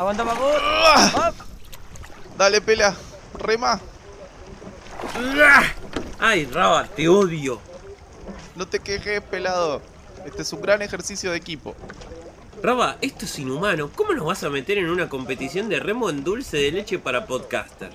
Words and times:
Aguanta, 0.00 0.24
Paco. 0.24 0.50
¡Ah! 0.58 1.30
Dale, 2.38 2.62
pela. 2.62 2.96
Rema. 3.34 3.78
Ay, 6.18 6.46
Raba, 6.46 6.86
te 6.86 7.06
odio. 7.06 7.60
No 8.56 8.66
te 8.66 8.80
quejes, 8.80 9.20
pelado. 9.20 9.82
Este 10.24 10.40
es 10.40 10.50
un 10.54 10.62
gran 10.62 10.80
ejercicio 10.80 11.32
de 11.32 11.36
equipo. 11.36 11.74
Raba, 12.62 12.96
esto 13.02 13.26
es 13.26 13.38
inhumano. 13.40 13.90
¿Cómo 13.94 14.14
nos 14.14 14.24
vas 14.24 14.42
a 14.42 14.48
meter 14.48 14.78
en 14.78 14.88
una 14.88 15.10
competición 15.10 15.68
de 15.68 15.80
remo 15.80 16.08
en 16.08 16.24
dulce 16.24 16.56
de 16.56 16.72
leche 16.72 16.98
para 16.98 17.26
podcaster? 17.26 17.90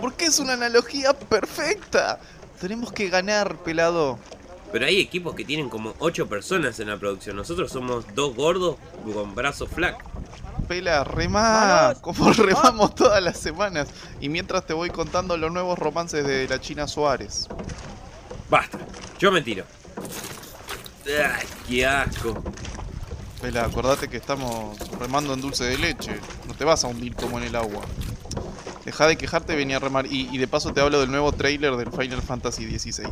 Porque 0.00 0.24
es 0.24 0.38
una 0.38 0.54
analogía 0.54 1.12
perfecta. 1.12 2.18
Tenemos 2.58 2.92
que 2.92 3.10
ganar, 3.10 3.58
pelado. 3.58 4.18
Pero 4.72 4.86
hay 4.86 5.00
equipos 5.00 5.34
que 5.34 5.44
tienen 5.44 5.68
como 5.68 5.92
8 5.98 6.28
personas 6.28 6.80
en 6.80 6.88
la 6.88 6.96
producción. 6.96 7.36
Nosotros 7.36 7.70
somos 7.70 8.06
dos 8.14 8.34
gordos 8.34 8.76
con 9.12 9.34
brazos 9.34 9.68
flacos. 9.68 10.10
Pela, 10.66 11.04
remá, 11.04 11.92
Vamos. 11.94 11.98
como 12.00 12.32
remamos 12.32 12.94
todas 12.94 13.22
las 13.22 13.38
semanas. 13.38 13.88
Y 14.20 14.28
mientras 14.28 14.66
te 14.66 14.72
voy 14.72 14.90
contando 14.90 15.36
los 15.36 15.52
nuevos 15.52 15.78
romances 15.78 16.26
de 16.26 16.48
la 16.48 16.60
China 16.60 16.86
Suárez. 16.86 17.48
Basta, 18.50 18.78
yo 19.18 19.32
me 19.32 19.42
tiro. 19.42 19.64
Ay, 21.06 21.46
qué 21.68 21.86
asco. 21.86 22.42
Pela, 23.40 23.64
acordate 23.64 24.08
que 24.08 24.16
estamos 24.16 24.78
remando 24.98 25.34
en 25.34 25.40
dulce 25.40 25.64
de 25.64 25.78
leche. 25.78 26.18
No 26.48 26.54
te 26.54 26.64
vas 26.64 26.84
a 26.84 26.88
hundir 26.88 27.14
como 27.14 27.38
en 27.38 27.44
el 27.44 27.54
agua. 27.56 27.82
Deja 28.84 29.06
de 29.06 29.16
quejarte, 29.16 29.56
venía 29.56 29.76
a 29.76 29.80
remar. 29.80 30.06
Y, 30.06 30.28
y 30.32 30.38
de 30.38 30.46
paso 30.48 30.72
te 30.72 30.80
hablo 30.80 31.00
del 31.00 31.10
nuevo 31.10 31.32
trailer 31.32 31.76
del 31.76 31.90
Final 31.90 32.22
Fantasy 32.22 32.78
XVI. 32.78 33.08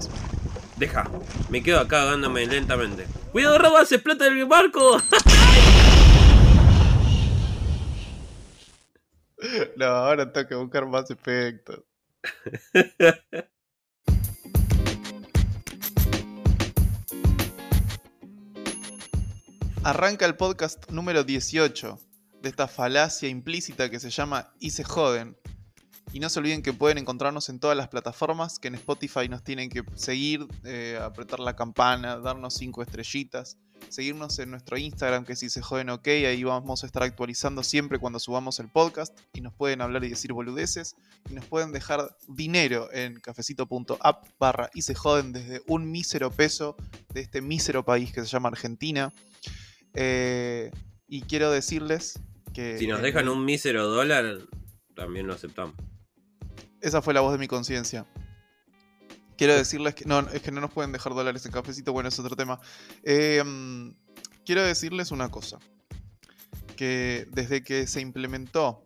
Deja, 0.77 1.09
me 1.51 1.62
quedo 1.62 1.80
acá 1.80 2.02
ahogándome 2.02 2.46
lentamente. 2.46 3.07
¡Cuidado, 3.32 3.59
Raba! 3.59 3.84
¡Se 3.84 3.96
explota 3.96 4.27
el 4.27 4.45
barco! 4.46 5.01
No, 9.77 9.87
ahora 9.87 10.33
tengo 10.33 10.48
que 10.48 10.55
buscar 10.55 10.87
más 10.87 11.11
efectos. 11.11 11.80
Arranca 19.83 20.24
el 20.24 20.37
podcast 20.37 20.91
número 20.91 21.24
18 21.24 21.99
de 22.41 22.49
esta 22.49 22.66
falacia 22.68 23.29
implícita 23.29 23.91
que 23.91 24.01
se 24.01 24.09
llama 24.09 24.55
Y 24.59 24.71
se 24.71 24.83
joden. 24.83 25.37
Y 26.13 26.21
no 26.21 26.30
se 26.30 26.38
olviden 26.38 26.63
que 26.63 26.73
pueden 26.73 26.96
encontrarnos 26.99 27.49
en 27.49 27.59
todas 27.61 27.77
las 27.77 27.88
plataformas, 27.88 28.59
que 28.59 28.68
en 28.68 28.77
Spotify 28.77 29.29
nos 29.29 29.43
tienen 29.43 29.68
que 29.68 29.83
seguir, 29.95 30.46
eh, 30.65 30.99
apretar 31.02 31.40
la 31.40 31.57
campana, 31.57 32.18
darnos 32.18 32.55
5 32.55 32.83
estrellitas, 32.83 33.59
seguirnos 33.88 34.38
en 34.38 34.51
nuestro 34.51 34.77
Instagram, 34.77 35.24
que 35.24 35.32
Y 35.32 35.51
se 35.51 35.63
joden 35.63 35.90
ok, 35.90 36.07
ahí 36.07 36.45
vamos 36.45 36.82
a 36.82 36.87
estar 36.87 37.02
actualizando 37.02 37.63
siempre 37.63 37.99
cuando 37.99 38.18
subamos 38.18 38.60
el 38.60 38.68
podcast, 38.68 39.18
y 39.32 39.40
nos 39.40 39.54
pueden 39.54 39.80
hablar 39.80 40.04
y 40.04 40.09
decir 40.09 40.32
boludeces, 40.32 40.96
y 41.30 41.35
nos 41.35 41.45
pueden 41.46 41.73
dejar 41.73 42.16
dinero 42.29 42.88
en 42.93 43.21
cafecito.app 43.21 44.27
barra 44.38 44.71
Y 44.74 44.82
se 44.82 44.95
joden 44.95 45.32
desde 45.32 45.62
un 45.66 45.90
mísero 45.90 46.30
peso 46.30 46.77
de 47.12 47.21
este 47.21 47.40
mísero 47.40 47.85
país 47.85 48.12
que 48.12 48.21
se 48.21 48.27
llama 48.27 48.49
Argentina. 48.49 49.12
Eh, 49.95 50.71
y 51.07 51.23
quiero 51.23 51.51
decirles 51.51 52.21
que... 52.52 52.79
Si 52.79 52.87
nos 52.87 52.99
en 52.99 53.05
dejan 53.05 53.29
un 53.29 53.45
mísero 53.45 53.87
dólar, 53.87 54.38
también 54.95 55.27
lo 55.27 55.35
aceptamos. 55.35 55.74
Esa 56.80 57.01
fue 57.01 57.15
la 57.15 57.21
voz 57.21 57.32
de 57.32 57.38
mi 57.38 57.49
conciencia. 57.49 58.07
Quiero 59.37 59.54
decirles 59.54 59.95
que. 59.95 60.04
No, 60.04 60.21
es 60.21 60.43
que 60.43 60.52
no 60.52 60.60
nos 60.60 60.73
pueden 60.73 60.93
dejar 60.93 61.15
dólares 61.15 61.45
en 61.46 61.52
cafecito, 61.52 61.93
bueno, 61.93 62.09
es 62.09 62.18
otro 62.18 62.37
tema. 62.37 62.60
Eh, 63.02 63.43
quiero 64.44 64.62
decirles 64.62 65.10
una 65.10 65.31
cosa. 65.31 65.59
Que 66.77 67.27
desde 67.32 67.62
que 67.62 67.87
se 67.87 68.00
implementó 68.00 68.84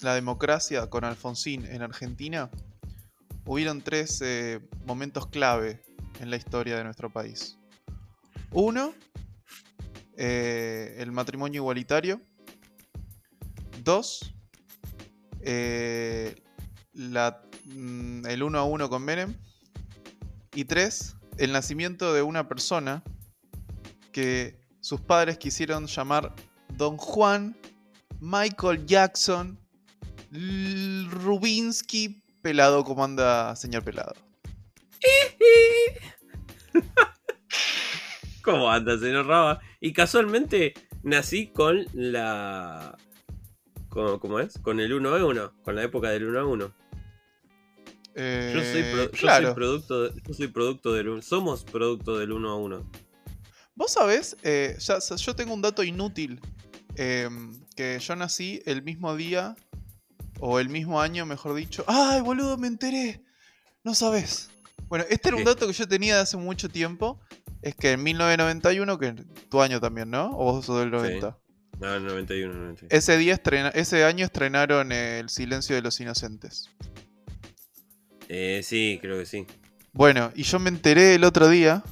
la 0.00 0.14
democracia 0.14 0.88
con 0.88 1.04
Alfonsín 1.04 1.64
en 1.66 1.82
Argentina, 1.82 2.50
hubieron 3.46 3.82
tres 3.82 4.20
eh, 4.22 4.60
momentos 4.86 5.28
clave 5.28 5.82
en 6.20 6.30
la 6.30 6.36
historia 6.36 6.76
de 6.76 6.84
nuestro 6.84 7.10
país. 7.10 7.58
Uno, 8.52 8.94
eh, 10.16 10.96
el 10.98 11.12
matrimonio 11.12 11.60
igualitario. 11.62 12.20
Dos, 13.82 14.34
mm, 17.64 18.26
el 18.26 18.42
uno 18.42 18.58
a 18.58 18.64
uno 18.64 18.88
con 18.90 19.02
Menem. 19.02 19.34
Y 20.56 20.64
tres, 20.64 21.16
el 21.36 21.52
nacimiento 21.52 22.14
de 22.14 22.22
una 22.22 22.48
persona 22.48 23.04
que 24.10 24.58
sus 24.80 25.02
padres 25.02 25.36
quisieron 25.36 25.86
llamar 25.86 26.34
Don 26.78 26.96
Juan 26.96 27.54
Michael 28.20 28.86
Jackson 28.86 29.58
Rubinsky 31.10 32.22
Pelado. 32.40 32.84
¿Cómo 32.84 33.04
anda, 33.04 33.54
señor 33.54 33.84
Pelado? 33.84 34.14
¿Cómo 38.42 38.70
anda, 38.70 38.96
señor 38.98 39.26
Raba? 39.26 39.60
Y 39.80 39.92
casualmente 39.92 40.72
nací 41.02 41.48
con 41.48 41.84
la. 41.92 42.96
con- 43.90 44.18
¿Cómo 44.20 44.40
es? 44.40 44.58
Con 44.60 44.80
el 44.80 44.94
1 44.94 45.14
a 45.14 45.22
1, 45.24 45.52
con 45.62 45.76
la 45.76 45.82
época 45.82 46.08
del 46.10 46.24
1 46.28 46.40
a 46.40 46.46
1. 46.46 46.72
Eh, 48.18 48.52
Yo 48.54 48.60
soy, 48.62 48.82
yo 49.12 49.28
soy 49.46 49.54
producto 49.54 50.14
yo 50.14 50.34
soy 50.34 50.46
producto 50.48 50.92
del 50.94 51.22
somos 51.22 51.64
producto 51.64 52.16
del 52.18 52.32
1 52.32 52.50
a 52.50 52.56
1. 52.56 52.90
Vos 53.74 53.92
sabés, 53.92 54.36
eh, 54.42 54.76
ya- 54.80 54.98
yo 54.98 55.36
tengo 55.36 55.52
un 55.54 55.62
dato 55.62 55.82
inútil. 55.84 56.40
em, 56.98 57.52
que 57.76 57.98
yo 57.98 58.16
nací 58.16 58.62
el 58.64 58.82
mismo 58.82 59.14
día, 59.16 59.54
o 60.40 60.58
el 60.60 60.70
mismo 60.70 60.98
año, 60.98 61.26
mejor 61.26 61.54
dicho. 61.54 61.84
¡Ay, 61.86 62.22
boludo, 62.22 62.56
me 62.56 62.68
enteré! 62.68 63.22
No 63.84 63.94
sabés. 63.94 64.48
Bueno, 64.88 65.04
este 65.10 65.28
era 65.28 65.36
un 65.36 65.44
dato 65.44 65.66
que 65.66 65.74
yo 65.74 65.86
tenía 65.86 66.14
de 66.16 66.22
hace 66.22 66.38
mucho 66.38 66.70
tiempo. 66.70 67.20
Es 67.60 67.74
que 67.74 67.92
en 67.92 68.02
1991, 68.02 68.98
que 68.98 69.12
tu 69.50 69.60
año 69.60 69.78
también, 69.78 70.08
¿no? 70.10 70.30
¿O 70.30 70.52
vos 70.54 70.64
sos 70.64 70.78
del 70.80 70.90
90? 70.90 71.36
No, 71.80 72.00
91, 72.00 72.54
91. 72.54 72.88
Ese, 72.90 73.18
día 73.18 73.34
estrena- 73.34 73.72
ese 73.74 74.02
año 74.04 74.24
estrenaron 74.24 74.90
El 74.90 75.28
Silencio 75.28 75.76
de 75.76 75.82
los 75.82 76.00
Inocentes. 76.00 76.70
Eh, 78.28 78.60
sí, 78.62 78.98
creo 79.00 79.18
que 79.18 79.26
sí. 79.26 79.46
Bueno, 79.92 80.30
y 80.34 80.42
yo 80.42 80.58
me 80.58 80.68
enteré 80.68 81.14
el 81.14 81.24
otro 81.24 81.48
día 81.48 81.82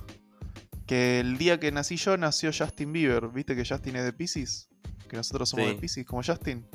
que 0.86 1.20
el 1.20 1.38
día 1.38 1.58
que 1.60 1.72
nací 1.72 1.96
yo 1.96 2.16
nació 2.16 2.50
Justin 2.56 2.92
Bieber. 2.92 3.28
¿Viste 3.28 3.56
que 3.56 3.64
Justin 3.64 3.96
es 3.96 4.04
de 4.04 4.12
Pisces? 4.12 4.68
Que 5.08 5.16
nosotros 5.16 5.48
somos 5.48 5.66
Sí. 5.68 5.74
de 5.74 5.80
Pisces, 5.80 6.04
como 6.06 6.22
Justin. 6.22 6.66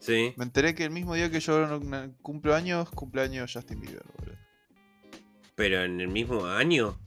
Sí. 0.00 0.34
Me 0.36 0.44
enteré 0.44 0.74
que 0.74 0.84
el 0.84 0.90
mismo 0.90 1.14
día 1.14 1.30
que 1.30 1.40
yo 1.40 1.80
cumplo 2.20 2.54
años, 2.54 2.90
cumpleaños 2.90 3.52
Justin 3.52 3.80
Bieber. 3.80 4.02
boludo. 4.18 4.36
Pero 5.54 5.84
en 5.84 6.00
el 6.00 6.08
mismo 6.08 6.46
año 6.46 6.98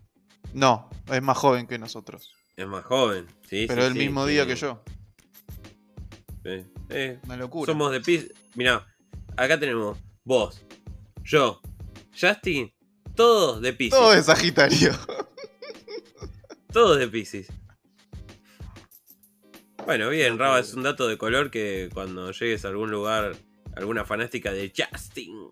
No, 0.54 0.90
es 1.12 1.22
más 1.22 1.38
joven 1.38 1.68
que 1.68 1.78
nosotros. 1.78 2.34
es 2.56 2.66
más 2.66 2.84
joven. 2.86 3.28
Sí, 3.48 3.66
pero 3.68 3.82
sí, 3.82 3.88
el 3.88 3.94
sí, 3.94 4.00
mismo 4.00 4.26
sí. 4.26 4.32
día 4.32 4.48
que 4.48 4.56
yo. 4.56 4.82
Eh, 6.90 7.20
Una 7.26 7.36
locura. 7.38 7.72
somos 7.72 7.92
de 7.92 8.00
Pis. 8.02 8.32
Mirá, 8.56 8.88
acá 9.36 9.60
tenemos 9.60 9.98
vos, 10.24 10.66
yo, 11.28 11.62
Justin, 12.20 12.74
todos 13.14 13.62
de 13.62 13.74
Pisces. 13.74 14.00
Todo 14.00 14.14
es 14.14 14.26
Sagitario. 14.26 14.98
Todos 16.72 17.00
de 17.00 17.08
Pisces. 17.08 17.48
Bueno, 19.86 20.10
bien, 20.10 20.38
Raba, 20.38 20.60
es 20.60 20.74
un 20.74 20.84
dato 20.84 21.08
de 21.08 21.18
color 21.18 21.52
que 21.52 21.90
cuando 21.94 22.32
llegues 22.32 22.64
a 22.64 22.70
algún 22.70 22.92
lugar, 22.92 23.36
alguna 23.76 24.06
fanática 24.06 24.52
de 24.52 24.72
Justin, 24.76 25.50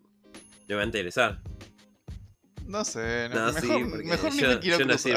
le 0.68 0.76
va 0.76 0.82
a 0.82 0.86
interesar. 0.86 1.42
No 2.66 2.86
sé, 2.86 3.30
no, 3.30 3.36
No, 3.36 3.54
mejor, 3.54 3.62
sí, 3.62 3.84
mejor 4.06 4.34
ni 4.34 4.42
yo, 4.42 4.50
me 4.50 4.60
quiero 4.60 4.80
yo 4.80 4.86
nací, 4.86 5.12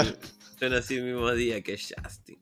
yo 0.61 0.69
nací 0.69 0.97
el 0.97 1.05
mismo 1.05 1.31
día 1.33 1.63
que 1.63 1.77
Justin. 1.77 2.41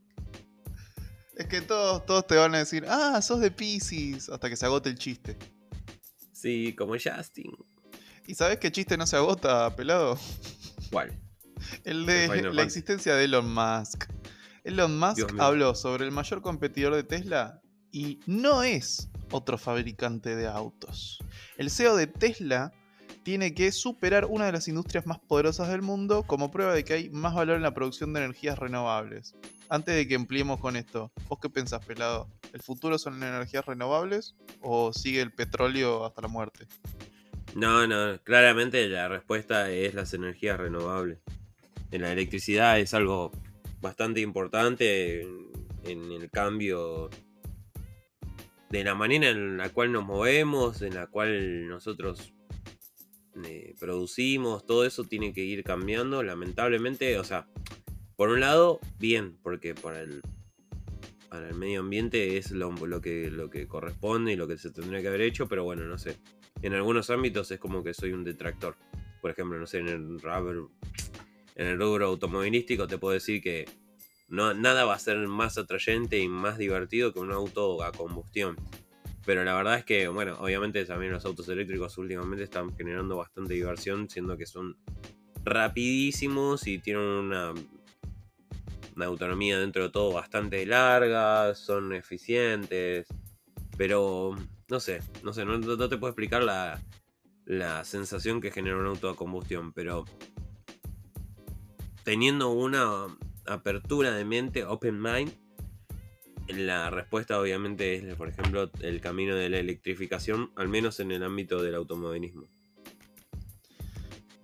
Es 1.37 1.47
que 1.49 1.61
todos, 1.61 2.07
todos 2.07 2.27
te 2.27 2.37
van 2.37 2.55
a 2.55 2.59
decir, 2.59 2.85
ah, 2.89 3.21
sos 3.21 3.41
de 3.41 3.51
Pisces, 3.51 4.31
hasta 4.31 4.49
que 4.49 4.57
se 4.57 4.65
agote 4.65 4.89
el 4.89 4.97
chiste. 4.97 5.37
Sí, 6.33 6.75
como 6.77 6.95
Justin. 6.95 7.53
¿Y 8.27 8.35
sabes 8.35 8.59
qué 8.59 8.73
chiste 8.73 8.97
no 8.97 9.07
se 9.07 9.17
agota, 9.17 9.75
pelado? 9.77 10.19
¿Cuál? 10.91 11.17
El 11.85 12.07
de 12.07 12.29
la 12.29 12.35
Fantasy. 12.35 12.61
existencia 12.61 13.15
de 13.15 13.25
Elon 13.25 13.53
Musk. 13.53 14.05
Elon 14.65 14.99
Musk 14.99 15.33
habló 15.39 15.75
sobre 15.75 16.05
el 16.05 16.11
mayor 16.11 16.43
competidor 16.43 16.95
de 16.95 17.05
Tesla 17.05 17.61
y 17.93 18.21
no 18.27 18.63
es 18.63 19.09
otro 19.31 19.59
fabricante 19.59 20.35
de 20.35 20.49
autos. 20.49 21.19
El 21.57 21.71
CEO 21.71 21.97
de 21.97 22.09
Tesla 22.09 22.73
tiene 23.23 23.55
que 23.55 23.73
superar 23.73 24.27
una 24.27 24.47
de 24.47 24.53
las 24.53 24.69
industrias 24.69 25.07
más 25.07 25.19
poderosas 25.19 25.69
del 25.69 25.83
mundo 25.83 26.25
como 26.25 26.51
prueba 26.51 26.75
de 26.75 26.85
que 26.85 26.95
hay 26.95 27.11
más 27.11 27.35
valor 27.35 27.57
en 27.57 27.63
la 27.63 27.75
producción 27.75 28.13
de 28.13 28.21
energías 28.21 28.59
renovables. 28.59 29.35
Antes 29.69 29.95
de 29.97 30.07
que 30.07 30.15
empleemos 30.15 30.61
con 30.61 30.77
esto, 30.77 31.11
¿vos 31.29 31.39
qué 31.41 31.49
pensás, 31.49 31.85
pelado? 31.85 32.29
¿El 32.53 32.61
futuro 32.61 32.99
son 32.99 33.19
las 33.19 33.29
energías 33.29 33.67
renovables 33.67 34.35
o 34.61 34.93
sigue 34.93 35.21
el 35.21 35.33
petróleo 35.33 36.05
hasta 36.05 36.23
la 36.23 36.29
muerte? 36.29 36.67
No, 37.57 37.87
no, 37.87 38.23
claramente 38.23 38.87
la 38.87 39.09
respuesta 39.09 39.71
es 39.73 39.95
las 39.95 40.13
energías 40.13 40.61
renovables. 40.61 41.21
En 41.91 42.03
la 42.03 42.13
electricidad 42.13 42.79
es 42.79 42.93
algo 42.93 43.33
bastante 43.81 44.21
importante 44.21 45.23
en, 45.23 46.13
el 46.13 46.31
cambio 46.31 47.09
de 48.69 48.85
la 48.85 48.95
manera 48.95 49.31
en 49.31 49.57
la 49.57 49.71
cual 49.71 49.91
nos 49.91 50.05
movemos, 50.05 50.83
en 50.83 50.97
la 50.97 51.07
cual 51.07 51.67
nosotros 51.67 52.35
eh, 53.43 53.75
producimos, 53.81 54.67
todo 54.67 54.85
eso 54.85 55.05
tiene 55.05 55.33
que 55.33 55.41
ir 55.41 55.65
cambiando, 55.65 56.23
lamentablemente, 56.23 57.19
o 57.19 57.25
sea, 57.25 57.49
por 58.17 58.29
un 58.29 58.41
lado, 58.41 58.81
bien, 58.99 59.39
porque 59.43 59.75
para 59.75 60.03
el, 60.03 60.21
para 61.31 61.49
el 61.49 61.55
medio 61.55 61.81
ambiente 61.81 62.37
es 62.37 62.51
lo, 62.51 62.75
que, 63.01 63.31
lo 63.31 63.49
que 63.49 63.67
corresponde 63.67 64.35
y 64.35 64.37
lo 64.37 64.47
que 64.47 64.59
se 64.59 64.71
tendría 64.71 65.01
que 65.01 65.09
haber 65.09 65.23
hecho, 65.23 65.49
pero 65.49 65.65
bueno, 65.65 65.85
no 65.85 65.97
sé. 65.97 66.19
En 66.63 66.75
algunos 66.75 67.11
ámbitos 67.11 67.51
es 67.51 67.61
como 67.61 67.83
que 67.83 67.95
soy 67.95 68.13
un 68.13 68.25
detractor. 68.25 68.77
Por 69.21 69.31
ejemplo, 69.31 69.59
no 69.59 69.67
sé, 69.67 69.79
en 69.79 69.89
el 69.89 70.21
rubber, 70.21 70.57
en 71.57 71.67
el 71.67 71.79
rubro 71.79 72.07
automovilístico 72.07 72.87
te 72.87 72.99
puedo 72.99 73.15
decir 73.15 73.43
que 73.43 73.67
no, 74.29 74.55
nada 74.55 74.85
va 74.85 74.95
a 74.95 74.99
ser 74.99 75.19
más 75.29 75.57
atrayente 75.59 76.19
y 76.19 76.29
más 76.29 76.59
divertido 76.59 77.13
que 77.13 77.21
un 77.21 77.33
auto 77.33 77.83
a 77.83 77.93
combustión. 77.93 78.57
Pero 79.25 79.45
la 79.45 79.55
verdad 79.55 79.79
es 79.79 79.85
que, 79.85 80.09
bueno, 80.09 80.37
obviamente 80.41 80.85
también 80.85 81.13
los 81.13 81.25
autos 81.25 81.49
eléctricos 81.49 81.99
últimamente 81.99 82.45
están 82.45 82.77
generando 82.77 83.17
bastante 83.17 83.55
diversión, 83.55 84.09
siendo 84.09 84.37
que 84.37 84.47
son 84.47 84.77
rapidísimos 85.45 86.67
y 86.67 86.79
tienen 86.79 87.03
una, 87.03 87.53
una 88.95 89.07
autonomía 89.07 89.59
dentro 89.59 89.85
de 89.85 89.91
todo 89.91 90.13
bastante 90.13 90.65
larga, 90.65 91.55
son 91.55 91.93
eficientes. 91.93 93.09
Pero, 93.77 94.37
no 94.69 94.81
sé, 94.81 95.01
no 95.23 95.33
sé, 95.33 95.45
no, 95.45 95.61
te 95.61 95.97
puedo 95.97 96.11
explicar 96.11 96.43
la, 96.43 96.83
la 97.45 97.85
sensación 97.85 98.41
que 98.41 98.51
genera 98.51 98.77
un 98.77 98.87
auto 98.87 99.09
a 99.09 99.17
combustión, 99.17 99.73
pero 99.73 100.05
teniendo 102.05 102.51
una 102.51 103.07
apertura 103.47 104.13
de 104.13 104.25
mente, 104.25 104.65
open 104.65 105.01
mind, 105.01 105.33
la 106.49 106.91
respuesta 106.91 107.41
obviamente 107.41 107.97
es, 107.97 108.15
por 108.17 108.29
ejemplo, 108.29 108.71
el 108.81 109.01
camino 109.01 109.35
de 109.35 109.49
la 109.49 109.59
electrificación, 109.59 110.53
al 110.57 110.69
menos 110.69 111.01
en 111.01 111.11
el 111.11 111.23
ámbito 111.23 111.63
del 111.63 111.75
automovilismo. 111.75 112.49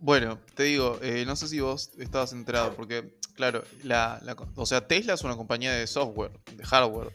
Bueno, 0.00 0.40
te 0.56 0.64
digo, 0.64 0.98
eh, 1.00 1.24
no 1.24 1.36
sé 1.36 1.46
si 1.46 1.60
vos 1.60 1.92
estabas 1.98 2.32
enterado, 2.32 2.74
porque, 2.74 3.16
claro, 3.34 3.62
la, 3.84 4.20
o 4.56 4.66
sea, 4.66 4.88
Tesla 4.88 5.14
es 5.14 5.22
una 5.22 5.36
compañía 5.36 5.72
de 5.72 5.86
software, 5.86 6.32
de 6.56 6.64
hardware, 6.64 7.12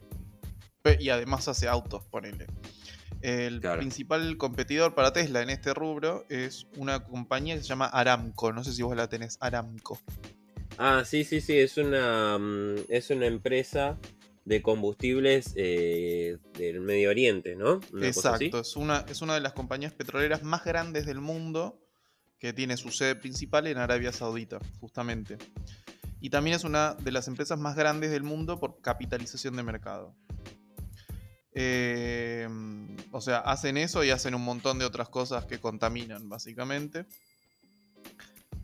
y 0.99 1.09
además 1.09 1.49
hace 1.49 1.67
autos, 1.67 2.05
ponele. 2.05 2.47
El 3.21 3.61
principal 3.61 4.37
competidor 4.37 4.93
para 4.93 5.11
Tesla 5.11 5.41
en 5.41 5.49
este 5.49 5.73
rubro 5.73 6.25
es 6.29 6.67
una 6.77 7.03
compañía 7.03 7.55
que 7.55 7.61
se 7.61 7.67
llama 7.67 7.87
Aramco. 7.87 8.53
No 8.53 8.63
sé 8.63 8.73
si 8.73 8.83
vos 8.83 8.95
la 8.95 9.09
tenés, 9.09 9.37
Aramco. 9.39 9.99
Ah, 10.77 11.03
sí, 11.05 11.23
sí, 11.23 11.41
sí, 11.41 11.57
es 11.57 11.77
una, 11.77 12.37
mm, 12.37 12.85
es 12.89 13.09
una 13.09 13.25
empresa 13.25 13.97
de 14.45 14.61
combustibles 14.61 15.53
eh, 15.55 16.37
del 16.57 16.79
Medio 16.79 17.09
Oriente, 17.09 17.55
¿no? 17.55 17.81
Exacto, 18.01 18.59
es 18.59 18.75
una, 18.77 19.03
es 19.09 19.21
una 19.21 19.33
de 19.33 19.41
las 19.41 19.53
compañías 19.53 19.91
petroleras 19.91 20.43
más 20.43 20.63
grandes 20.63 21.05
del 21.05 21.19
mundo 21.19 21.81
que 22.39 22.53
tiene 22.53 22.77
su 22.77 22.91
sede 22.91 23.15
principal 23.15 23.67
en 23.67 23.77
Arabia 23.77 24.13
Saudita, 24.13 24.59
justamente. 24.79 25.37
Y 26.21 26.29
también 26.29 26.55
es 26.55 26.63
una 26.63 26.93
de 26.93 27.11
las 27.11 27.27
empresas 27.27 27.59
más 27.59 27.75
grandes 27.75 28.11
del 28.11 28.23
mundo 28.23 28.59
por 28.59 28.79
capitalización 28.81 29.55
de 29.55 29.63
mercado. 29.63 30.15
Eh, 31.59 32.47
o 33.09 33.19
sea, 33.19 33.39
hacen 33.39 33.77
eso 33.77 34.03
y 34.03 34.11
hacen 34.11 34.35
un 34.35 34.43
montón 34.43 34.77
de 34.77 34.85
otras 34.85 35.09
cosas 35.09 35.45
que 35.45 35.57
contaminan, 35.57 36.29
básicamente. 36.29 37.07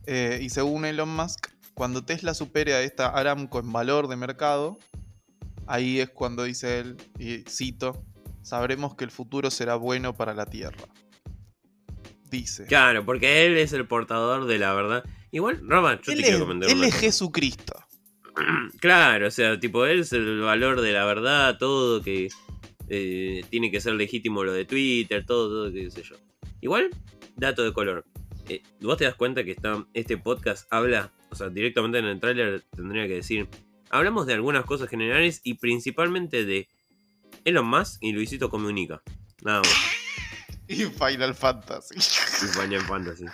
Eh, 0.05 0.37
y 0.43 0.51
según 0.51 0.85
Elon 0.85 1.09
Musk, 1.09 1.47
cuando 1.73 2.05
Tesla 2.05 2.35
supere 2.35 2.75
a 2.75 2.83
esta 2.83 3.07
Aramco 3.07 3.57
en 3.57 3.71
valor 3.71 4.07
de 4.07 4.15
mercado, 4.15 4.77
ahí 5.65 6.01
es 6.01 6.11
cuando 6.11 6.43
dice 6.43 6.81
él, 6.81 6.97
y 7.17 7.39
cito, 7.49 8.05
sabremos 8.43 8.93
que 8.93 9.05
el 9.05 9.11
futuro 9.11 9.49
será 9.49 9.73
bueno 9.73 10.15
para 10.15 10.35
la 10.35 10.45
Tierra. 10.45 10.85
Dice. 12.29 12.67
Claro, 12.67 13.03
porque 13.05 13.47
él 13.47 13.57
es 13.57 13.73
el 13.73 13.87
portador 13.87 14.45
de 14.45 14.59
la 14.59 14.71
verdad. 14.75 15.03
Igual, 15.31 15.67
Roma, 15.67 15.99
yo 15.99 16.15
te 16.15 16.21
quiero 16.21 16.41
comentar. 16.41 16.69
Él 16.69 16.83
es 16.83 16.93
Jesucristo. 16.93 17.73
Claro, 18.79 19.27
o 19.27 19.31
sea, 19.31 19.59
tipo, 19.59 19.85
él 19.85 20.01
es 20.01 20.11
el 20.11 20.41
valor 20.41 20.81
de 20.81 20.91
la 20.91 21.05
verdad, 21.05 21.57
todo, 21.57 22.01
que 22.01 22.29
eh, 22.95 23.43
tiene 23.49 23.71
que 23.71 23.81
ser 23.81 23.95
legítimo 23.95 24.43
lo 24.43 24.53
de 24.53 24.65
Twitter, 24.65 25.25
todo, 25.25 25.49
todo, 25.49 25.73
qué 25.73 25.89
sé 25.89 26.03
yo. 26.03 26.15
Igual, 26.61 26.91
dato 27.35 27.63
de 27.63 27.73
color. 27.73 28.05
Eh, 28.49 28.61
vos 28.81 28.97
te 28.97 29.05
das 29.05 29.15
cuenta 29.15 29.43
que 29.43 29.49
está, 29.49 29.83
este 29.95 30.17
podcast 30.17 30.71
habla, 30.71 31.11
o 31.31 31.35
sea, 31.35 31.49
directamente 31.49 31.97
en 31.97 32.05
el 32.05 32.19
tráiler 32.19 32.63
tendría 32.75 33.07
que 33.07 33.15
decir, 33.15 33.47
hablamos 33.89 34.27
de 34.27 34.33
algunas 34.33 34.63
cosas 34.65 34.89
generales 34.89 35.41
y 35.43 35.55
principalmente 35.55 36.45
de 36.45 36.67
Elon 37.45 37.65
Musk 37.65 37.97
y 38.01 38.11
Luisito 38.11 38.51
Comunica. 38.51 39.01
Nada 39.41 39.61
más. 39.61 39.75
y 40.67 40.85
Final 40.85 41.33
Fantasy. 41.33 41.95
Y 41.97 42.47
Final 42.47 42.81
Fantasy. 42.81 43.25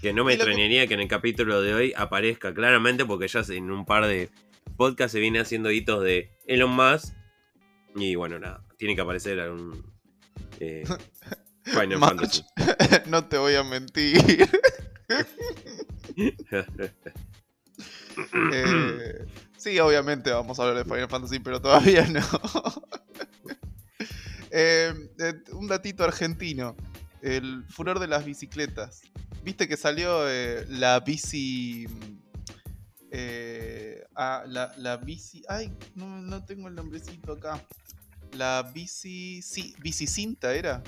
Que 0.00 0.12
no 0.12 0.24
me 0.24 0.34
extrañaría 0.34 0.88
que 0.88 0.94
en 0.94 1.00
el 1.00 1.08
capítulo 1.08 1.62
de 1.62 1.74
hoy 1.74 1.92
aparezca 1.96 2.52
claramente 2.52 3.04
porque 3.04 3.28
ya 3.28 3.42
en 3.50 3.70
un 3.70 3.84
par 3.84 4.06
de 4.06 4.30
podcasts 4.76 5.12
se 5.12 5.20
viene 5.20 5.38
haciendo 5.38 5.70
hitos 5.70 6.02
de 6.02 6.32
Elon 6.46 6.74
Musk. 6.74 7.14
Y 7.94 8.14
bueno, 8.14 8.38
nada, 8.38 8.64
tiene 8.78 8.94
que 8.94 9.02
aparecer 9.02 9.40
algún... 9.40 9.84
Eh, 10.60 10.84
Final 11.64 11.98
Fantasy. 11.98 12.44
no 13.06 13.24
te 13.26 13.38
voy 13.38 13.54
a 13.54 13.62
mentir. 13.62 14.48
Eh, 18.52 19.26
sí, 19.56 19.78
obviamente 19.78 20.30
vamos 20.30 20.58
a 20.58 20.62
hablar 20.62 20.76
de 20.76 20.84
Final 20.84 21.08
Fantasy, 21.08 21.38
pero 21.38 21.62
todavía 21.62 22.06
no. 22.06 22.20
Eh, 24.50 24.92
eh, 25.18 25.34
un 25.52 25.66
datito 25.66 26.04
argentino. 26.04 26.76
El 27.22 27.64
furor 27.70 27.98
de 27.98 28.06
las 28.06 28.26
bicicletas. 28.26 29.00
Viste 29.42 29.66
que 29.66 29.78
salió 29.78 30.26
la 30.68 31.00
bici. 31.00 31.86
Ah, 34.14 34.44
la, 34.46 34.72
la, 34.76 34.96
bici. 34.96 35.42
Ay, 35.48 35.72
no, 35.94 36.20
no, 36.20 36.44
tengo 36.44 36.68
el 36.68 36.74
nombrecito 36.74 37.32
acá. 37.32 37.64
La 38.32 38.70
bici. 38.74 39.42
Sí, 39.42 39.74
bici 39.80 40.06
cinta 40.06 40.54
era. 40.54 40.82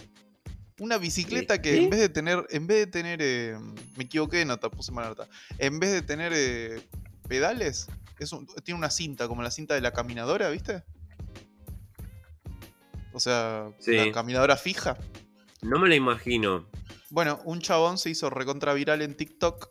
Una 0.81 0.99
bicicleta 0.99 1.62
que 1.62 1.76
en 1.76 1.88
vez 1.88 2.00
de 2.00 2.09
tener, 2.09 2.44
en 2.50 2.67
vez 2.67 2.79
de 2.79 2.87
tener, 2.88 3.21
eh, 3.23 3.56
me 3.97 4.05
equivoqué 4.05 4.38
de 4.38 4.44
nota, 4.44 4.69
puse 4.71 4.91
mal 4.91 5.09
nota. 5.09 5.29
En 5.59 5.79
vez 5.79 5.93
de 5.93 6.03
tener 6.03 6.32
eh, 6.35 6.82
pedales, 7.29 7.87
tiene 8.65 8.79
una 8.79 8.91
cinta, 8.91 9.29
como 9.29 9.43
la 9.43 9.53
cinta 9.53 9.75
de 9.75 9.81
la 9.81 9.93
caminadora, 9.93 10.50
¿viste? 10.50 10.82
O 13.12 13.21
sea, 13.21 13.71
la 13.87 14.12
caminadora 14.12 14.56
fija. 14.56 14.99
No 15.62 15.78
me 15.78 15.88
la 15.88 15.95
imagino. 15.95 16.69
Bueno, 17.11 17.40
un 17.45 17.61
chabón 17.61 17.97
se 17.97 18.11
hizo 18.11 18.28
recontra 18.28 18.75
viral 18.75 19.02
en 19.02 19.16
TikTok 19.16 19.71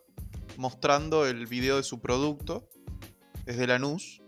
mostrando 0.58 1.26
el 1.26 1.46
video 1.48 1.78
de 1.78 1.84
su 1.84 2.00
producto. 2.00 2.70
Es 3.46 3.58
de 3.58 3.68
Lanús. 3.68 4.22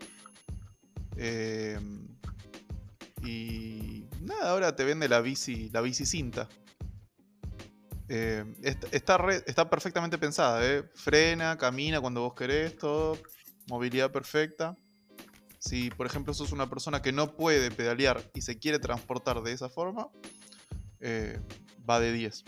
Eh, 1.17 1.79
y 3.23 4.05
nada, 4.21 4.51
ahora 4.51 4.75
te 4.75 4.83
vende 4.83 5.07
la 5.07 5.21
bici, 5.21 5.69
la 5.69 5.81
bici 5.81 6.05
cinta. 6.05 6.47
Está, 8.07 9.17
está, 9.47 9.67
perfectamente 9.69 10.19
pensada, 10.19 10.63
¿eh? 10.63 10.83
frena, 10.93 11.57
camina 11.57 11.99
cuando 11.99 12.21
vos 12.21 12.35
querés, 12.35 12.77
todo, 12.77 13.17
movilidad 13.67 14.11
perfecta. 14.11 14.77
Si, 15.57 15.89
por 15.89 16.05
ejemplo, 16.05 16.33
sos 16.33 16.51
una 16.51 16.69
persona 16.69 17.01
que 17.01 17.11
no 17.11 17.35
puede 17.35 17.71
pedalear 17.71 18.21
y 18.35 18.41
se 18.41 18.59
quiere 18.59 18.77
transportar 18.77 19.41
de 19.41 19.53
esa 19.53 19.69
forma, 19.69 20.09
eh, 20.99 21.39
va 21.89 21.99
de 21.99 22.11
10. 22.13 22.43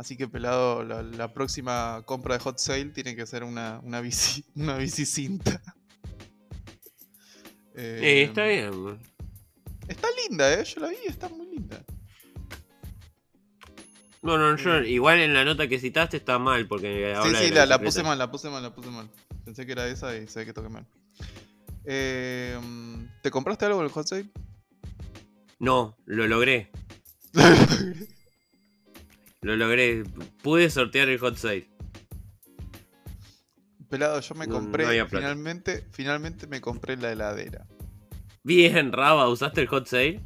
Así 0.00 0.16
que, 0.16 0.26
pelado, 0.26 0.82
la, 0.82 1.34
próxima 1.34 2.02
compra 2.06 2.32
de 2.32 2.40
Hot 2.40 2.58
Sale 2.58 2.86
tiene 2.86 3.14
que 3.14 3.26
ser 3.26 3.44
una, 3.44 3.80
una 3.82 4.00
bici, 4.00 4.42
una 4.54 4.78
bici 4.78 5.04
cinta. 5.04 5.60
está 7.74 8.44
bien. 8.46 8.98
Está 9.88 10.08
linda, 10.26 10.54
¿eh? 10.54 10.64
Yo 10.64 10.80
la 10.80 10.88
vi, 10.88 10.96
está 11.06 11.28
muy 11.28 11.48
linda. 11.48 11.84
No, 14.22 14.38
no, 14.38 14.56
yo, 14.56 14.78
igual 14.84 15.20
en 15.20 15.34
la 15.34 15.44
nota 15.44 15.68
que 15.68 15.78
citaste 15.78 16.16
está 16.16 16.38
mal 16.38 16.66
porque 16.66 17.14
Sí, 17.22 17.34
sí, 17.34 17.50
la, 17.50 17.78
puse 17.78 18.02
mal, 18.02 18.16
la 18.16 18.30
puse 18.30 18.48
mal, 18.48 18.62
la 18.62 18.74
puse 18.74 18.88
mal. 18.88 19.10
Pensé 19.44 19.66
que 19.66 19.72
era 19.72 19.86
esa 19.86 20.16
y 20.16 20.26
sé 20.28 20.46
que 20.46 20.54
toqué 20.54 20.70
mal. 20.70 20.86
Em, 21.84 23.06
¿Te 23.20 23.30
compraste 23.30 23.66
algo 23.66 23.80
en 23.80 23.84
el 23.84 23.92
hot 23.92 24.06
sale? 24.06 24.30
No, 25.58 25.98
lo 26.06 26.26
logré. 26.26 26.70
lo 27.34 27.42
logré. 27.42 28.19
Pude 29.40 30.70
sortear 30.70 31.08
el 31.08 31.18
hot 31.18 31.36
sale. 31.36 31.70
Pelado, 33.88 34.20
yo 34.20 34.34
me 34.34 34.46
compré. 34.46 35.04
finalmente, 35.06 35.84
finalmente 35.92 36.46
me 36.46 36.60
compré 36.60 36.96
la 36.96 37.12
heladera. 37.12 37.66
Bien, 38.44 38.92
Raba, 38.92 39.28
¿usaste 39.28 39.62
el 39.62 39.66
hot 39.66 39.86
sale? 39.86 40.20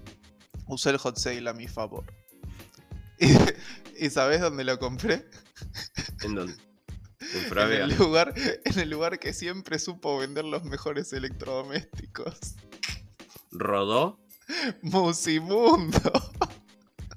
Usé 0.67 0.91
el 0.91 0.99
hot 0.99 1.17
sale 1.17 1.49
a 1.49 1.53
mi 1.55 1.69
favor. 1.69 2.05
¿Y 3.99 4.11
sabes 4.11 4.41
dónde 4.41 4.65
lo 4.65 4.79
compré? 4.79 5.25
¿En 6.23 6.35
dónde? 6.35 6.55
En, 7.35 7.73
el 7.73 7.97
lugar, 7.97 8.35
en 8.37 8.79
el 8.79 8.91
lugar 8.91 9.19
que 9.19 9.33
siempre 9.33 9.79
supo 9.79 10.19
vender 10.19 10.45
los 10.45 10.63
mejores 10.65 11.11
electrodomésticos. 11.13 12.55
¿Rodó? 13.51 14.21
Musimundo. 14.83 16.13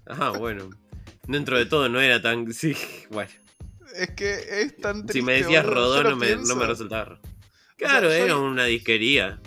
Ah, 0.08 0.32
bueno. 0.38 0.70
Dentro 1.28 1.58
de 1.58 1.66
todo 1.66 1.90
no 1.90 2.00
era 2.02 2.22
tan. 2.22 2.52
Sí, 2.54 2.74
bueno. 3.10 3.30
Es 3.96 4.12
que 4.12 4.62
es 4.62 4.78
tan 4.78 5.06
triste. 5.06 5.14
Si 5.14 5.22
me 5.22 5.34
decías 5.34 5.66
Rodó, 5.66 6.04
no 6.04 6.16
me, 6.16 6.36
no 6.36 6.56
me 6.56 6.66
resultaba 6.68 7.20
sea, 7.20 7.32
Claro, 7.78 8.08
yo 8.10 8.14
era 8.14 8.38
una 8.38 8.66
disquería. 8.66 9.40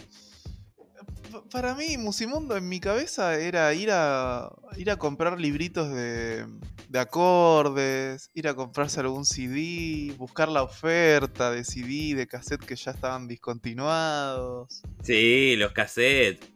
Pa- 1.30 1.44
Para 1.50 1.74
mí, 1.74 1.96
Musimundo 1.96 2.56
en 2.56 2.68
mi 2.68 2.80
cabeza 2.80 3.38
era 3.38 3.72
ir 3.74 3.90
a 3.92 4.50
ir 4.76 4.90
a 4.90 4.96
comprar 4.96 5.38
libritos 5.40 5.92
de, 5.92 6.46
de 6.88 6.98
acordes, 6.98 8.30
ir 8.34 8.48
a 8.48 8.54
comprarse 8.54 9.00
algún 9.00 9.24
CD, 9.24 10.14
buscar 10.16 10.48
la 10.48 10.62
oferta 10.62 11.50
de 11.50 11.64
CD, 11.64 12.14
de 12.14 12.26
cassette 12.26 12.64
que 12.64 12.76
ya 12.76 12.90
estaban 12.92 13.28
discontinuados, 13.28 14.82
Sí, 15.02 15.54
los 15.56 15.72
cassettes. 15.72 16.48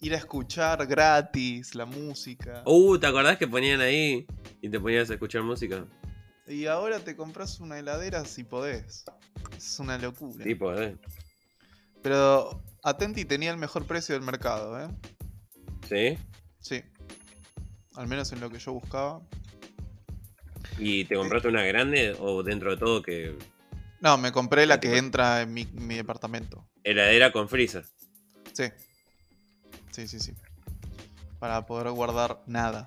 Ir 0.00 0.14
a 0.14 0.18
escuchar 0.18 0.86
gratis 0.86 1.74
la 1.74 1.84
música. 1.86 2.62
Uh, 2.66 2.98
¿te 2.98 3.06
acordás 3.06 3.36
que 3.38 3.48
ponían 3.48 3.80
ahí 3.80 4.26
y 4.60 4.68
te 4.68 4.78
ponías 4.80 5.10
a 5.10 5.14
escuchar 5.14 5.42
música? 5.42 5.84
Y 6.46 6.66
ahora 6.66 6.98
te 7.00 7.14
compras 7.16 7.60
una 7.60 7.78
heladera 7.78 8.24
si 8.24 8.44
podés. 8.44 9.04
Es 9.56 9.78
una 9.78 9.98
locura. 9.98 10.44
Tipo, 10.44 10.72
eh. 10.74 10.96
Pero 12.02 12.62
Atenti 12.82 13.24
tenía 13.24 13.50
el 13.50 13.58
mejor 13.58 13.86
precio 13.86 14.14
del 14.14 14.22
mercado, 14.22 14.80
¿eh? 14.80 14.88
¿Sí? 15.88 16.18
Sí. 16.60 16.82
Al 17.96 18.06
menos 18.06 18.32
en 18.32 18.40
lo 18.40 18.48
que 18.50 18.58
yo 18.58 18.72
buscaba. 18.72 19.20
¿Y 20.78 21.04
te 21.06 21.16
compraste 21.16 21.48
una 21.48 21.64
grande 21.64 22.16
o 22.18 22.42
dentro 22.42 22.70
de 22.70 22.76
todo 22.76 23.02
que 23.02 23.36
No, 24.00 24.16
me 24.16 24.30
compré 24.32 24.64
la 24.64 24.78
¿Qué 24.78 24.88
te 24.88 24.92
que 24.94 24.98
entra 24.98 25.42
en 25.42 25.52
mi, 25.52 25.66
mi 25.72 25.96
departamento. 25.96 26.68
heladera 26.84 27.32
con 27.32 27.48
freezer? 27.48 27.84
Sí. 28.52 28.64
Sí, 29.98 30.06
sí, 30.06 30.20
sí. 30.20 30.32
Para 31.40 31.66
poder 31.66 31.90
guardar 31.90 32.40
nada. 32.46 32.86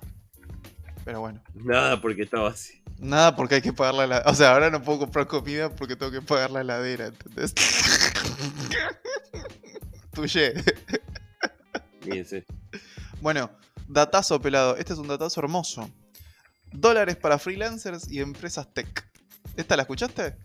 Pero 1.04 1.20
bueno. 1.20 1.44
Nada, 1.54 2.00
porque 2.00 2.22
estaba 2.22 2.52
así. 2.52 2.82
Nada 3.00 3.36
porque 3.36 3.56
hay 3.56 3.62
que 3.62 3.74
pagar 3.74 3.96
la 3.96 4.04
heladera. 4.06 4.32
O 4.32 4.34
sea, 4.34 4.54
ahora 4.54 4.70
no 4.70 4.82
puedo 4.82 5.00
comprar 5.00 5.28
comida 5.28 5.70
porque 5.76 5.98
tengo 5.98 6.10
que 6.14 6.22
pagar 6.22 6.52
la 6.52 6.62
heladera, 6.62 7.08
¿entendés? 7.08 7.54
Tuye. 10.14 10.54
Bien, 12.06 12.26
sí. 12.26 12.46
Bueno, 13.20 13.52
datazo 13.90 14.42
pelado. 14.42 14.78
Este 14.78 14.94
es 14.94 15.00
un 15.00 15.10
datazo 15.10 15.42
hermoso. 15.42 15.90
Dólares 16.72 17.18
para 17.18 17.38
freelancers 17.40 18.10
y 18.10 18.22
empresas 18.22 18.74
tech. 18.74 19.06
¿Esta 19.58 19.76
la 19.76 19.82
escuchaste? 19.82 20.38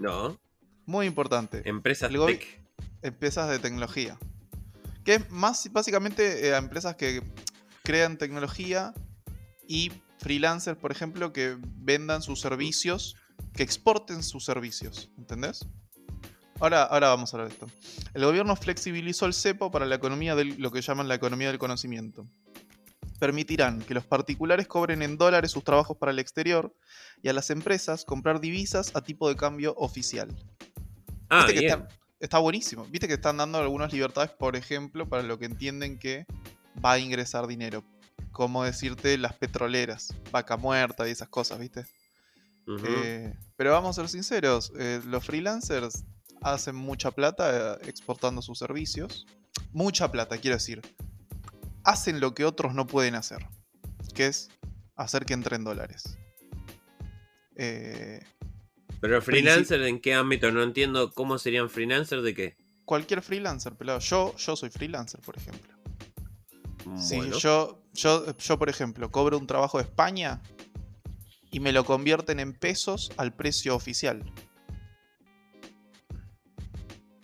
No, 0.00 0.36
Muy 0.84 1.06
importante. 1.06 1.62
empresas 1.64 2.10
tech. 2.10 2.60
empresas 3.02 3.48
de 3.50 3.60
tecnología. 3.60 4.18
Que 5.04 5.14
es 5.14 5.30
más 5.30 5.70
básicamente 5.72 6.46
eh, 6.46 6.54
a 6.54 6.58
empresas 6.58 6.96
que 6.96 7.22
crean 7.82 8.16
tecnología 8.16 8.94
y 9.66 9.90
freelancers, 10.18 10.78
por 10.78 10.92
ejemplo, 10.92 11.32
que 11.32 11.56
vendan 11.60 12.22
sus 12.22 12.40
servicios, 12.40 13.16
que 13.54 13.62
exporten 13.62 14.22
sus 14.22 14.44
servicios. 14.44 15.10
¿Entendés? 15.18 15.66
Ahora, 16.60 16.84
ahora 16.84 17.08
vamos 17.08 17.34
a 17.34 17.36
hablar 17.36 17.48
de 17.48 17.54
esto. 17.54 17.66
El 18.14 18.24
gobierno 18.24 18.54
flexibilizó 18.54 19.26
el 19.26 19.34
cepo 19.34 19.72
para 19.72 19.84
la 19.84 19.96
economía 19.96 20.36
del, 20.36 20.54
lo 20.58 20.70
que 20.70 20.80
llaman 20.80 21.08
la 21.08 21.16
economía 21.16 21.48
del 21.48 21.58
conocimiento. 21.58 22.28
Permitirán 23.18 23.80
que 23.82 23.94
los 23.94 24.06
particulares 24.06 24.68
cobren 24.68 25.02
en 25.02 25.18
dólares 25.18 25.50
sus 25.50 25.64
trabajos 25.64 25.96
para 25.96 26.12
el 26.12 26.20
exterior 26.20 26.72
y 27.20 27.28
a 27.28 27.32
las 27.32 27.50
empresas 27.50 28.04
comprar 28.04 28.40
divisas 28.40 28.94
a 28.94 29.00
tipo 29.00 29.28
de 29.28 29.34
cambio 29.34 29.74
oficial. 29.76 30.28
Ah, 31.28 31.46
que 31.48 31.58
bien. 31.58 31.84
Está 32.22 32.38
buenísimo. 32.38 32.86
Viste 32.86 33.08
que 33.08 33.14
están 33.14 33.36
dando 33.36 33.58
algunas 33.58 33.92
libertades, 33.92 34.30
por 34.30 34.56
ejemplo, 34.56 35.08
para 35.08 35.22
lo 35.22 35.38
que 35.38 35.46
entienden 35.46 35.98
que 35.98 36.24
va 36.82 36.92
a 36.92 36.98
ingresar 36.98 37.46
dinero. 37.46 37.84
Como 38.30 38.64
decirte 38.64 39.18
las 39.18 39.34
petroleras, 39.34 40.14
vaca 40.30 40.56
muerta 40.56 41.06
y 41.06 41.10
esas 41.10 41.28
cosas, 41.28 41.58
¿viste? 41.58 41.84
Eh, 42.86 43.34
pero 43.56 43.72
vamos 43.72 43.98
a 43.98 44.02
ser 44.02 44.08
sinceros, 44.08 44.72
eh, 44.78 45.02
los 45.04 45.24
freelancers 45.26 46.04
hacen 46.40 46.76
mucha 46.76 47.10
plata 47.10 47.76
eh, 47.82 47.88
exportando 47.88 48.40
sus 48.40 48.58
servicios. 48.58 49.26
Mucha 49.72 50.10
plata, 50.10 50.38
quiero 50.38 50.56
decir. 50.56 50.80
Hacen 51.84 52.20
lo 52.20 52.34
que 52.34 52.44
otros 52.44 52.72
no 52.74 52.86
pueden 52.86 53.16
hacer, 53.16 53.44
que 54.14 54.26
es 54.28 54.48
hacer 54.94 55.24
que 55.26 55.34
entren 55.34 55.64
dólares. 55.64 56.16
Eh, 57.56 58.24
Pero 59.02 59.20
freelancer, 59.20 59.82
¿en 59.82 60.00
qué 60.00 60.14
ámbito? 60.14 60.50
No 60.52 60.62
entiendo 60.62 61.12
cómo 61.12 61.36
serían 61.36 61.68
freelancer 61.68 62.22
de 62.22 62.34
qué. 62.34 62.56
cualquier 62.86 63.20
freelancer, 63.22 63.74
pelado. 63.74 63.98
Yo, 63.98 64.34
yo 64.36 64.56
soy 64.56 64.70
freelancer, 64.70 65.20
por 65.20 65.36
ejemplo. 65.36 65.72
Si 66.98 67.16
Bueno. 67.16 67.36
yo, 67.38 67.82
yo, 67.94 68.36
yo, 68.36 68.58
por 68.58 68.68
ejemplo, 68.70 69.10
cobro 69.10 69.38
un 69.38 69.46
trabajo 69.46 69.78
de 69.78 69.84
España 69.84 70.40
y 71.50 71.60
me 71.60 71.72
lo 71.72 71.84
convierten 71.84 72.38
en 72.40 72.52
pesos 72.54 73.10
al 73.18 73.34
precio 73.34 73.74
oficial. 73.76 74.24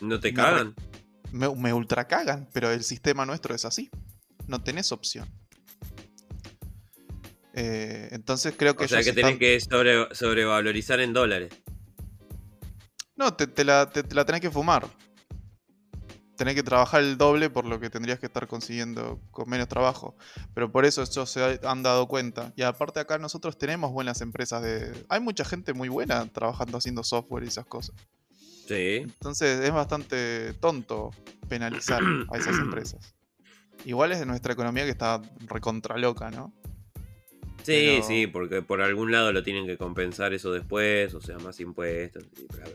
¿No 0.01 0.21
te 0.21 0.33
cagan? 0.33 0.75
Me, 1.33 1.55
me 1.55 1.73
ultra 1.73 2.07
cagan, 2.07 2.49
pero 2.53 2.71
el 2.71 2.83
sistema 2.85 3.27
nuestro 3.27 3.55
es 3.55 3.65
así. 3.65 3.91
No 4.47 4.63
tenés 4.63 4.93
opción. 4.93 5.29
Eh, 7.55 8.09
entonces 8.13 8.55
creo 8.57 8.77
que 8.77 8.85
O 8.85 8.89
sea 8.89 9.03
que 9.03 9.11
están- 9.11 9.37
tenés 9.37 9.39
que 9.39 9.61
sobre- 9.61 10.15
sobrevalorizar 10.15 11.01
en 11.01 11.13
dólares. 11.13 11.53
No, 13.19 13.35
te, 13.35 13.47
te 13.47 13.65
la, 13.65 13.91
te- 13.91 14.03
te 14.03 14.15
la 14.15 14.25
tenés 14.25 14.41
que 14.41 14.51
fumar. 14.51 14.87
Tenés 16.37 16.55
que 16.55 16.63
trabajar 16.63 17.03
el 17.03 17.19
doble 17.19 17.51
por 17.51 17.65
lo 17.67 17.81
que 17.81 17.91
tendrías 17.91 18.21
que 18.21 18.27
estar 18.27 18.47
consiguiendo 18.47 19.21
con 19.33 19.51
menos 19.51 19.67
trabajo. 19.67 20.17
Pero 20.55 20.71
por 20.71 20.85
eso 20.85 21.03
ellos 21.03 21.29
se 21.29 21.43
ha- 21.43 21.71
han 21.71 21.83
dado 21.83 22.07
cuenta. 22.07 22.53
Y 22.55 22.63
aparte 22.63 23.01
acá 23.01 23.19
nosotros 23.19 23.59
tenemos 23.59 23.91
buenas 23.91 24.21
empresas 24.21 24.63
de... 24.63 25.05
Hay 25.09 25.19
mucha 25.21 25.45
gente 25.45 25.73
muy 25.75 25.89
buena 25.89 26.25
trabajando 26.33 26.79
haciendo 26.79 27.03
software 27.03 27.43
y 27.43 27.49
esas 27.49 27.67
cosas. 27.67 27.97
Sí. 28.69 28.99
Entonces 29.03 29.59
es 29.61 29.73
bastante 29.73 30.53
tonto 30.55 31.11
penalizar 31.49 32.03
a 32.31 32.37
esas 32.39 32.57
empresas. 32.61 33.17
Igual 33.85 34.13
es 34.13 34.21
de 34.21 34.27
nuestra 34.27 34.53
economía 34.53 34.85
que 34.85 34.91
está 34.91 35.21
recontra 35.49 35.97
loca, 35.99 36.31
¿no? 36.31 36.53
Sí, 37.65 37.97
Pero- 37.97 38.03
sí, 38.05 38.27
porque 38.29 38.63
por 38.63 38.81
algún 38.81 39.11
lado 39.11 39.33
lo 39.33 39.43
tienen 39.43 39.67
que 39.67 39.77
compensar 39.77 40.33
eso 40.35 40.53
después, 40.53 41.13
o 41.15 41.21
sea, 41.21 41.39
más 41.39 41.59
impuestos. 41.59 42.25
y 42.37 42.47
bla, 42.47 42.65
bla. 42.65 42.75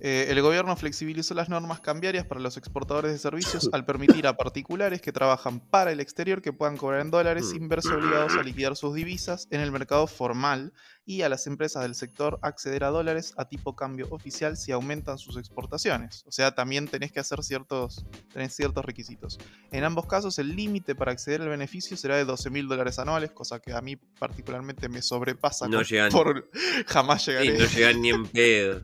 Eh, 0.00 0.26
el 0.30 0.40
gobierno 0.40 0.74
flexibilizó 0.76 1.34
las 1.34 1.48
normas 1.48 1.80
cambiarias 1.80 2.24
para 2.26 2.40
los 2.40 2.56
exportadores 2.56 3.12
de 3.12 3.18
servicios 3.18 3.68
al 3.72 3.84
permitir 3.84 4.26
a 4.26 4.36
particulares 4.36 5.02
que 5.02 5.12
trabajan 5.12 5.60
para 5.60 5.92
el 5.92 6.00
exterior 6.00 6.40
que 6.40 6.52
puedan 6.52 6.76
cobrar 6.76 7.00
en 7.00 7.10
dólares 7.10 7.50
sin 7.50 7.68
verse 7.68 7.92
obligados 7.92 8.32
a 8.34 8.42
liquidar 8.42 8.76
sus 8.76 8.94
divisas 8.94 9.46
en 9.50 9.60
el 9.60 9.70
mercado 9.72 10.06
formal 10.06 10.72
y 11.04 11.22
a 11.22 11.28
las 11.28 11.46
empresas 11.46 11.82
del 11.82 11.94
sector 11.94 12.38
acceder 12.42 12.84
a 12.84 12.88
dólares 12.88 13.34
a 13.36 13.46
tipo 13.48 13.74
cambio 13.74 14.06
oficial 14.10 14.56
si 14.56 14.70
aumentan 14.72 15.18
sus 15.18 15.36
exportaciones. 15.36 16.22
O 16.26 16.30
sea, 16.32 16.54
también 16.54 16.86
tenés 16.88 17.10
que 17.12 17.18
hacer 17.20 17.42
ciertos, 17.42 18.04
tenés 18.32 18.54
ciertos 18.54 18.84
requisitos. 18.84 19.38
En 19.72 19.82
ambos 19.84 20.06
casos, 20.06 20.38
el 20.38 20.54
límite 20.54 20.94
para 20.94 21.12
acceder 21.12 21.42
al 21.42 21.48
beneficio 21.48 21.96
será 21.96 22.16
de 22.16 22.24
12 22.24 22.50
mil 22.50 22.68
dólares 22.68 22.98
anuales, 22.98 23.32
cosa 23.32 23.58
que 23.60 23.72
a 23.72 23.80
mí 23.80 23.96
particularmente 23.96 24.88
me 24.88 25.02
sobrepasa. 25.02 25.66
No 25.68 25.82
llegan. 25.82 26.10
por- 26.12 26.48
Jamás 26.86 27.22
Sí, 27.24 27.32
llegaré 27.32 27.58
no 27.58 27.64
llegan 27.66 28.00
ni 28.00 28.08
en 28.10 28.26
pedo. 28.26 28.82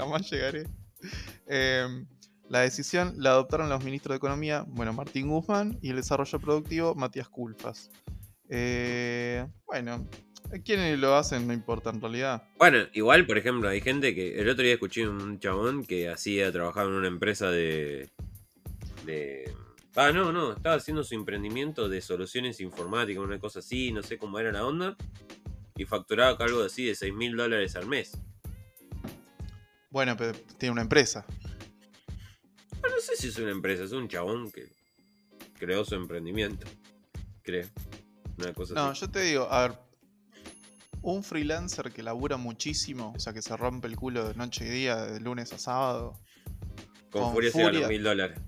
Jamás 0.00 0.30
llegaré. 0.30 0.64
Eh, 1.46 1.86
la 2.48 2.60
decisión 2.60 3.14
la 3.16 3.30
adoptaron 3.30 3.68
los 3.68 3.84
ministros 3.84 4.14
de 4.14 4.16
Economía, 4.16 4.64
bueno, 4.66 4.92
Martín 4.92 5.28
Guzmán, 5.28 5.78
y 5.82 5.90
el 5.90 5.96
Desarrollo 5.96 6.40
Productivo, 6.40 6.94
Matías 6.94 7.28
Culfas. 7.28 7.90
Eh, 8.48 9.46
bueno, 9.66 10.08
quiénes 10.64 10.98
lo 10.98 11.14
hacen 11.14 11.46
no 11.46 11.52
importa 11.52 11.90
en 11.90 12.00
realidad. 12.00 12.42
Bueno, 12.58 12.78
igual, 12.92 13.26
por 13.26 13.38
ejemplo, 13.38 13.68
hay 13.68 13.80
gente 13.80 14.14
que. 14.14 14.40
El 14.40 14.48
otro 14.48 14.64
día 14.64 14.74
escuché 14.74 15.06
un 15.06 15.38
chabón 15.38 15.84
que 15.84 16.08
hacía, 16.08 16.50
trabajaba 16.50 16.88
en 16.88 16.96
una 16.96 17.08
empresa 17.08 17.50
de. 17.50 18.10
de. 19.06 19.54
Ah, 19.94 20.10
no, 20.12 20.32
no, 20.32 20.52
estaba 20.52 20.76
haciendo 20.76 21.04
su 21.04 21.14
emprendimiento 21.14 21.88
de 21.88 22.00
soluciones 22.00 22.60
informáticas, 22.60 23.22
una 23.22 23.38
cosa 23.38 23.58
así, 23.58 23.92
no 23.92 24.02
sé 24.02 24.18
cómo 24.18 24.38
era 24.38 24.50
la 24.50 24.66
onda. 24.66 24.96
Y 25.76 25.84
facturaba 25.84 26.36
algo 26.44 26.64
así 26.64 26.84
de 26.84 26.94
6 26.94 27.14
mil 27.14 27.36
dólares 27.36 27.76
al 27.76 27.86
mes. 27.86 28.18
Bueno, 29.90 30.16
pero 30.16 30.38
tiene 30.58 30.72
una 30.72 30.82
empresa. 30.82 31.26
Ah, 32.82 32.88
no 32.88 33.00
sé 33.00 33.16
si 33.16 33.28
es 33.28 33.38
una 33.38 33.50
empresa, 33.50 33.84
es 33.84 33.92
un 33.92 34.08
chabón 34.08 34.50
que 34.50 34.72
creó 35.58 35.84
su 35.84 35.94
emprendimiento. 35.94 36.66
Creo. 37.42 37.68
Una 38.38 38.52
cosa 38.54 38.74
No, 38.74 38.86
así. 38.86 39.02
yo 39.02 39.10
te 39.10 39.20
digo, 39.22 39.48
a 39.50 39.68
ver, 39.68 39.78
un 41.02 41.22
freelancer 41.24 41.92
que 41.92 42.02
labura 42.02 42.36
muchísimo, 42.36 43.12
o 43.16 43.18
sea, 43.18 43.32
que 43.32 43.42
se 43.42 43.56
rompe 43.56 43.88
el 43.88 43.96
culo 43.96 44.26
de 44.28 44.34
noche 44.34 44.66
y 44.66 44.70
día, 44.70 44.96
de 44.96 45.20
lunes 45.20 45.52
a 45.52 45.58
sábado. 45.58 46.14
Con, 47.10 47.22
con 47.22 47.32
furia, 47.32 47.50
llega 47.50 47.68
a 47.68 47.72
los 47.72 47.88
mil 47.88 48.02
dólares. 48.02 48.40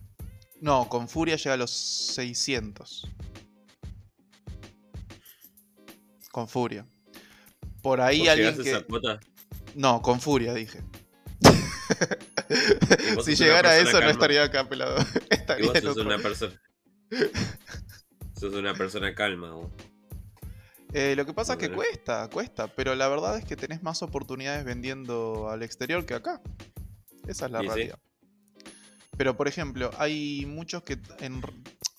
No, 0.60 0.88
con 0.88 1.08
Furia 1.08 1.34
llega 1.34 1.54
a 1.54 1.56
los 1.56 1.72
600. 1.72 3.08
Con 6.30 6.46
Furia. 6.46 6.86
Por 7.82 8.00
ahí 8.00 8.20
¿Vos 8.20 8.28
alguien 8.28 8.56
que... 8.62 8.70
esa 8.70 8.82
cuota? 8.84 9.18
No, 9.74 10.00
con 10.00 10.20
Furia 10.20 10.54
dije. 10.54 10.80
si 13.24 13.34
llegara 13.34 13.70
a 13.70 13.78
eso 13.78 14.00
no 14.00 14.08
estaría 14.08 14.44
acá 14.44 14.68
pelado. 14.68 14.96
Y 15.30 15.34
Estaría 15.34 15.66
vos 15.66 15.80
sos 15.80 15.96
una 15.98 16.18
persona. 16.18 16.60
Sos 18.38 18.54
una 18.54 18.74
persona 18.74 19.14
calma, 19.14 19.52
vos. 19.52 19.70
Eh, 20.92 21.14
lo 21.16 21.24
que 21.24 21.32
pasa 21.32 21.54
es 21.54 21.58
que 21.58 21.70
cuesta, 21.70 22.28
cuesta, 22.28 22.68
pero 22.68 22.94
la 22.94 23.08
verdad 23.08 23.38
es 23.38 23.44
que 23.46 23.56
tenés 23.56 23.82
más 23.82 24.02
oportunidades 24.02 24.64
vendiendo 24.64 25.48
al 25.48 25.62
exterior 25.62 26.04
que 26.04 26.14
acá. 26.14 26.42
Esa 27.26 27.46
es 27.46 27.52
la 27.52 27.60
sí. 27.60 27.66
realidad. 27.66 27.98
Pero 29.16 29.36
por 29.36 29.48
ejemplo, 29.48 29.90
hay 29.98 30.44
muchos 30.46 30.82
que 30.82 30.98
en, 31.20 31.42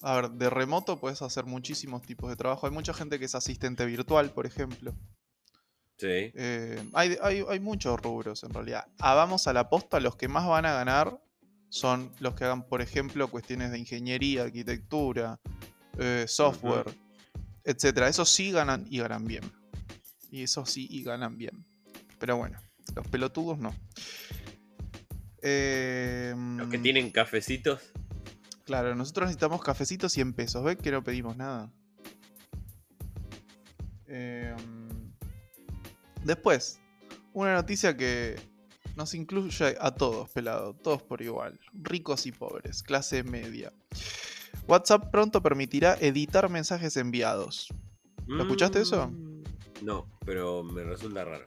a 0.01 0.15
ver, 0.15 0.31
de 0.31 0.50
remoto 0.50 1.00
puedes 1.00 1.21
hacer 1.21 1.45
muchísimos 1.45 2.01
tipos 2.01 2.29
de 2.29 2.35
trabajo. 2.35 2.67
Hay 2.67 2.73
mucha 2.73 2.93
gente 2.93 3.17
que 3.17 3.25
es 3.25 3.35
asistente 3.35 3.85
virtual, 3.85 4.31
por 4.31 4.45
ejemplo. 4.45 4.93
Sí. 5.97 6.31
Eh, 6.35 6.83
hay, 6.93 7.17
hay- 7.21 7.43
hay 7.47 7.59
muchos 7.59 8.00
rubros 8.01 8.43
en 8.43 8.53
realidad. 8.53 8.85
Ah, 9.00 9.13
vamos 9.13 9.47
a 9.47 9.53
la 9.53 9.69
posta, 9.69 10.00
los 10.00 10.15
que 10.15 10.27
más 10.27 10.47
van 10.47 10.65
a 10.65 10.73
ganar 10.73 11.19
son 11.69 12.12
los 12.19 12.35
que 12.35 12.43
hagan, 12.43 12.63
por 12.67 12.81
ejemplo, 12.81 13.27
cuestiones 13.29 13.71
de 13.71 13.79
ingeniería, 13.79 14.43
arquitectura, 14.43 15.39
eh, 15.97 16.25
software, 16.27 16.85
etcétera. 17.63 18.07
Esos 18.09 18.29
sí 18.29 18.51
ganan 18.51 18.85
y 18.89 19.00
ganan 19.00 19.25
bien. 19.25 19.43
Y 20.31 20.43
esos 20.43 20.69
sí 20.69 20.88
y 20.89 21.03
ganan 21.03 21.38
bien. 21.38 21.65
Pero 22.19 22.38
bueno, 22.38 22.59
los 22.95 23.07
pelotudos 23.07 23.57
no. 23.59 23.73
Eh, 25.41 26.33
Los 26.57 26.69
que 26.69 26.77
tienen 26.79 27.12
cafecitos. 27.12 27.81
Claro, 28.65 28.95
nosotros 28.95 29.27
necesitamos 29.27 29.62
cafecitos 29.62 30.12
100 30.13 30.33
pesos. 30.33 30.63
¿Ves 30.63 30.77
que 30.77 30.91
no 30.91 31.03
pedimos 31.03 31.35
nada? 31.38 31.71
Eh, 34.07 34.55
después, 36.23 36.79
una 37.33 37.53
noticia 37.53 37.95
que 37.95 38.35
nos 38.95 39.13
incluye 39.13 39.75
a 39.79 39.91
todos, 39.91 40.29
pelado. 40.29 40.73
Todos 40.75 41.01
por 41.01 41.21
igual. 41.21 41.59
Ricos 41.73 42.25
y 42.25 42.31
pobres. 42.31 42.83
Clase 42.83 43.23
media. 43.23 43.73
WhatsApp 44.67 45.09
pronto 45.11 45.41
permitirá 45.41 45.97
editar 45.99 46.49
mensajes 46.49 46.95
enviados. 46.97 47.67
¿Lo 48.27 48.43
escuchaste 48.43 48.81
eso? 48.81 49.07
Mm, 49.07 49.43
No, 49.81 50.07
pero 50.25 50.63
me 50.63 50.83
resulta 50.83 51.25
raro. 51.25 51.45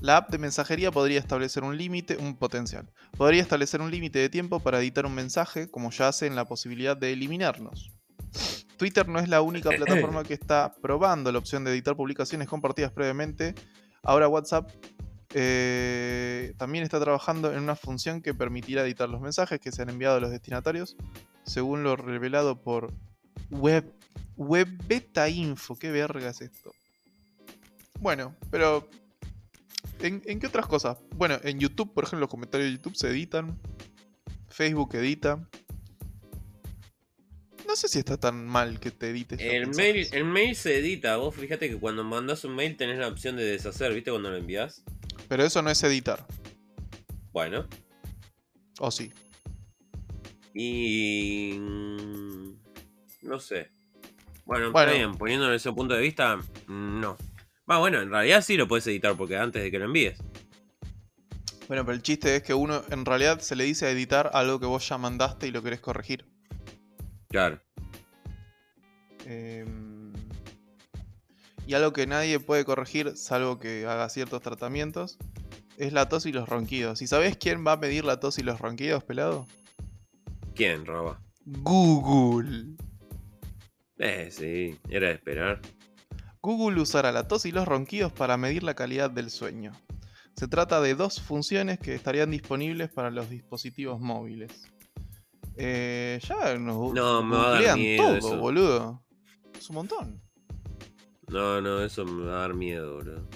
La 0.00 0.16
app 0.16 0.30
de 0.30 0.38
mensajería 0.38 0.90
podría 0.90 1.20
establecer 1.20 1.62
un 1.62 1.76
límite, 1.76 2.16
un 2.16 2.36
potencial. 2.36 2.90
Podría 3.16 3.40
establecer 3.42 3.80
un 3.80 3.90
límite 3.90 4.18
de 4.18 4.28
tiempo 4.28 4.58
para 4.58 4.80
editar 4.80 5.06
un 5.06 5.14
mensaje, 5.14 5.70
como 5.70 5.92
ya 5.92 6.08
hace 6.08 6.26
en 6.26 6.34
la 6.34 6.44
posibilidad 6.46 6.96
de 6.96 7.12
eliminarnos. 7.12 7.92
Twitter 8.82 9.06
no 9.06 9.20
es 9.20 9.28
la 9.28 9.42
única 9.42 9.70
plataforma 9.76 10.24
que 10.24 10.34
está 10.34 10.74
probando 10.82 11.30
la 11.30 11.38
opción 11.38 11.62
de 11.62 11.70
editar 11.70 11.94
publicaciones 11.94 12.48
compartidas 12.48 12.90
previamente. 12.90 13.54
Ahora 14.02 14.26
WhatsApp 14.26 14.68
eh, 15.34 16.52
también 16.56 16.82
está 16.82 16.98
trabajando 16.98 17.52
en 17.52 17.62
una 17.62 17.76
función 17.76 18.20
que 18.20 18.34
permitirá 18.34 18.82
editar 18.82 19.08
los 19.08 19.20
mensajes 19.20 19.60
que 19.60 19.70
se 19.70 19.82
han 19.82 19.90
enviado 19.90 20.16
a 20.16 20.20
los 20.20 20.32
destinatarios, 20.32 20.96
según 21.44 21.84
lo 21.84 21.94
revelado 21.94 22.60
por 22.60 22.92
Web, 23.50 23.84
Web 24.36 24.66
Beta 24.88 25.28
Info. 25.28 25.76
¿Qué 25.76 25.92
verga 25.92 26.30
es 26.30 26.40
esto? 26.40 26.72
Bueno, 28.00 28.34
pero 28.50 28.88
¿En, 30.00 30.22
en 30.26 30.40
qué 30.40 30.48
otras 30.48 30.66
cosas? 30.66 30.98
Bueno, 31.14 31.36
en 31.44 31.60
YouTube, 31.60 31.94
por 31.94 32.02
ejemplo, 32.02 32.22
los 32.22 32.30
comentarios 32.30 32.68
de 32.68 32.76
YouTube 32.78 32.96
se 32.96 33.10
editan. 33.10 33.60
Facebook 34.48 34.96
edita. 34.96 35.48
No 37.72 37.76
sé 37.76 37.88
si 37.88 38.00
está 38.00 38.18
tan 38.18 38.44
mal 38.46 38.78
que 38.78 38.90
te 38.90 39.08
edites. 39.08 39.40
El 39.40 39.68
mail, 39.68 39.94
mensajes. 39.94 40.12
el 40.12 40.24
mail 40.26 40.54
se 40.54 40.78
edita. 40.78 41.16
Vos 41.16 41.34
fíjate 41.34 41.70
que 41.70 41.78
cuando 41.78 42.04
mandas 42.04 42.44
un 42.44 42.54
mail 42.54 42.76
tenés 42.76 42.98
la 42.98 43.08
opción 43.08 43.34
de 43.34 43.44
deshacer, 43.44 43.94
¿viste? 43.94 44.10
Cuando 44.10 44.28
lo 44.28 44.36
envías. 44.36 44.82
Pero 45.26 45.42
eso 45.42 45.62
no 45.62 45.70
es 45.70 45.82
editar. 45.82 46.26
Bueno. 47.32 47.66
¿O 48.78 48.90
sí? 48.90 49.10
Y. 50.52 51.56
mm, 51.58 52.52
No 53.22 53.40
sé. 53.40 53.70
Bueno, 54.44 54.70
Bueno. 54.70 54.90
está 54.90 54.92
bien, 54.98 55.14
poniéndolo 55.16 55.54
ese 55.54 55.72
punto 55.72 55.94
de 55.94 56.02
vista, 56.02 56.38
no. 56.68 57.16
Va, 57.70 57.78
bueno, 57.78 58.02
en 58.02 58.10
realidad 58.10 58.42
sí 58.44 58.58
lo 58.58 58.68
puedes 58.68 58.86
editar 58.86 59.16
porque 59.16 59.38
antes 59.38 59.62
de 59.62 59.70
que 59.70 59.78
lo 59.78 59.86
envíes. 59.86 60.18
Bueno, 61.68 61.86
pero 61.86 61.92
el 61.96 62.02
chiste 62.02 62.36
es 62.36 62.42
que 62.42 62.52
uno 62.52 62.82
en 62.90 63.06
realidad 63.06 63.40
se 63.40 63.56
le 63.56 63.64
dice 63.64 63.86
a 63.86 63.90
editar 63.90 64.28
algo 64.34 64.60
que 64.60 64.66
vos 64.66 64.86
ya 64.86 64.98
mandaste 64.98 65.46
y 65.46 65.52
lo 65.52 65.62
querés 65.62 65.80
corregir. 65.80 66.26
Claro. 67.32 67.60
Em, 69.24 70.12
y 71.66 71.74
algo 71.74 71.92
que 71.92 72.06
nadie 72.06 72.38
puede 72.38 72.64
corregir, 72.64 73.16
salvo 73.16 73.58
que 73.58 73.86
haga 73.86 74.08
ciertos 74.10 74.42
tratamientos, 74.42 75.18
es 75.78 75.94
la 75.94 76.08
tos 76.08 76.26
y 76.26 76.32
los 76.32 76.48
ronquidos. 76.48 77.00
¿Y 77.00 77.06
sabés 77.06 77.38
quién 77.38 77.66
va 77.66 77.72
a 77.72 77.76
medir 77.78 78.04
la 78.04 78.20
tos 78.20 78.38
y 78.38 78.42
los 78.42 78.60
ronquidos, 78.60 79.02
pelado? 79.04 79.46
¿Quién 80.54 80.84
roba? 80.84 81.20
Google. 81.46 82.76
Eh, 83.98 84.28
sí, 84.30 84.78
era 84.90 85.08
de 85.08 85.14
esperar. 85.14 85.60
Google 86.42 86.82
usará 86.82 87.12
la 87.12 87.26
tos 87.28 87.46
y 87.46 87.52
los 87.52 87.66
ronquidos 87.66 88.12
para 88.12 88.36
medir 88.36 88.62
la 88.62 88.74
calidad 88.74 89.10
del 89.10 89.30
sueño. 89.30 89.72
Se 90.36 90.48
trata 90.48 90.80
de 90.80 90.94
dos 90.94 91.20
funciones 91.22 91.78
que 91.78 91.94
estarían 91.94 92.30
disponibles 92.30 92.90
para 92.90 93.10
los 93.10 93.30
dispositivos 93.30 94.00
móviles. 94.00 94.71
Eh, 95.56 96.18
ya 96.26 96.56
nos 96.58 96.92
No, 96.94 97.22
me 97.22 97.36
va 97.36 97.56
a 97.58 97.62
dar 97.62 97.76
miedo 97.76 98.04
todo, 98.04 98.16
eso. 98.16 98.36
boludo. 98.38 99.04
Es 99.58 99.68
un 99.70 99.76
montón. 99.76 100.22
No, 101.28 101.60
no, 101.60 101.82
eso 101.82 102.04
me 102.04 102.24
va 102.26 102.36
a 102.36 102.40
dar 102.40 102.54
miedo, 102.54 102.98
bro. 102.98 103.28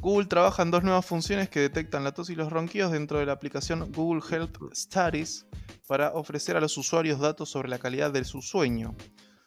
Google 0.00 0.26
trabaja 0.26 0.62
en 0.62 0.70
dos 0.70 0.84
nuevas 0.84 1.04
funciones 1.04 1.48
que 1.50 1.60
detectan 1.60 2.04
la 2.04 2.12
tos 2.12 2.30
y 2.30 2.36
los 2.36 2.52
ronquidos 2.52 2.92
dentro 2.92 3.18
de 3.18 3.26
la 3.26 3.32
aplicación 3.32 3.90
Google 3.92 4.22
Health 4.30 4.56
Studies 4.72 5.46
para 5.88 6.12
ofrecer 6.12 6.56
a 6.56 6.60
los 6.60 6.76
usuarios 6.78 7.18
datos 7.18 7.50
sobre 7.50 7.68
la 7.68 7.78
calidad 7.80 8.12
de 8.12 8.24
su 8.24 8.40
sueño. 8.40 8.94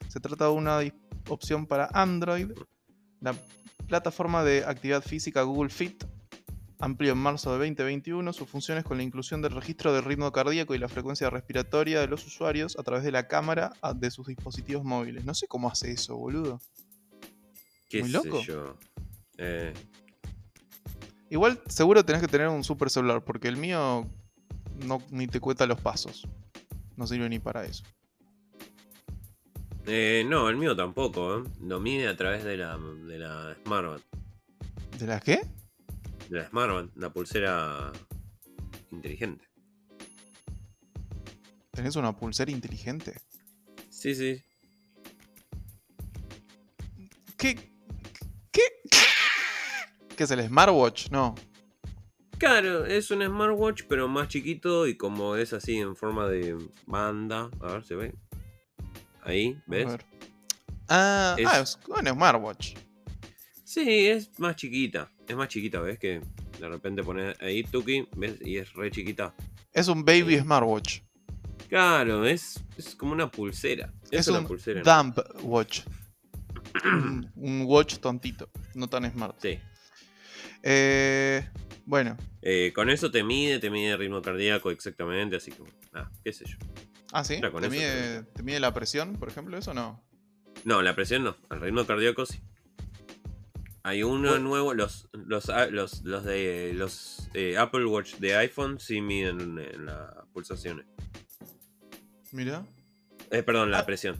Se 0.09 0.19
trata 0.19 0.45
de 0.45 0.51
una 0.51 0.79
opción 1.29 1.65
para 1.67 1.89
Android. 1.93 2.51
La 3.21 3.33
plataforma 3.87 4.43
de 4.43 4.65
actividad 4.65 5.01
física 5.03 5.43
Google 5.43 5.69
Fit 5.69 6.03
amplió 6.81 7.13
en 7.13 7.19
marzo 7.19 7.51
de 7.51 7.57
2021 7.69 8.33
sus 8.33 8.49
funciones 8.49 8.83
con 8.83 8.97
la 8.97 9.03
inclusión 9.03 9.41
del 9.41 9.53
registro 9.53 9.93
del 9.93 10.03
ritmo 10.03 10.31
cardíaco 10.31 10.75
y 10.75 10.79
la 10.79 10.89
frecuencia 10.89 11.29
respiratoria 11.29 12.01
de 12.01 12.07
los 12.07 12.25
usuarios 12.25 12.77
a 12.77 12.83
través 12.83 13.03
de 13.03 13.11
la 13.11 13.27
cámara 13.27 13.71
de 13.95 14.11
sus 14.11 14.27
dispositivos 14.27 14.83
móviles. 14.83 15.23
No 15.23 15.33
sé 15.33 15.47
cómo 15.47 15.69
hace 15.69 15.91
eso, 15.91 16.17
boludo. 16.17 16.59
¿Qué 17.87 18.01
Muy 18.01 18.09
sé 18.09 18.17
loco. 18.17 18.41
yo? 18.41 18.75
Eh, 19.37 19.73
Igual 21.29 21.61
seguro 21.67 22.03
tenés 22.03 22.21
que 22.21 22.27
tener 22.27 22.49
un 22.49 22.63
super 22.63 22.89
celular, 22.89 23.23
porque 23.23 23.47
el 23.47 23.55
mío 23.55 24.05
no, 24.85 25.01
ni 25.11 25.27
te 25.27 25.39
cuenta 25.39 25.65
los 25.65 25.79
pasos. 25.79 26.27
No 26.97 27.07
sirve 27.07 27.29
ni 27.29 27.39
para 27.39 27.63
eso. 27.63 27.83
eh, 29.85 30.25
no, 30.27 30.49
el 30.49 30.57
mío 30.57 30.75
tampoco, 30.75 31.37
¿eh? 31.39 31.43
Lo 31.61 31.79
mide 31.79 32.07
a 32.09 32.17
través 32.17 32.43
de 32.43 32.57
la, 32.57 32.77
de 32.77 33.17
la 33.17 33.55
Smartband. 33.63 34.01
¿De 34.99 35.07
la 35.07 35.19
qué? 35.21 35.41
De 36.31 36.37
la 36.39 36.47
Smartband, 36.47 36.91
la 36.95 37.09
pulsera 37.11 37.91
inteligente. 38.91 39.43
¿Tenés 41.71 41.97
una 41.97 42.15
pulsera 42.15 42.49
inteligente? 42.51 43.19
Sí, 43.89 44.15
sí. 44.15 44.41
¿Qué? 47.37 47.55
¿Qué? 48.49 48.61
¿Qué 50.15 50.23
es 50.23 50.31
el 50.31 50.47
smartwatch? 50.47 51.09
No. 51.09 51.35
Claro, 52.37 52.85
es 52.85 53.11
un 53.11 53.21
smartwatch, 53.25 53.83
pero 53.89 54.07
más 54.07 54.29
chiquito 54.29 54.87
y 54.87 54.95
como 54.95 55.35
es 55.35 55.51
así 55.51 55.79
en 55.79 55.97
forma 55.97 56.29
de 56.29 56.57
banda. 56.85 57.49
A 57.59 57.73
ver, 57.73 57.83
¿se 57.83 57.95
ve? 57.95 58.15
Ahí, 59.23 59.57
A 59.59 59.63
¿ves? 59.69 59.85
ver. 59.85 60.05
Ah, 60.87 61.35
Es- 61.37 61.47
ah, 61.49 61.59
es 61.59 61.79
un 61.89 62.07
smartwatch. 62.07 62.77
Sí, 63.65 64.07
es 64.07 64.39
más 64.39 64.55
chiquita. 64.55 65.11
Es 65.31 65.37
más 65.37 65.47
chiquita, 65.47 65.79
¿ves? 65.79 65.97
Que 65.97 66.19
de 66.59 66.67
repente 66.67 67.03
pones 67.03 67.39
ahí 67.41 67.63
Tuki, 67.63 68.05
¿ves? 68.17 68.35
Y 68.41 68.57
es 68.57 68.73
re 68.73 68.91
chiquita. 68.91 69.33
Es 69.71 69.87
un 69.87 70.03
baby 70.03 70.35
Sí. 70.35 70.41
smartwatch. 70.41 70.99
Claro, 71.69 72.25
es, 72.25 72.61
es 72.75 72.95
como 72.95 73.13
una 73.13 73.31
pulsera. 73.31 73.93
Es, 74.11 74.27
una 74.27 74.39
un 74.39 74.47
pulsera. 74.47 74.81
¿no? 74.83 75.03
dump 75.03 75.19
watch. 75.43 75.83
un, 77.35 77.63
watch 77.65 77.99
tontito, 77.99 78.49
no 78.75 78.87
tan 78.89 79.09
smart. 79.09 79.37
Sí. 79.41 79.57
Eh, 80.63 81.47
bueno, 81.85 82.17
Eh, 82.41 82.73
con 82.75 82.89
eso 82.89 83.09
te 83.09 83.23
mide, 83.23 83.59
te 83.59 83.69
mide 83.69 83.91
el 83.91 83.97
ritmo 83.99 84.21
cardíaco 84.21 84.69
exactamente, 84.69 85.37
así 85.37 85.51
que, 85.51 85.63
ah, 85.93 86.09
qué 86.25 86.33
sé 86.33 86.43
yo. 86.45 86.57
ah, 87.13 87.23
sí. 87.23 87.39
Con 87.39 87.61
¿Te 87.61 87.69
mide, 87.69 88.23
¿Te 88.23 88.43
mide 88.43 88.59
la 88.59 88.73
presión, 88.73 89.15
por 89.17 89.29
ejemplo? 89.29 89.57
¿Eso 89.57 89.73
no? 89.73 90.03
No, 90.65 90.81
la 90.81 90.93
presión 90.93 91.23
no, 91.23 91.37
el 91.51 91.61
ritmo 91.61 91.85
cardíaco 91.85 92.25
sí. 92.25 92.41
Hay 93.83 94.03
uno 94.03 94.37
nuevo, 94.37 94.73
los, 94.73 95.09
los, 95.13 95.49
a- 95.49 95.67
los, 95.67 96.03
los 96.03 96.23
de 96.23 96.73
los 96.75 97.29
eh, 97.33 97.57
Apple 97.57 97.85
Watch 97.85 98.15
de 98.17 98.35
iPhone 98.35 98.79
sí 98.79 99.01
miden 99.01 99.57
eh, 99.59 99.71
las 99.79 100.25
pulsaciones. 100.33 100.85
Mira. 102.31 102.65
Eh, 103.31 103.43
perdón, 103.43 103.71
la 103.71 103.79
Ah. 103.79 103.85
presión. 103.85 104.17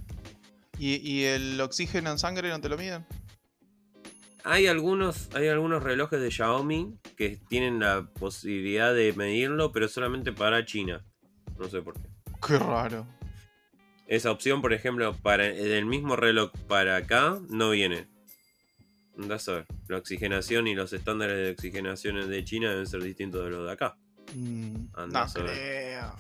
¿Y, 0.80 0.96
y 1.08 1.26
el 1.26 1.62
oxígeno 1.62 2.10
en 2.12 2.18
sangre 2.18 2.50
no 2.50 2.60
te 2.60 2.70
lo 2.70 2.78
miden? 2.78 3.06
Hay 4.44 4.66
algunos, 4.66 5.30
hay 5.36 5.48
algunos 5.50 5.84
relojes 5.84 6.20
de 6.20 6.32
Xiaomi 6.32 6.98
que 7.16 7.38
tienen 7.48 7.80
la 7.80 8.08
posibilidad 8.20 8.92
de 8.94 9.14
medirlo, 9.14 9.72
pero 9.72 9.88
solamente 9.88 10.32
para 10.34 10.66
China. 10.66 11.06
No 11.60 11.70
sé 11.70 11.84
por 11.84 11.94
qué. 11.94 12.10
Qué 12.48 12.58
raro. 12.58 13.06
Esa 14.08 14.32
opción, 14.32 14.62
por 14.62 14.74
ejemplo, 14.74 15.16
para 15.22 15.46
el 15.46 15.86
mismo 15.86 16.16
reloj 16.16 16.52
para 16.68 16.96
acá 16.98 17.38
no 17.50 17.70
viene. 17.70 18.08
Andás 19.18 19.48
a 19.50 19.54
ver. 19.54 19.66
La 19.88 19.98
oxigenación 19.98 20.68
y 20.68 20.76
los 20.76 20.94
estándares 20.94 21.38
de 21.38 21.52
oxigenación 21.52 22.30
de 22.30 22.44
China 22.44 22.70
deben 22.72 22.88
ser 22.88 23.04
distintos 23.04 23.44
de 23.44 23.50
los 23.52 23.66
de 23.66 23.72
acá. 23.72 23.98
Mm, 24.36 24.76
no 25.12 25.20
a 25.20 25.26
ver. 25.26 25.46
creo. 25.46 26.16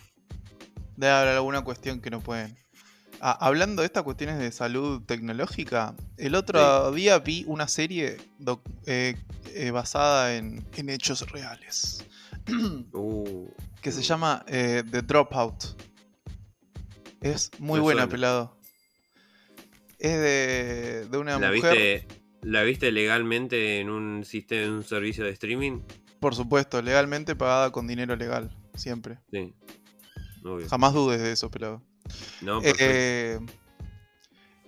Debe 0.97 1.13
haber 1.13 1.35
alguna 1.35 1.63
cuestión 1.63 2.01
que 2.01 2.09
no 2.09 2.19
pueden. 2.21 2.55
Ah, 3.21 3.37
hablando 3.39 3.81
de 3.83 3.85
estas 3.85 4.03
cuestiones 4.03 4.39
de 4.39 4.51
salud 4.51 5.03
tecnológica, 5.03 5.95
el 6.17 6.33
otro 6.35 6.91
día 6.91 7.19
vi 7.19 7.43
una 7.47 7.67
serie 7.67 8.17
eh, 8.87 9.15
eh, 9.53 9.71
basada 9.71 10.35
en, 10.35 10.65
en 10.75 10.89
hechos 10.89 11.29
reales 11.31 12.03
Uh, 12.93 13.47
que 13.81 13.91
se 13.91 14.01
llama 14.01 14.43
eh, 14.47 14.83
The 14.89 15.03
Dropout. 15.03 15.63
Es 17.21 17.51
muy 17.59 17.77
Me 17.79 17.83
buena, 17.83 18.01
suena. 18.01 18.11
pelado. 18.11 18.57
Es 19.99 20.19
de, 20.19 21.07
de 21.11 21.17
una 21.19 21.37
¿La 21.37 21.51
mujer, 21.51 21.77
viste, 22.07 22.20
¿La 22.43 22.63
viste 22.63 22.91
legalmente 22.91 23.79
en 23.79 23.89
un 23.89 24.23
sistema, 24.25 24.63
en 24.63 24.71
un 24.71 24.83
servicio 24.83 25.23
de 25.23 25.31
streaming? 25.31 25.81
por 26.19 26.35
supuesto, 26.35 26.81
legalmente 26.83 27.35
pagada 27.35 27.71
con 27.71 27.87
dinero 27.87 28.15
legal, 28.15 28.55
siempre. 28.75 29.17
Sí. 29.31 29.55
Obvio. 30.45 30.69
Jamás 30.69 30.93
dudes 30.93 31.19
de 31.19 31.31
eso, 31.31 31.49
pelado. 31.49 31.81
No. 32.41 32.61
Eh, 32.63 33.39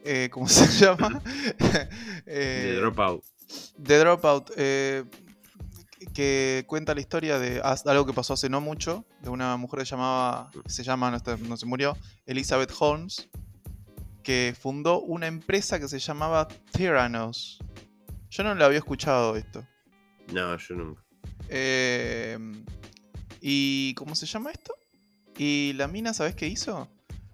eh, 0.03 0.29
¿Cómo 0.31 0.47
se 0.49 0.65
llama? 0.83 1.21
Eh, 2.25 2.71
de 2.71 2.75
Dropout. 2.77 3.23
The 3.83 3.97
Dropout, 3.99 4.49
que 6.13 6.63
cuenta 6.67 6.93
la 6.95 7.01
historia 7.01 7.37
de 7.37 7.61
algo 7.61 8.05
que 8.05 8.13
pasó 8.13 8.33
hace 8.33 8.49
no 8.49 8.59
mucho, 8.61 9.05
de 9.21 9.29
una 9.29 9.55
mujer 9.57 9.79
que 9.79 9.85
llamaba, 9.85 10.49
se 10.65 10.83
llama, 10.83 11.11
no, 11.11 11.17
está- 11.17 11.37
no 11.37 11.55
se 11.57 11.65
murió, 11.65 11.95
Elizabeth 12.25 12.71
Holmes, 12.79 13.29
que 14.23 14.55
fundó 14.59 15.01
una 15.01 15.27
empresa 15.27 15.79
que 15.79 15.87
se 15.87 15.99
llamaba 15.99 16.47
Theranos. 16.71 17.59
Yo 18.29 18.43
no 18.43 18.55
le 18.55 18.63
había 18.63 18.79
escuchado 18.79 19.35
esto. 19.35 19.67
No, 20.31 20.57
yo 20.57 20.75
nunca. 20.75 21.03
Eh, 21.49 22.37
¿Y 23.41 23.93
cómo 23.95 24.15
se 24.15 24.25
llama 24.25 24.51
esto? 24.51 24.73
Y 25.37 25.73
la 25.75 25.87
mina, 25.87 26.13
¿sabes 26.13 26.35
qué 26.35 26.47
hizo? 26.47 26.89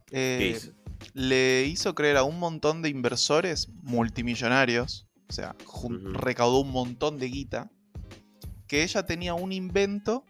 ¿Qué 0.08 0.38
Eh, 0.40 0.48
hizo? 0.56 0.72
le 1.14 1.64
hizo 1.66 1.96
creer 1.96 2.18
a 2.18 2.24
un 2.24 2.40
montón 2.40 2.82
de 2.82 2.90
inversores 2.90 3.70
multimillonarios, 3.84 5.08
o 5.30 5.34
sea, 5.34 5.56
recaudó 6.14 6.60
un 6.60 6.72
montón 6.72 7.18
de 7.20 7.28
guita, 7.28 7.72
que 8.68 8.84
ella 8.84 9.06
tenía 9.06 9.34
un 9.34 9.52
invento 9.52 10.26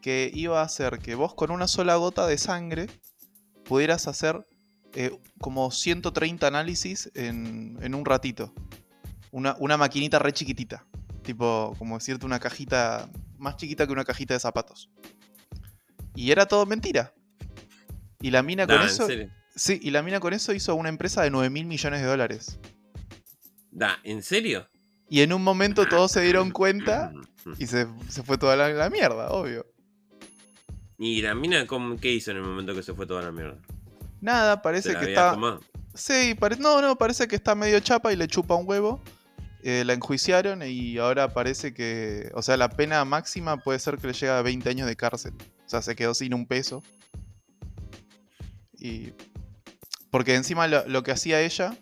que 0.00 0.30
iba 0.34 0.60
a 0.60 0.64
hacer 0.64 0.98
que 0.98 1.14
vos 1.14 1.34
con 1.34 1.50
una 1.50 1.66
sola 1.66 1.96
gota 1.96 2.26
de 2.26 2.38
sangre 2.38 2.88
pudieras 3.64 4.06
hacer 4.08 4.46
eh, 4.94 5.16
como 5.40 5.70
130 5.70 6.46
análisis 6.46 7.10
en, 7.14 7.78
en 7.82 7.94
un 7.94 8.04
ratito. 8.04 8.52
Una, 9.30 9.56
una 9.58 9.76
maquinita 9.76 10.18
re 10.18 10.32
chiquitita, 10.32 10.84
tipo 11.22 11.74
como 11.78 11.98
decirte 11.98 12.26
una 12.26 12.38
cajita 12.38 13.08
más 13.38 13.56
chiquita 13.56 13.86
que 13.86 13.92
una 13.92 14.04
cajita 14.04 14.34
de 14.34 14.40
zapatos. 14.40 14.90
Y 16.14 16.30
era 16.30 16.46
todo 16.46 16.66
mentira. 16.66 17.14
Y 18.20 18.30
la 18.30 18.42
mina 18.42 18.66
con 18.66 18.76
Nah, 18.76 18.82
¿en 18.82 18.88
eso... 18.88 19.06
serio? 19.06 19.30
Sí, 19.54 19.78
y 19.82 19.90
la 19.90 20.02
mina 20.02 20.18
con 20.20 20.32
eso 20.32 20.52
hizo 20.54 20.74
una 20.74 20.88
empresa 20.88 21.22
de 21.22 21.30
9 21.30 21.50
mil 21.50 21.66
millones 21.66 22.00
de 22.00 22.06
dólares. 22.06 22.58
Da, 23.70 23.98
¿En 24.02 24.22
serio? 24.22 24.68
Y 25.10 25.20
en 25.20 25.32
un 25.32 25.42
momento 25.42 25.86
todos 25.86 26.10
se 26.12 26.22
dieron 26.22 26.50
cuenta 26.50 27.12
y 27.58 27.66
se, 27.66 27.86
se 28.08 28.22
fue 28.22 28.38
toda 28.38 28.56
la, 28.56 28.68
la 28.70 28.88
mierda, 28.88 29.28
obvio. 29.30 29.66
¿Y 30.98 31.20
la 31.20 31.34
mina 31.34 31.66
cómo- 31.66 31.98
qué 31.98 32.12
hizo 32.12 32.30
en 32.30 32.38
el 32.38 32.44
momento 32.44 32.74
que 32.74 32.82
se 32.82 32.94
fue 32.94 33.06
toda 33.06 33.22
la 33.22 33.32
mierda? 33.32 33.58
Nada, 34.22 34.54
¿Se 34.54 34.60
parece 34.62 34.96
que 34.96 35.10
está. 35.10 35.32
tomado? 35.32 35.60
Sí, 35.94 36.34
pare- 36.40 36.56
no, 36.56 36.80
no, 36.80 36.96
parece 36.96 37.28
que 37.28 37.36
está 37.36 37.54
medio 37.54 37.78
chapa 37.80 38.10
y 38.12 38.16
le 38.16 38.26
chupa 38.28 38.54
un 38.54 38.66
huevo. 38.66 39.02
Eh, 39.64 39.84
la 39.84 39.92
enjuiciaron 39.92 40.62
y 40.62 40.96
ahora 40.98 41.28
parece 41.34 41.74
que. 41.74 42.30
O 42.34 42.40
sea, 42.42 42.56
la 42.56 42.70
pena 42.70 43.04
máxima 43.04 43.58
puede 43.58 43.78
ser 43.78 43.98
que 43.98 44.06
le 44.06 44.12
llegue 44.14 44.30
a 44.30 44.40
20 44.42 44.68
años 44.70 44.86
de 44.88 44.96
cárcel. 44.96 45.34
O 45.66 45.68
sea, 45.68 45.82
se 45.82 45.94
quedó 45.94 46.14
sin 46.14 46.32
un 46.34 46.46
peso. 46.46 46.82
Y. 48.78 49.12
Porque 50.10 50.34
encima 50.34 50.66
lo, 50.66 50.86
lo 50.88 51.02
que 51.02 51.12
hacía 51.12 51.40
ella 51.40 51.76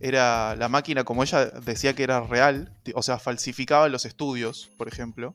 era 0.00 0.56
la 0.56 0.68
máquina, 0.68 1.04
como 1.04 1.22
ella 1.22 1.46
decía 1.46 1.94
que 1.94 2.02
era 2.02 2.20
real, 2.20 2.72
o 2.94 3.02
sea, 3.02 3.18
falsificaba 3.18 3.88
los 3.88 4.04
estudios, 4.06 4.70
por 4.76 4.88
ejemplo. 4.88 5.34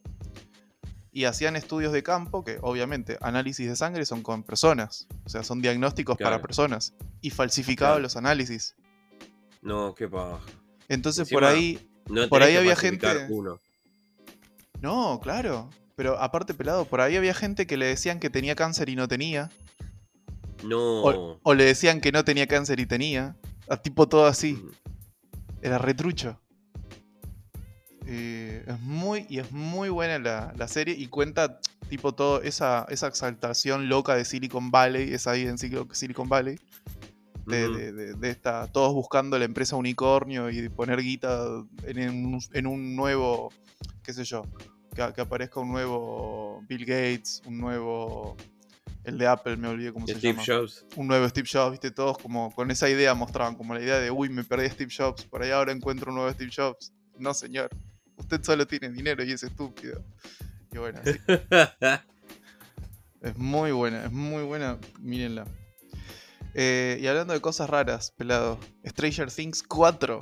Y 1.16 1.24
hacían 1.24 1.56
estudios 1.56 1.94
de 1.94 2.04
campo, 2.04 2.44
que 2.44 2.58
obviamente 2.62 3.18
análisis 3.22 3.70
de 3.70 3.78
sangre 3.78 4.06
son 4.06 4.22
con 4.22 4.44
personas, 4.44 5.08
o 5.24 5.30
sea, 5.30 5.44
son 5.46 5.62
diagnósticos 5.62 6.18
para 6.18 6.42
personas. 6.42 6.94
Y 7.22 7.30
falsificaba 7.30 7.92
Claro. 7.94 8.02
los 8.04 8.18
análisis. 8.18 8.76
No, 9.62 9.96
qué 9.96 10.10
paja. 10.10 10.42
Entonces 10.90 11.30
por 11.30 11.46
ahí. 11.46 11.90
No 12.10 12.28
Por 12.28 12.44
ahí 12.44 12.58
había 12.58 12.76
gente- 12.76 13.28
Uno. 13.30 13.60
No, 14.82 15.22
claro. 15.24 15.70
Pero 15.96 16.20
aparte, 16.22 16.54
pelado, 16.54 16.84
por 16.84 17.00
ahí 17.00 17.16
había 17.16 17.34
gente 17.34 17.66
que 17.66 17.78
le 17.78 17.86
decían 17.86 18.20
que 18.20 18.30
tenía 18.30 18.54
cáncer 18.56 18.90
y 18.90 18.98
no 18.98 19.08
tenía. 19.08 19.50
No. 20.66 21.02
O, 21.02 21.40
o 21.42 21.54
le 21.54 21.64
decían 21.64 22.02
que 22.02 22.12
no 22.12 22.26
tenía 22.26 22.46
cáncer 22.46 22.82
y 22.82 22.86
tenía. 22.86 23.38
A 23.70 23.78
tipo 23.78 24.08
todo 24.10 24.26
así. 24.26 24.54
Mm. 24.54 24.72
Era 25.62 25.78
retrucho. 25.78 26.42
Eh, 28.08 28.64
es 28.68 28.80
muy, 28.82 29.26
y 29.30 29.40
es 29.40 29.52
muy 29.52 29.90
buena 29.90 30.20
la, 30.20 30.54
la 30.58 30.68
serie 30.68 30.94
y 30.98 31.08
cuenta 31.08 31.60
tipo 31.90 32.14
todo 32.14 32.42
esa, 32.42 32.86
esa 32.90 33.08
exaltación 33.08 33.90
loca 33.90 34.16
de 34.16 34.26
Silicon 34.26 34.70
Valley, 34.72 35.14
es 35.14 35.26
ahí 35.28 35.44
en 35.48 35.58
Sil- 35.58 35.90
Silicon 35.92 36.30
Valley, 36.30 36.60
de, 37.48 37.68
de- 37.70 37.92
de- 37.94 38.14
de 38.14 38.30
esta, 38.30 38.68
todos 38.68 38.94
buscando 38.94 39.38
la 39.40 39.46
empresa 39.46 39.76
unicornio 39.76 40.50
y 40.50 40.68
poner 40.70 41.02
guita 41.02 41.46
en, 41.84 42.26
un, 42.26 42.40
en 42.54 42.68
un 42.68 42.96
nuevo, 42.96 43.52
qué 44.04 44.14
sé 44.14 44.24
yo, 44.24 44.44
que, 44.96 45.12
que 45.14 45.22
aparezca 45.22 45.60
un 45.60 45.70
nuevo 45.72 46.64
Bill 46.68 46.86
Gates, 46.86 47.42
un 47.46 47.58
nuevo, 47.60 48.36
el 49.04 49.18
de 49.18 49.28
Apple, 49.28 49.58
me 49.58 49.68
olvidé 49.68 49.92
cómo 49.94 50.06
se 50.08 50.16
Steve 50.20 50.34
llama 50.34 50.44
Jobs. 50.46 50.86
un 50.96 51.08
nuevo 51.08 51.28
Steve 51.30 51.48
Jobs, 51.52 51.72
viste, 51.72 51.92
todos 51.92 52.18
como 52.20 52.54
con 52.54 52.70
esa 52.72 52.90
idea 52.90 53.14
mostraban, 53.14 53.56
como 53.56 53.74
la 53.76 53.82
idea 53.82 54.00
de, 54.00 54.10
uy, 54.12 54.30
me 54.30 54.44
perdí 54.44 54.66
a 54.66 54.70
Steve 54.72 54.92
Jobs, 54.96 55.26
por 55.26 55.42
ahí 55.44 55.52
ahora 55.52 55.72
encuentro 55.72 56.10
un 56.12 56.16
nuevo 56.18 56.32
Steve 56.32 56.52
Jobs. 56.56 56.94
No, 57.18 57.34
señor, 57.34 57.70
usted 58.18 58.44
solo 58.44 58.66
tiene 58.68 58.90
dinero 58.90 59.24
y 59.24 59.32
es 59.32 59.44
estúpido. 59.44 60.04
Y 60.72 60.78
bueno, 60.78 61.00
sí, 61.04 61.12
es 63.22 63.38
muy 63.38 63.72
buena, 63.72 64.06
es 64.06 64.12
muy 64.12 64.44
buena, 64.44 64.78
mírenla. 65.00 65.46
Eh, 66.54 67.00
y 67.02 67.08
hablando 67.08 67.34
de 67.34 67.42
cosas 67.42 67.70
raras, 67.70 68.12
pelado, 68.12 68.60
Stranger 68.86 69.32
Things 69.32 69.64
4 69.64 70.22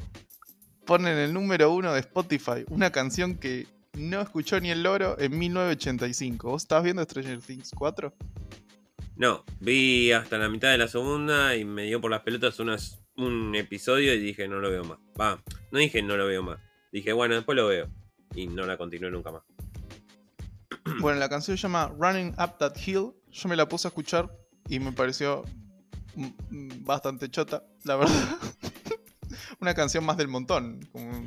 ponen 0.86 1.18
el 1.18 1.34
número 1.34 1.72
uno 1.72 1.94
de 1.94 2.00
Spotify, 2.02 2.66
una 2.70 2.92
canción 2.92 3.36
que 3.36 3.68
no 3.94 4.20
escuchó 4.22 4.60
ni 4.60 4.72
el 4.72 4.84
loro 4.84 5.18
en 5.20 5.38
1985. 5.38 6.50
¿Vos 6.50 6.64
estabas 6.64 6.84
viendo 6.84 7.04
Stranger 7.04 7.40
Things 7.40 7.72
4? 7.76 8.14
no, 9.16 9.46
vi 9.60 10.12
hasta 10.12 10.38
la 10.38 10.50
mitad 10.50 10.72
de 10.72 10.78
la 10.78 10.88
segunda 10.88 11.56
y 11.56 11.66
me 11.66 11.84
dio 11.84 12.02
por 12.02 12.12
las 12.12 12.22
pelotas 12.22 12.60
unas, 12.60 13.04
un 13.16 13.56
episodio 13.56 14.14
y 14.14 14.20
dije 14.20 14.48
no 14.48 14.60
lo 14.60 14.70
veo 14.70 14.84
más. 14.84 14.98
Va, 15.20 15.42
no 15.72 15.80
dije 15.80 16.02
no 16.02 16.18
lo 16.18 16.28
veo 16.28 16.44
más. 16.44 16.60
Dije, 16.94 17.12
bueno, 17.12 17.36
después 17.36 17.58
lo 17.58 17.68
veo. 17.68 17.90
Y 18.36 18.48
no 18.48 18.66
la 18.66 18.78
continué 18.78 19.12
nunca 19.12 19.32
más. 19.32 19.42
Bueno, 21.02 21.18
la 21.20 21.28
canción 21.30 21.58
se 21.58 21.64
llama 21.64 21.94
Running 21.98 22.30
Up 22.38 22.58
That 22.60 22.76
Hill. 22.86 23.12
Yo 23.32 23.50
me 23.50 23.56
la 23.56 23.68
puse 23.68 23.88
a 23.88 23.90
escuchar 23.90 24.30
y 24.70 24.80
me 24.80 24.92
pareció 24.92 25.44
bastante 26.82 27.30
chota, 27.30 27.64
la 27.84 27.96
verdad. 27.96 28.14
Una 29.60 29.74
canción 29.74 30.06
más 30.06 30.18
del 30.18 30.28
montón. 30.28 30.88
como- 30.92 31.26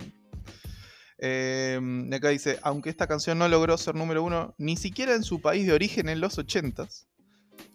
Eh, 1.18 1.80
y 2.10 2.14
acá 2.14 2.28
dice, 2.28 2.58
aunque 2.62 2.90
esta 2.90 3.06
canción 3.06 3.38
no 3.38 3.48
logró 3.48 3.76
ser 3.78 3.94
número 3.94 4.22
uno 4.22 4.54
ni 4.58 4.76
siquiera 4.76 5.14
en 5.14 5.22
su 5.24 5.40
país 5.40 5.66
de 5.66 5.72
origen 5.72 6.10
en 6.10 6.20
los 6.20 6.36
80s, 6.38 7.06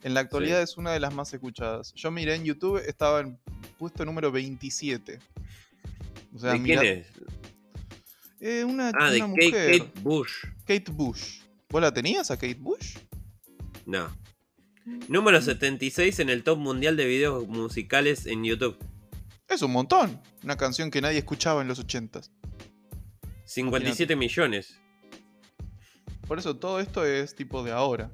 en 0.03 0.13
la 0.13 0.19
actualidad 0.19 0.59
Sí. 0.59 0.63
es 0.65 0.77
una 0.77 0.91
de 0.91 0.99
las 0.99 1.13
más 1.15 1.33
escuchadas. 1.33 1.91
Yo 1.95 2.11
miré 2.11 2.35
en 2.35 2.43
YouTube, 2.45 2.77
estaba 2.87 3.21
en 3.21 3.39
puesto 3.79 4.05
número 4.05 4.31
27. 4.31 5.19
O 6.35 6.39
sea, 6.39 6.51
¿De 6.53 6.61
quién 6.61 6.79
mirá- 6.79 6.83
es? 6.83 7.07
Eh, 8.41 8.63
una, 8.65 8.91
Ah, 8.95 9.11
de 9.11 9.19
Kate, 9.19 9.27
mujer. 9.29 9.77
Kate 9.79 9.91
Bush. 10.01 10.31
Kate 10.65 10.91
Bush. 10.91 11.41
¿Vos 11.69 11.81
la 11.81 11.93
tenías 11.93 12.31
a 12.31 12.35
Kate 12.35 12.55
Bush? 12.59 12.97
No. 13.85 14.09
Número 15.07 15.39
76 15.39 16.19
en 16.19 16.29
el 16.29 16.43
top 16.43 16.57
mundial 16.57 16.97
de 16.97 17.05
videos 17.05 17.47
musicales 17.47 18.25
en 18.25 18.43
YouTube. 18.43 18.77
Es 19.47 19.61
un 19.61 19.71
montón. 19.71 20.19
Una 20.43 20.57
canción 20.57 20.89
que 20.89 21.01
nadie 21.01 21.19
escuchaba 21.19 21.61
en 21.61 21.67
los 21.67 21.79
80s. 21.85 22.31
57 23.45 24.15
millones. 24.15 24.79
Por 26.27 26.39
eso 26.39 26.55
todo 26.57 26.79
esto 26.79 27.05
es 27.05 27.35
tipo 27.35 27.63
de 27.63 27.71
ahora. 27.71 28.09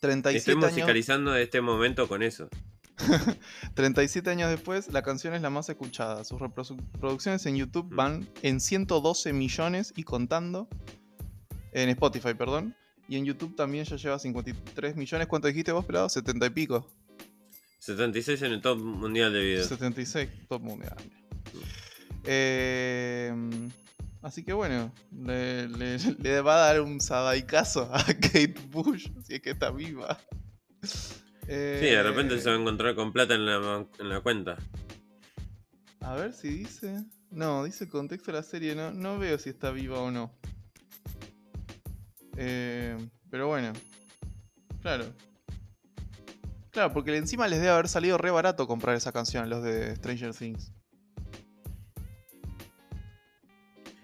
37 0.00 0.38
Estoy 0.38 0.54
años, 0.54 0.72
musicalizando 0.72 1.34
este 1.36 1.60
momento 1.60 2.06
con 2.08 2.22
eso. 2.22 2.48
37 3.74 4.28
años 4.30 4.50
después, 4.50 4.92
la 4.92 5.02
canción 5.02 5.34
es 5.34 5.42
la 5.42 5.50
más 5.50 5.68
escuchada. 5.68 6.24
Sus 6.24 6.40
reprodu- 6.40 6.80
reproducciones 6.92 7.44
en 7.46 7.56
YouTube 7.56 7.86
Mm. 7.92 7.96
van 7.96 8.28
en 8.42 8.60
112 8.60 9.32
millones 9.32 9.92
y 9.96 10.02
contando. 10.04 10.68
En 11.72 11.88
Spotify, 11.90 12.34
perdón. 12.34 12.74
Y 13.08 13.16
en 13.16 13.24
YouTube 13.24 13.56
también 13.56 13.84
ya 13.84 13.96
lleva 13.96 14.18
53 14.18 14.96
millones. 14.96 15.26
¿Cuánto 15.26 15.48
dijiste 15.48 15.72
vos, 15.72 15.84
pelado? 15.84 16.08
70 16.08 16.46
y 16.46 16.50
pico. 16.50 16.88
76 17.78 18.42
en 18.42 18.52
el 18.52 18.60
top 18.60 18.78
mundial 18.78 19.32
de 19.32 19.40
video. 19.42 19.64
76, 19.64 20.28
top 20.48 20.62
mundial. 20.62 20.96
Eh, 22.24 23.32
así 24.22 24.44
que 24.44 24.52
bueno, 24.52 24.92
le, 25.12 25.68
le- 25.68 25.98
le 26.18 26.40
va 26.42 26.54
a 26.54 26.66
dar 26.72 26.80
un 26.82 27.00
sabaicazo 27.00 27.88
a 27.92 28.04
Kate 28.20 28.54
Bush, 28.70 29.08
si 29.26 29.34
es 29.34 29.40
que 29.40 29.50
está 29.50 29.70
viva. 29.70 30.18
Sí, 31.50 31.86
de 31.86 32.02
repente 32.04 32.36
Eh, 32.36 32.40
se 32.40 32.48
va 32.48 32.54
a 32.56 32.60
encontrar 32.60 32.94
con 32.94 33.12
plata 33.12 33.34
en 33.34 33.44
la, 33.44 33.84
en 33.98 34.08
la 34.08 34.20
cuenta. 34.20 34.56
A 36.00 36.14
ver 36.14 36.32
si 36.32 36.48
dice. 36.48 37.04
No, 37.30 37.64
dice 37.64 37.88
contexto 37.88 38.30
de 38.30 38.38
la 38.38 38.42
serie. 38.44 38.74
No, 38.76 38.92
no 38.92 39.18
veo 39.18 39.36
si 39.38 39.50
está 39.50 39.70
viva 39.72 39.98
o 40.00 40.10
no. 40.10 40.32
Eh, 42.36 42.96
pero 43.30 43.48
bueno. 43.48 43.72
Claro. 44.80 45.04
Claro, 46.70 46.92
porque 46.92 47.16
encima 47.16 47.48
les 47.48 47.58
debe 47.58 47.72
haber 47.72 47.88
salido 47.88 48.16
re 48.16 48.30
barato 48.30 48.68
comprar 48.68 48.94
esa 48.94 49.10
canción 49.12 49.42
a 49.44 49.46
los 49.48 49.62
de 49.64 49.96
Stranger 49.96 50.32
Things. 50.32 50.72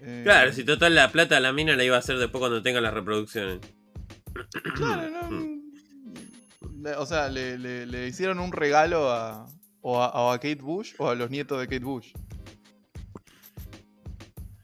Eh, 0.00 0.22
Claro, 0.24 0.52
si 0.52 0.64
total 0.64 0.94
la 0.96 1.10
plata 1.12 1.38
la 1.38 1.52
mina 1.52 1.76
la 1.76 1.84
iba 1.84 1.94
a 1.96 2.00
hacer 2.00 2.18
después 2.18 2.40
cuando 2.40 2.60
tenga 2.62 2.80
las 2.80 2.92
reproducciones. 2.92 3.60
Claro, 4.74 5.10
no. 5.30 5.46
O 6.94 7.06
sea, 7.06 7.28
le, 7.28 7.58
le- 7.58 7.86
le 7.86 8.06
hicieron 8.08 8.38
un 8.38 8.52
regalo 8.52 9.10
a, 9.10 9.46
o 9.80 10.00
a, 10.00 10.08
o 10.10 10.30
a 10.30 10.36
Kate 10.38 10.56
Bush 10.62 10.94
o 10.98 11.08
a 11.08 11.14
los 11.14 11.30
nietos 11.30 11.58
de 11.58 11.66
Kate 11.66 11.84
Bush. 11.84 12.12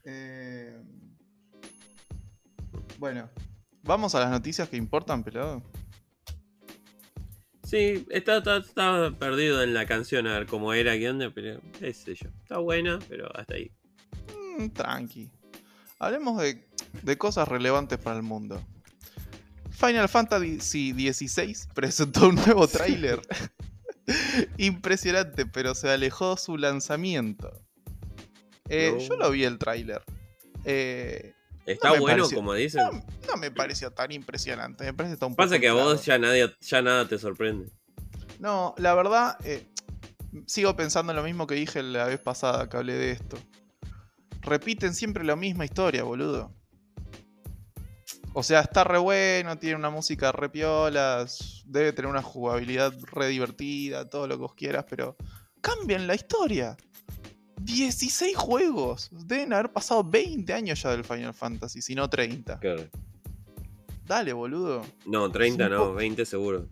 Eh, 0.05 0.77
bueno, 2.97 3.29
vamos 3.83 4.15
a 4.15 4.19
las 4.19 4.29
noticias 4.31 4.69
que 4.69 4.77
importan, 4.77 5.23
pelado. 5.23 5.61
Sí, 7.63 8.05
está, 8.11 8.37
está, 8.37 8.57
está 8.57 9.11
perdido 9.17 9.63
en 9.63 9.73
la 9.73 9.85
canción 9.85 10.27
a 10.27 10.37
ver 10.37 10.47
cómo 10.47 10.73
era, 10.73 10.93
qué 10.97 11.09
onda, 11.09 11.31
pero 11.33 11.59
qué 11.79 11.93
sé 11.93 12.13
yo. 12.15 12.29
Está 12.43 12.59
buena, 12.59 12.99
pero 13.09 13.35
hasta 13.35 13.55
ahí. 13.55 13.71
Mm, 14.59 14.67
tranqui. 14.69 15.31
Hablemos 15.97 16.39
de, 16.41 16.67
de 17.01 17.17
cosas 17.17 17.47
relevantes 17.47 17.97
para 17.97 18.17
el 18.17 18.23
mundo. 18.23 18.61
Final 19.77 20.07
Fantasy 20.09 20.59
XVI 20.59 21.55
presentó 21.73 22.29
un 22.29 22.35
nuevo 22.35 22.67
tráiler. 22.67 23.21
Impresionante, 24.57 25.45
pero 25.45 25.75
se 25.75 25.89
alejó 25.89 26.37
su 26.37 26.57
lanzamiento. 26.57 27.51
Eh, 28.69 28.91
No. 28.93 28.99
Yo 28.99 29.15
lo 29.17 29.31
vi 29.31 29.43
el 29.43 29.57
tráiler. 29.57 30.01
Eh, 30.65 31.33
Está 31.65 31.91
bueno, 31.99 32.23
pareció- 32.23 32.37
como 32.37 32.53
dicen. 32.53 32.81
no, 32.83 32.91
no 33.29 33.37
me 33.37 33.51
pareció 33.51 33.91
tan 33.91 34.11
impresionante. 34.11 34.83
Me 34.83 34.93
parece 34.93 35.11
que 35.11 35.13
está 35.15 35.25
un 35.25 35.35
Pasa 35.35 35.49
poco 35.51 35.61
que 35.61 35.69
a 35.69 35.73
vos 35.73 36.05
ya, 36.05 36.17
nadie, 36.17 36.53
ya 36.61 36.81
nada 36.81 37.07
te 37.07 37.17
sorprende. 37.17 37.69
No, 38.39 38.73
la 38.77 38.93
verdad, 38.93 39.37
eh, 39.45 39.65
sigo 40.45 40.75
pensando 40.75 41.13
lo 41.13 41.23
mismo 41.23 41.47
que 41.47 41.55
dije 41.55 41.81
la 41.83 42.05
vez 42.05 42.19
pasada 42.19 42.67
que 42.69 42.77
hablé 42.77 42.93
de 42.93 43.11
esto. 43.11 43.37
Repiten 44.41 44.93
siempre 44.93 45.23
la 45.23 45.37
misma 45.37 45.63
historia, 45.63 46.03
boludo. 46.03 46.53
O 48.33 48.41
sea, 48.41 48.61
está 48.61 48.83
re 48.83 48.97
bueno, 48.97 49.57
tiene 49.59 49.75
una 49.75 49.89
música 49.91 50.31
re 50.31 50.49
piola, 50.49 51.25
debe 51.65 51.93
tener 51.93 52.09
una 52.09 52.23
jugabilidad 52.23 52.93
re 53.11 53.27
divertida, 53.27 54.09
todo 54.09 54.27
lo 54.27 54.35
que 54.35 54.41
vos 54.41 54.53
quieras, 54.55 54.85
pero 54.89 55.15
cambian 55.61 56.07
la 56.07 56.15
historia. 56.15 56.75
16 57.61 58.35
juegos. 58.35 59.09
Deben 59.11 59.53
haber 59.53 59.71
pasado 59.71 60.03
20 60.03 60.51
años 60.51 60.81
ya 60.81 60.91
del 60.91 61.03
Final 61.03 61.33
Fantasy, 61.33 61.81
si 61.81 61.93
no 61.95 62.09
30. 62.09 62.59
Claro. 62.59 62.83
Dale, 64.05 64.33
boludo. 64.33 64.83
No, 65.05 65.31
30 65.31 65.63
Es 65.65 65.69
un 65.69 65.75
no, 65.77 65.83
poco- 65.83 65.93
20 65.95 66.25
seguro. 66.25 66.67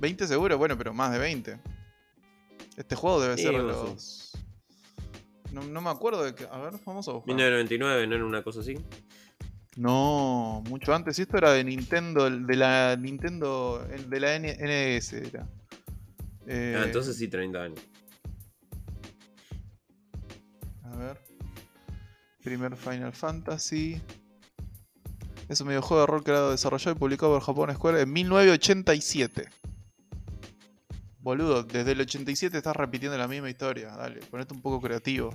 20 0.00 0.26
seguro, 0.26 0.58
bueno, 0.58 0.76
pero 0.76 0.92
más 0.92 1.12
de 1.12 1.18
20. 1.18 1.60
Este 2.76 2.96
juego 2.96 3.20
debe 3.20 3.36
ser 3.36 3.52
de 3.52 3.58
los. 3.62 4.32
No, 5.52 5.62
no 5.62 5.80
me 5.80 5.90
acuerdo 5.90 6.24
de 6.24 6.34
que. 6.34 6.44
A 6.50 6.58
ver, 6.58 6.72
vamos 6.84 7.06
a 7.06 7.12
buscar. 7.12 7.28
1999, 7.32 8.06
¿no 8.08 8.14
era 8.16 8.24
una 8.24 8.42
cosa 8.42 8.60
así? 8.60 8.76
No, 9.76 10.62
mucho 10.68 10.94
antes. 10.94 11.18
Esto 11.18 11.36
era 11.38 11.52
de 11.52 11.64
Nintendo, 11.64 12.30
de 12.30 12.56
la 12.56 12.96
Nintendo, 12.96 13.84
de 14.08 14.20
la 14.20 14.38
NES 14.38 15.12
era. 15.14 15.48
Eh, 16.46 16.76
Ah, 16.78 16.84
entonces 16.84 17.16
sí, 17.16 17.28
30 17.28 17.62
años. 17.62 17.80
A 20.84 20.96
ver. 20.96 21.20
Primer 22.42 22.76
Final 22.76 23.12
Fantasy. 23.12 24.00
Es 25.48 25.60
un 25.60 25.68
videojuego 25.68 26.02
de 26.02 26.06
rol 26.06 26.24
creado, 26.24 26.50
desarrollado 26.52 26.92
y 26.96 26.98
publicado 26.98 27.32
por 27.32 27.42
Japón 27.42 27.74
Square 27.74 28.02
en 28.02 28.12
1987. 28.12 29.48
Boludo, 31.18 31.62
desde 31.62 31.92
el 31.92 32.00
87 32.00 32.56
estás 32.56 32.76
repitiendo 32.76 33.16
la 33.18 33.26
misma 33.28 33.50
historia. 33.50 33.96
Dale, 33.96 34.20
ponete 34.30 34.54
un 34.54 34.62
poco 34.62 34.80
creativo. 34.80 35.30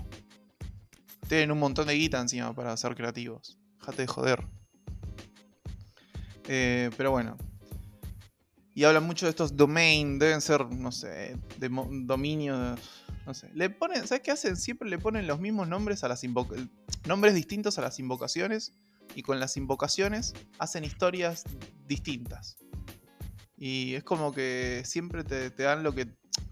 Tienen 1.27 1.51
un 1.51 1.59
montón 1.59 1.87
de 1.87 1.95
guita 1.95 2.19
encima 2.19 2.53
para 2.53 2.75
ser 2.77 2.95
creativos. 2.95 3.58
De 3.97 4.07
joder. 4.07 4.45
Eh, 6.47 6.89
pero 6.97 7.11
bueno. 7.11 7.37
Y 8.73 8.83
hablan 8.85 9.03
mucho 9.03 9.25
de 9.25 9.31
estos 9.31 9.57
domain, 9.57 10.19
deben 10.19 10.41
ser, 10.41 10.65
no 10.69 10.91
sé, 10.91 11.35
dominios. 11.57 12.79
No 13.25 13.33
sé. 13.33 13.49
Le 13.53 13.69
ponen, 13.69 14.07
¿sabes 14.07 14.23
qué 14.23 14.31
hacen? 14.31 14.55
Siempre 14.55 14.89
le 14.89 14.97
ponen 14.97 15.27
los 15.27 15.39
mismos 15.39 15.67
nombres 15.67 16.03
a 16.03 16.07
las 16.07 16.23
invocaciones. 16.23 16.69
Nombres 17.07 17.33
distintos 17.33 17.77
a 17.77 17.81
las 17.81 17.99
invocaciones. 17.99 18.73
Y 19.15 19.23
con 19.23 19.39
las 19.39 19.57
invocaciones 19.57 20.33
hacen 20.59 20.83
historias 20.83 21.43
distintas. 21.87 22.57
Y 23.57 23.95
es 23.95 24.03
como 24.03 24.31
que 24.31 24.83
siempre 24.85 25.23
te, 25.23 25.49
te 25.51 25.63
dan 25.63 25.83
lo 25.83 25.93
que. 25.93 26.01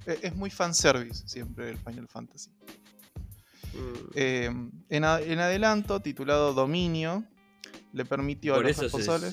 e- 0.05 0.19
Es 0.23 0.35
muy 0.35 0.49
fanservice 0.49 1.27
siempre 1.27 1.69
el 1.69 1.77
Final 1.77 2.07
Fantasy. 2.09 2.51
Mm. 3.77 4.09
Eh, 4.15 4.51
en, 4.89 5.03
a- 5.03 5.19
en 5.21 5.39
adelanto, 5.39 5.99
titulado 6.01 6.53
Dominio, 6.53 7.23
le 7.93 8.05
permitió 8.05 8.55
a 8.55 8.59
los 8.61 8.71
eso 8.71 8.83
responsables. 8.83 9.29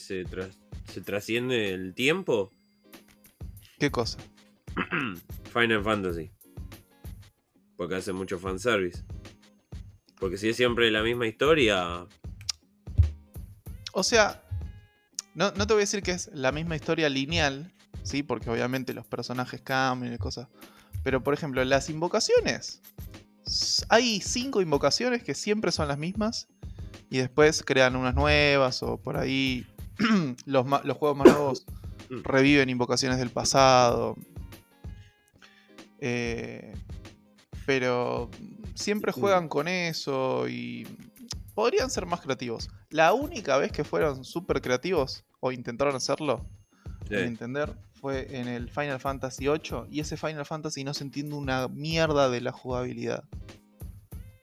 se, 0.00 0.24
se 0.92 1.00
trasciende 1.02 1.72
el 1.74 1.94
tiempo. 1.94 2.50
¿Qué 3.78 3.90
cosa? 3.90 4.18
Final 5.52 5.82
Fantasy. 5.82 6.30
Porque 7.76 7.94
hace 7.96 8.12
mucho 8.12 8.38
fanservice. 8.38 9.02
Porque 10.18 10.36
si 10.36 10.50
es 10.50 10.56
siempre 10.56 10.90
la 10.90 11.02
misma 11.02 11.26
historia. 11.26 12.06
O 13.92 14.02
sea, 14.02 14.42
no, 15.34 15.50
no 15.52 15.66
te 15.66 15.72
voy 15.72 15.80
a 15.80 15.84
decir 15.84 16.02
que 16.02 16.12
es 16.12 16.28
la 16.34 16.52
misma 16.52 16.76
historia 16.76 17.08
lineal, 17.08 17.72
¿sí? 18.02 18.22
Porque 18.22 18.50
obviamente 18.50 18.92
los 18.92 19.06
personajes 19.06 19.62
cambian 19.62 20.12
y 20.12 20.18
cosas. 20.18 20.48
Pero 21.02 21.22
por 21.22 21.32
ejemplo, 21.32 21.64
las 21.64 21.88
invocaciones. 21.88 22.82
Hay 23.88 24.20
cinco 24.20 24.60
invocaciones 24.60 25.22
que 25.22 25.34
siempre 25.34 25.72
son 25.72 25.88
las 25.88 25.98
mismas. 25.98 26.48
Y 27.10 27.18
después 27.18 27.62
crean 27.64 27.96
unas 27.96 28.14
nuevas 28.14 28.82
o 28.82 28.96
por 28.96 29.16
ahí 29.16 29.66
los, 30.46 30.64
juegos 30.96 31.16
más 31.16 31.26
nuevos 31.26 31.66
Mm. 32.10 32.22
reviven 32.24 32.68
invocaciones 32.68 33.18
del 33.18 33.30
pasado. 33.30 34.16
Eh, 36.00 36.74
pero 37.66 38.30
siempre 38.74 39.12
juegan 39.12 39.48
con 39.48 39.68
eso 39.68 40.48
y 40.48 40.86
podrían 41.54 41.88
ser 41.90 42.06
más 42.06 42.20
creativos. 42.20 42.68
La 42.88 43.12
única 43.12 43.56
vez 43.58 43.70
que 43.70 43.84
fueron 43.84 44.24
súper 44.24 44.60
creativos 44.60 45.24
o 45.38 45.52
intentaron 45.52 45.94
hacerlo, 45.94 46.44
Sí. 47.08 47.14
entender, 47.14 47.76
fue 48.00 48.36
en 48.36 48.48
el 48.48 48.70
Final 48.70 49.00
Fantasy 49.00 49.46
VIII 49.46 49.86
y 49.90 50.00
ese 50.00 50.16
Final 50.16 50.46
Fantasy 50.46 50.84
no 50.84 50.94
se 50.94 51.04
entiende 51.04 51.34
una 51.34 51.68
mierda 51.68 52.28
de 52.30 52.40
la 52.40 52.52
jugabilidad. 52.52 53.24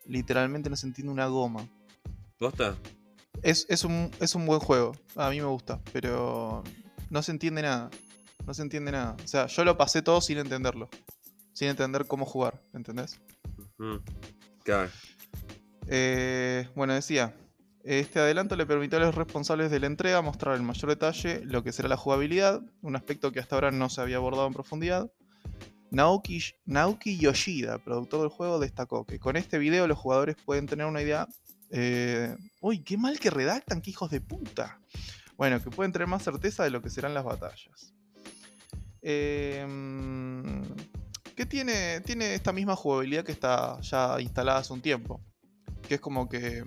Literalmente 0.06 0.70
no 0.70 0.76
se 0.76 0.88
entiende 0.88 1.12
una 1.12 1.28
goma. 1.28 1.68
¿Posta? 2.38 2.76
Es, 3.42 3.66
es 3.70 3.84
un, 3.84 4.12
es 4.20 4.36
un 4.36 4.46
buen 4.46 4.60
juego, 4.60 4.96
a 5.16 5.30
mí 5.30 5.40
me 5.40 5.48
gusta, 5.48 5.82
pero 5.92 6.64
no 7.10 7.22
se 7.22 7.32
entiende 7.32 7.62
nada. 7.62 7.90
No 8.46 8.54
se 8.54 8.62
entiende 8.62 8.92
nada. 8.92 9.16
O 9.24 9.28
sea, 9.28 9.48
yo 9.48 9.66
lo 9.66 9.78
pasé 9.78 10.02
todo 10.02 10.22
sin 10.22 10.38
entenderlo. 10.38 10.90
Sin 11.52 11.68
entender 11.68 12.06
cómo 12.06 12.26
jugar, 12.26 12.62
¿entendés? 12.74 13.20
Mm. 13.78 13.98
Claro. 14.64 14.90
Eh, 15.88 16.68
bueno, 16.76 16.94
decía, 16.94 17.36
este 17.88 18.20
adelanto 18.20 18.58
le 18.58 18.66
permitió 18.66 18.98
a 18.98 19.02
los 19.02 19.16
responsables 19.16 19.72
de 19.72 19.80
la 19.80 19.88
entrega 19.88 20.22
mostrar 20.22 20.58
en 20.58 20.66
mayor 20.66 20.90
detalle 20.90 21.42
lo 21.46 21.64
que 21.64 21.72
será 21.72 21.88
la 21.88 21.96
jugabilidad, 21.96 22.62
un 22.82 22.98
aspecto 22.98 23.32
que 23.32 23.40
hasta 23.40 23.56
ahora 23.56 23.72
no 23.72 23.90
se 23.90 24.02
había 24.02 24.18
abordado 24.18 24.46
en 24.46 24.54
profundidad. 24.54 25.10
Naoki, 25.90 27.18
Yoshida, 27.18 27.78
productor 27.78 28.20
del 28.20 28.30
juego, 28.30 28.60
destacó 28.60 29.06
que 29.06 29.20
con 29.20 29.38
este 29.38 29.58
video 29.58 29.88
los 29.88 29.98
jugadores 29.98 30.36
pueden 30.46 30.66
tener 30.66 30.86
una 30.86 31.02
idea... 31.02 31.28
eh, 31.70 32.36
uy, 32.60 32.84
qué 32.84 32.98
mal 32.98 33.20
que 33.22 33.30
redactan, 33.30 33.82
qué 33.82 33.92
hijos 33.92 34.12
de 34.12 34.20
puta. 34.20 34.82
Bueno, 35.38 35.64
que 35.64 35.70
pueden 35.70 35.94
tener 35.94 36.10
más 36.10 36.24
certeza 36.24 36.66
de 36.66 36.72
lo 36.72 36.82
que 36.82 36.90
serán 36.90 37.14
las 37.14 37.24
batallas. 37.24 37.94
Eh, 39.02 39.66
que 41.38 41.46
tiene, 41.46 42.02
tiene 42.02 42.34
esta 42.34 42.52
misma 42.52 42.76
jugabilidad 42.76 43.24
que 43.24 43.32
está 43.32 43.80
ya 43.80 44.20
instalada 44.20 44.60
hace 44.60 44.74
un 44.74 44.82
tiempo. 44.82 45.22
Que 45.88 45.96
es 45.96 46.02
como 46.02 46.28
que 46.28 46.66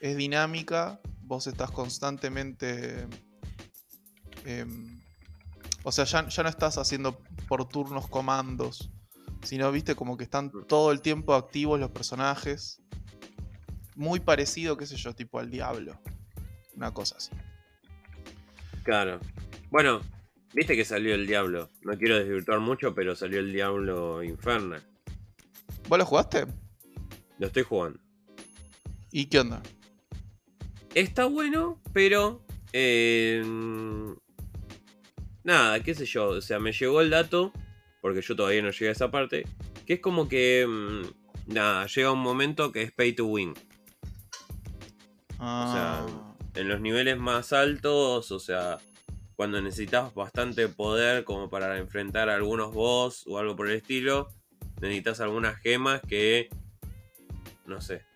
es 0.00 0.16
dinámica, 0.16 1.00
vos 1.22 1.46
estás 1.46 1.70
constantemente 1.70 3.06
em, 4.44 4.98
O 5.84 5.92
sea, 5.92 6.04
ya, 6.04 6.28
ya 6.28 6.42
no 6.42 6.48
estás 6.48 6.76
haciendo 6.76 7.20
por 7.48 7.66
turnos 7.68 8.08
comandos, 8.08 8.90
sino, 9.42 9.70
viste, 9.72 9.94
como 9.94 10.16
que 10.16 10.24
están 10.24 10.46
Mm. 10.46 10.66
todo 10.66 10.90
el 10.92 11.00
tiempo 11.00 11.34
activos 11.34 11.78
los 11.80 11.90
personajes. 11.90 12.82
Muy 13.94 14.20
parecido, 14.20 14.76
qué 14.76 14.86
sé 14.86 14.96
yo, 14.96 15.14
tipo 15.14 15.38
al 15.38 15.50
Diablo. 15.50 15.98
Una 16.76 16.92
cosa 16.92 17.16
así. 17.16 17.30
Claro. 18.84 19.20
Bueno, 19.70 20.00
viste 20.54 20.76
que 20.76 20.84
salió 20.84 21.14
el 21.14 21.26
Diablo. 21.26 21.70
No 21.82 21.96
quiero 21.96 22.16
desvirtuar 22.16 22.60
mucho, 22.60 22.94
pero 22.94 23.14
salió 23.16 23.38
el 23.40 23.52
Diablo 23.52 24.22
Infernal. 24.22 24.82
¿Vos 25.88 25.98
lo 25.98 26.04
jugaste? 26.06 26.46
Lo 27.38 27.46
estoy 27.46 27.62
jugando. 27.62 27.98
¿Y 29.10 29.26
qué 29.26 29.40
onda? 29.40 29.62
Está 30.94 31.26
bueno, 31.26 31.80
pero. 31.92 32.42
eh, 32.72 33.42
nada, 35.44 35.80
qué 35.82 35.94
sé 35.94 36.06
yo. 36.06 36.28
O 36.28 36.40
sea, 36.40 36.58
me 36.58 36.72
llegó 36.72 37.00
el 37.00 37.10
dato, 37.10 37.52
porque 38.00 38.22
yo 38.22 38.34
todavía 38.36 38.62
no 38.62 38.70
llegué 38.70 38.88
a 38.88 38.92
esa 38.92 39.10
parte. 39.10 39.46
Que 39.86 39.94
es 39.94 40.00
como 40.00 40.28
que. 40.28 40.66
mm, 40.68 41.52
nada, 41.54 41.86
llega 41.86 42.12
un 42.12 42.20
momento 42.20 42.72
que 42.72 42.82
es 42.82 42.92
pay 42.92 43.12
to 43.12 43.26
win. 43.26 43.54
Ah, 45.38 46.06
En 46.54 46.68
los 46.68 46.80
niveles 46.80 47.16
más 47.18 47.52
altos, 47.52 48.32
o 48.32 48.40
sea, 48.40 48.78
cuando 49.36 49.60
necesitas 49.62 50.12
bastante 50.14 50.68
poder 50.68 51.22
como 51.22 51.48
para 51.48 51.78
enfrentar 51.78 52.28
a 52.28 52.34
algunos 52.34 52.72
boss 52.74 53.24
o 53.28 53.38
algo 53.38 53.54
por 53.54 53.68
el 53.68 53.76
estilo, 53.76 54.28
necesitas 54.80 55.20
algunas 55.20 55.58
gemas 55.60 56.00
que. 56.08 56.48
No 57.66 57.80
sé. 57.80 58.07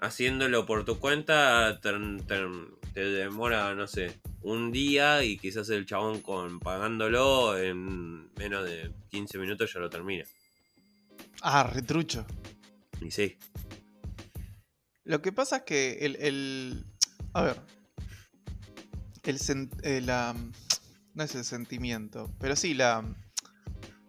Haciéndolo 0.00 0.66
por 0.66 0.84
tu 0.84 0.98
cuenta 0.98 1.80
te, 1.80 1.90
te- 2.26 2.92
te 2.92 3.00
demora, 3.04 3.74
no 3.74 3.86
sé, 3.86 4.20
un 4.42 4.70
día 4.70 5.24
y 5.24 5.38
quizás 5.38 5.68
el 5.70 5.86
chabón 5.86 6.20
con 6.20 6.60
pagándolo 6.60 7.56
en 7.58 8.32
menos 8.34 8.64
de 8.64 8.92
15 9.10 9.38
minutos 9.38 9.72
ya 9.72 9.80
lo 9.80 9.88
termina. 9.90 10.24
ah, 11.42 11.64
retrucho. 11.72 12.26
Y 13.00 13.10
sí. 13.10 13.36
Lo 15.04 15.22
que 15.22 15.32
pasa 15.32 15.58
es 15.58 15.62
que 15.62 15.98
el. 16.02 16.16
el- 16.16 16.84
a 17.32 17.42
ver. 17.42 17.56
El, 19.24 19.38
eh, 19.82 20.00
la, 20.02 20.34
no 21.14 21.22
es 21.24 21.34
el 21.34 21.44
sentimiento, 21.44 22.30
pero 22.38 22.54
sí 22.56 22.74
la. 22.74 23.04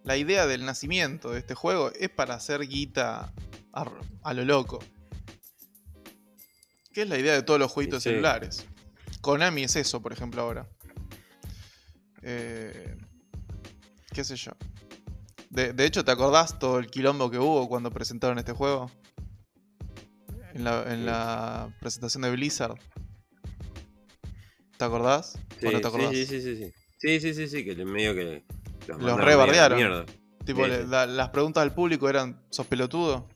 La 0.04 0.16
idea 0.16 0.48
del 0.48 0.64
nacimiento 0.66 1.32
de 1.32 1.40
este 1.40 1.54
juego 1.54 1.92
es 1.92 2.10
para 2.10 2.36
hacer 2.36 2.62
guita 2.68 3.34
a, 3.74 3.92
a 4.24 4.34
lo 4.34 4.46
loco. 4.46 4.80
Que 6.98 7.04
es 7.04 7.10
la 7.10 7.20
idea 7.20 7.34
de 7.36 7.44
todos 7.44 7.60
los 7.60 7.72
jueguitos 7.72 8.02
Sí. 8.02 8.10
celulares. 8.10 8.66
Konami 9.22 9.62
es 9.66 9.76
eso, 9.76 10.02
por 10.02 10.14
ejemplo, 10.14 10.42
ahora. 10.42 10.68
Eh, 12.24 12.98
¿Qué 14.12 14.24
sé 14.24 14.36
yo? 14.36 14.54
De, 15.52 15.74
de 15.74 15.86
hecho, 15.86 16.04
¿te 16.04 16.10
acordás 16.10 16.58
todo 16.58 16.80
el 16.80 16.88
quilombo 16.90 17.30
que 17.30 17.38
hubo 17.38 17.70
cuando 17.70 17.92
presentaron 17.92 18.40
este 18.40 18.52
juego? 18.54 18.90
En 20.56 20.64
la, 20.64 20.92
en 20.92 21.02
Sí. 21.02 21.06
la 21.06 21.70
presentación 21.80 22.24
de 22.24 22.32
Blizzard. 22.32 22.80
¿Te 24.78 24.84
acordás? 24.84 25.36
¿O 25.36 25.60
Sí, 25.60 25.68
no 25.72 25.80
te 25.82 25.88
acordás? 25.88 26.10
sí, 26.16 26.26
sí, 26.26 26.42
sí, 26.42 26.56
sí. 26.58 26.74
Sí, 26.98 27.20
sí, 27.20 27.34
sí, 27.36 27.48
sí, 27.48 27.64
que 27.64 27.76
medio 27.86 28.16
que 28.16 28.44
los, 28.88 29.00
Los 29.00 29.20
rebardearon. 29.24 30.08
Tipo, 30.48 30.66
Sí, 30.66 30.72
sí. 30.72 30.88
la- 30.88 31.06
las 31.06 31.30
preguntas 31.30 31.64
del 31.64 31.74
público 31.74 32.10
eran, 32.10 32.42
¿sos 32.50 32.66
pelotudo? 32.66 33.30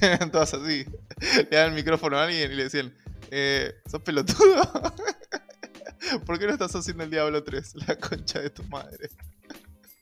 Eran 0.00 0.30
todas 0.32 0.54
así. 0.54 0.86
Le 1.20 1.56
daban 1.56 1.70
el 1.70 1.74
micrófono 1.74 2.18
a 2.18 2.24
alguien 2.24 2.50
y 2.50 2.54
le 2.54 2.64
decían, 2.64 2.94
eh, 3.30 3.74
¿sos 3.90 4.02
pelotudo? 4.02 4.62
¿Por 6.26 6.38
qué 6.38 6.46
no 6.46 6.52
estás 6.52 6.74
haciendo 6.74 7.04
el 7.04 7.10
Diablo 7.10 7.42
3? 7.42 7.88
La 7.88 7.96
concha 7.96 8.40
de 8.40 8.50
tu 8.50 8.62
madre. 8.64 9.08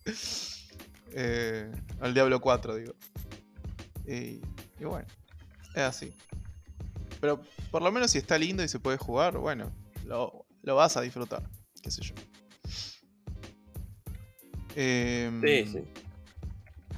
Eh, 1.14 1.70
al 2.00 2.14
Diablo 2.14 2.40
4, 2.40 2.74
digo. 2.76 2.94
Y, 4.06 4.40
y 4.80 4.84
bueno, 4.84 5.06
es 5.74 5.82
así. 5.82 6.14
Pero 7.20 7.42
por 7.70 7.82
lo 7.82 7.92
menos 7.92 8.10
si 8.12 8.16
está 8.16 8.38
lindo 8.38 8.64
y 8.64 8.68
se 8.68 8.80
puede 8.80 8.96
jugar, 8.96 9.36
bueno, 9.36 9.70
lo, 10.06 10.46
lo 10.62 10.74
vas 10.74 10.96
a 10.96 11.02
disfrutar. 11.02 11.42
Qué 11.82 11.90
sé 11.90 12.00
yo. 12.00 12.14
Em, 14.74 15.42
Sí, 15.42 15.66
sí. 15.70 16.01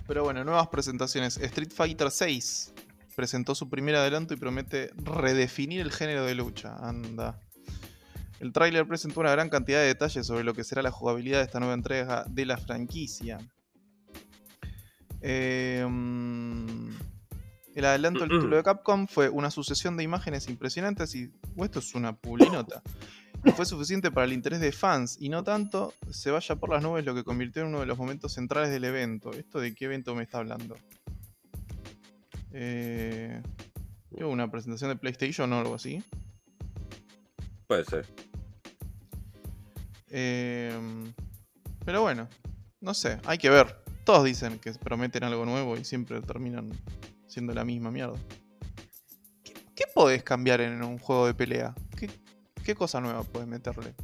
Pero 0.07 0.25
bueno, 0.25 0.45
nuevas 0.45 0.69
presentaciones. 0.69 1.39
Street 1.39 1.73
Fighter 1.75 2.09
VI 2.09 2.43
presentó 3.15 3.55
su 3.55 3.69
primer 3.71 3.95
adelanto 3.97 4.35
y 4.35 4.37
promete 4.37 4.91
redefinir 4.97 5.81
el 5.81 5.93
género 5.93 6.25
de 6.25 6.35
lucha. 6.35 6.77
Anda. 6.77 7.41
El 8.41 8.53
tráiler 8.53 8.87
presentó 8.87 9.21
una 9.21 9.31
gran 9.31 9.49
cantidad 9.49 9.79
de 9.79 9.87
detalles 9.87 10.27
sobre 10.27 10.45
lo 10.45 10.55
que 10.55 10.65
será 10.65 10.83
la 10.83 10.91
jugabilidad 10.91 11.39
de 11.39 11.45
esta 11.45 11.61
nueva 11.61 11.75
entrega 11.75 12.25
de 12.29 12.45
la 12.45 12.59
franquicia. 12.59 13.39
Mm, 15.23 16.91
el 17.75 17.85
adelanto 17.85 18.21
del 18.21 18.29
título 18.29 18.57
de 18.57 18.63
Capcom 18.63 19.07
fue 19.07 19.31
una 19.31 19.51
sucesión 19.51 19.97
de 19.97 20.03
imágenes 20.05 20.49
impresionantes 20.49 21.15
y... 21.15 21.33
oh, 21.57 21.65
esto 21.65 21.79
es 21.79 21.95
una 21.95 22.15
pulinota. 22.15 22.83
Fue 23.53 23.67
suficiente 23.67 24.11
para 24.11 24.25
el 24.27 24.33
interés 24.33 24.61
de 24.61 24.73
fans 24.73 25.17
y 25.21 25.29
no 25.29 25.45
tanto 25.45 25.93
se 26.11 26.31
vaya 26.31 26.57
por 26.57 26.71
las 26.71 26.83
nubes 26.83 27.05
lo 27.05 27.15
que 27.15 27.25
convirtió 27.25 27.63
en 27.63 27.69
uno 27.69 27.81
de 27.81 27.87
los 27.87 27.99
momentos 27.99 28.33
centrales 28.33 28.71
del 28.71 28.85
evento. 28.85 29.33
¿Esto 29.33 29.61
de 29.61 29.75
qué 29.75 29.85
evento 29.85 30.15
me 30.15 30.23
está 30.23 30.39
hablando? 30.39 30.77
Eh, 32.53 33.43
¿qué 34.11 34.25
hubo, 34.25 34.33
¿Una 34.33 34.51
presentación 34.51 34.91
de 34.91 34.97
PlayStation 34.97 35.53
o 35.53 35.59
algo 35.59 35.75
así? 35.75 36.03
Puede 37.67 37.85
ser. 37.85 38.07
Eh, 40.11 40.77
pero 41.85 42.03
bueno, 42.03 42.29
no 42.81 42.95
sé, 42.95 43.21
hay 43.27 43.39
que 43.39 43.51
ver. 43.51 43.85
Todos 44.05 44.25
dicen 44.25 44.59
que 44.59 44.73
prometen 44.73 45.23
algo 45.23 45.45
nuevo 45.45 45.77
y 45.77 45.85
siempre 45.85 46.21
terminan 46.23 46.73
siendo 47.27 47.53
la 47.53 47.65
misma 47.65 47.91
mierda. 47.91 48.19
¿Qué, 49.43 49.53
qué 49.75 49.85
podés 49.95 50.23
cambiar 50.23 50.61
en 50.61 50.83
un 50.83 50.99
juego 50.99 51.27
de 51.27 51.35
pelea? 51.35 51.75
¿Qué, 51.97 52.09
qué 52.65 52.75
cosa 52.75 53.01
nueva 53.01 53.23
podés 53.23 53.47
meterle? 53.49 53.95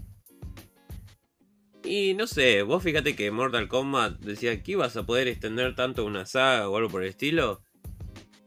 Y 1.82 2.14
no 2.14 2.26
sé, 2.26 2.62
vos 2.62 2.82
fíjate 2.82 3.16
que 3.16 3.30
Mortal 3.30 3.66
Kombat 3.68 4.20
decía 4.20 4.62
que 4.62 4.72
ibas 4.72 4.96
a 4.96 5.04
poder 5.06 5.28
extender 5.28 5.74
tanto 5.74 6.04
una 6.04 6.26
saga 6.26 6.68
o 6.68 6.76
algo 6.76 6.90
por 6.90 7.02
el 7.02 7.08
estilo. 7.08 7.62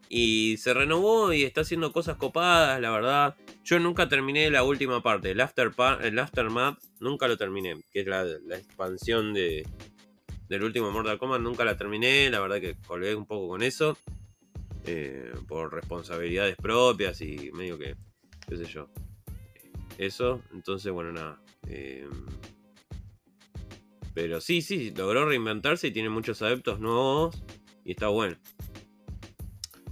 Y 0.07 0.57
se 0.57 0.73
renovó 0.73 1.33
y 1.33 1.43
está 1.43 1.61
haciendo 1.61 1.91
cosas 1.91 2.17
copadas, 2.17 2.79
la 2.79 2.91
verdad. 2.91 3.35
Yo 3.63 3.79
nunca 3.79 4.07
terminé 4.07 4.51
la 4.51 4.63
última 4.63 5.01
parte, 5.01 5.31
el, 5.31 5.41
after 5.41 5.71
el 6.01 6.19
Aftermath, 6.19 6.77
nunca 6.99 7.27
lo 7.27 7.37
terminé, 7.37 7.81
que 7.91 8.01
es 8.01 8.07
la, 8.07 8.23
la 8.23 8.57
expansión 8.57 9.33
de, 9.33 9.67
del 10.49 10.63
último 10.63 10.91
Mortal 10.91 11.17
Kombat, 11.17 11.41
nunca 11.41 11.65
la 11.65 11.75
terminé, 11.77 12.29
la 12.29 12.39
verdad 12.39 12.61
que 12.61 12.75
colgué 12.85 13.15
un 13.15 13.25
poco 13.25 13.47
con 13.47 13.63
eso. 13.63 13.97
eh, 14.85 15.33
por 15.47 15.73
responsabilidades 15.73 16.55
propias 16.57 17.21
y 17.21 17.51
medio 17.53 17.77
que, 17.77 17.95
qué 18.47 18.57
sé 18.57 18.65
yo. 18.65 18.89
Eso, 19.97 20.41
entonces 20.53 20.91
bueno, 20.91 21.11
nada. 21.11 21.41
eh, 21.67 22.07
pero 24.13 24.41
sí, 24.41 24.61
sí, 24.61 24.91
logró 24.91 25.27
reinventarse 25.27 25.87
y 25.87 25.91
tiene 25.91 26.09
muchos 26.09 26.41
adeptos 26.41 26.79
nuevos 26.79 27.41
y 27.83 27.91
está 27.91 28.07
bueno. 28.09 28.37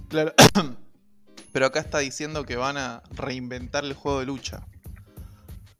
Claro. 0.08 0.34
Pero 1.52 1.66
acá 1.66 1.80
está 1.80 1.98
diciendo 1.98 2.44
que 2.46 2.56
van 2.56 2.78
a 2.78 3.02
reinventar 3.14 3.84
el 3.84 3.92
juego 3.92 4.20
de 4.20 4.26
lucha. 4.26 4.66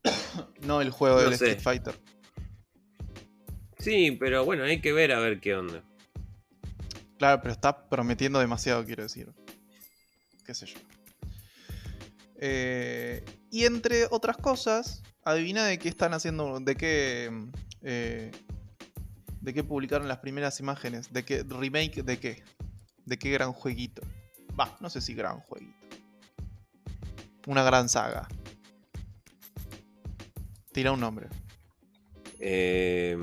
no 0.66 0.82
el 0.82 0.90
juego 0.90 1.16
No 1.16 1.22
del 1.30 1.38
sé. 1.38 1.52
Street 1.52 1.62
Fighter. 1.62 1.94
Sí, 3.78 4.12
pero 4.12 4.44
bueno, 4.44 4.64
hay 4.64 4.80
que 4.82 4.92
ver 4.92 5.12
a 5.12 5.18
ver 5.18 5.40
qué 5.40 5.54
onda. 5.54 5.82
Claro, 7.18 7.40
pero 7.40 7.52
está 7.52 7.88
prometiendo 7.88 8.38
demasiado, 8.38 8.84
quiero 8.84 9.02
decir. 9.02 9.32
Qué 10.44 10.54
sé 10.54 10.66
yo. 10.66 10.76
Eh, 12.36 13.24
y 13.52 13.66
entre 13.66 14.06
otras 14.10 14.38
cosas, 14.38 15.02
adivina 15.24 15.66
de 15.66 15.78
qué 15.78 15.90
están 15.90 16.14
haciendo, 16.14 16.58
de 16.58 16.74
qué, 16.74 17.30
eh, 17.82 18.30
de 19.42 19.54
qué 19.54 19.62
publicaron 19.62 20.08
las 20.08 20.20
primeras 20.20 20.58
imágenes, 20.58 21.12
de 21.12 21.22
qué 21.22 21.42
remake, 21.46 22.02
de 22.02 22.18
qué, 22.18 22.42
de 23.04 23.18
qué 23.18 23.30
gran 23.30 23.52
jueguito. 23.52 24.00
Va, 24.58 24.74
no 24.80 24.88
sé 24.88 25.02
si 25.02 25.12
gran 25.12 25.40
jueguito. 25.40 25.76
Una 27.46 27.62
gran 27.62 27.90
saga. 27.90 28.26
Tira 30.72 30.92
un 30.92 31.00
nombre. 31.00 31.28
Eh, 32.40 33.18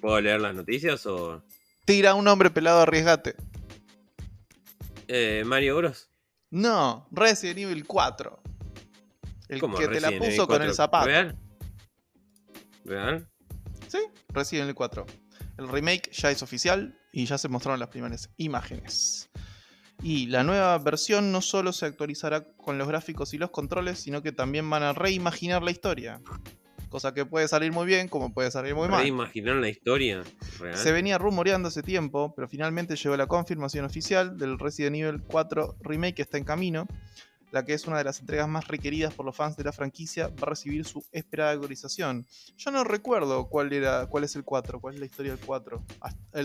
¿Puedo 0.00 0.20
leer 0.20 0.40
las 0.40 0.56
noticias 0.56 1.06
o...? 1.06 1.40
Tira 1.84 2.14
un 2.14 2.24
nombre 2.24 2.50
pelado, 2.50 2.80
arriesgate. 2.80 3.36
Eh, 5.06 5.44
Mario 5.46 5.76
Bros. 5.76 6.10
No, 6.50 7.06
Resident 7.12 7.58
Evil 7.58 7.86
4. 7.86 8.42
El 9.48 9.60
¿Cómo 9.60 9.76
que 9.76 9.88
te 9.88 10.00
la 10.00 10.10
puso 10.12 10.46
con 10.46 10.58
4? 10.58 10.64
el 10.64 10.74
zapato. 10.74 11.06
¿Real? 11.06 11.38
¿Real? 12.84 13.28
Sí, 13.88 13.98
Resident 14.28 14.64
Evil 14.64 14.74
4. 14.74 15.06
El 15.58 15.68
remake 15.68 16.10
ya 16.12 16.30
es 16.30 16.42
oficial 16.42 16.98
y 17.12 17.26
ya 17.26 17.38
se 17.38 17.48
mostraron 17.48 17.80
las 17.80 17.88
primeras 17.88 18.30
imágenes. 18.36 19.30
Y 20.02 20.26
la 20.26 20.44
nueva 20.44 20.76
versión 20.78 21.32
no 21.32 21.40
solo 21.40 21.72
se 21.72 21.86
actualizará 21.86 22.44
con 22.56 22.76
los 22.76 22.86
gráficos 22.86 23.32
y 23.32 23.38
los 23.38 23.50
controles, 23.50 23.98
sino 23.98 24.22
que 24.22 24.32
también 24.32 24.68
van 24.68 24.82
a 24.82 24.92
reimaginar 24.92 25.62
la 25.62 25.70
historia. 25.70 26.20
Cosa 26.90 27.14
que 27.14 27.24
puede 27.24 27.48
salir 27.48 27.72
muy 27.72 27.86
bien, 27.86 28.08
como 28.08 28.32
puede 28.32 28.50
salir 28.50 28.74
muy 28.74 28.88
mal. 28.88 29.06
imaginar 29.06 29.56
la 29.56 29.68
historia 29.68 30.22
real. 30.60 30.76
Se 30.76 30.92
venía 30.92 31.18
rumoreando 31.18 31.68
hace 31.68 31.82
tiempo, 31.82 32.34
pero 32.34 32.46
finalmente 32.48 32.94
llegó 32.96 33.16
la 33.16 33.26
confirmación 33.26 33.84
oficial 33.84 34.36
del 34.36 34.58
Resident 34.58 34.96
Evil 34.96 35.22
4 35.26 35.76
Remake 35.80 36.14
que 36.16 36.22
está 36.22 36.38
en 36.38 36.44
camino. 36.44 36.86
La 37.56 37.64
que 37.64 37.72
es 37.72 37.86
una 37.86 37.96
de 37.96 38.04
las 38.04 38.20
entregas 38.20 38.46
más 38.46 38.68
requeridas 38.68 39.14
por 39.14 39.24
los 39.24 39.34
fans 39.34 39.56
de 39.56 39.64
la 39.64 39.72
franquicia, 39.72 40.28
va 40.28 40.42
a 40.42 40.50
recibir 40.50 40.84
su 40.84 41.02
esperada 41.10 41.52
actualización. 41.52 42.26
Yo 42.58 42.70
no 42.70 42.84
recuerdo 42.84 43.48
cuál 43.48 43.72
era 43.72 44.04
cuál 44.08 44.24
es 44.24 44.36
el 44.36 44.44
4, 44.44 44.78
cuál 44.78 44.92
es 44.92 45.00
la 45.00 45.06
historia 45.06 45.34
del 45.34 45.42
4. 45.42 45.82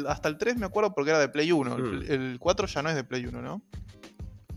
Hasta 0.08 0.30
el, 0.30 0.38
3 0.38 0.56
me 0.56 0.68
acuerdo 0.68 0.94
porque 0.94 1.10
era 1.10 1.20
de 1.20 1.28
Play 1.28 1.52
1. 1.52 1.76
El, 1.76 1.84
hmm. 1.84 2.12
el 2.14 2.40
4 2.40 2.68
ya 2.68 2.82
no 2.82 2.90
es 2.92 2.96
de 2.96 3.04
Play 3.04 3.26
1, 3.26 3.42
¿no? 3.42 3.62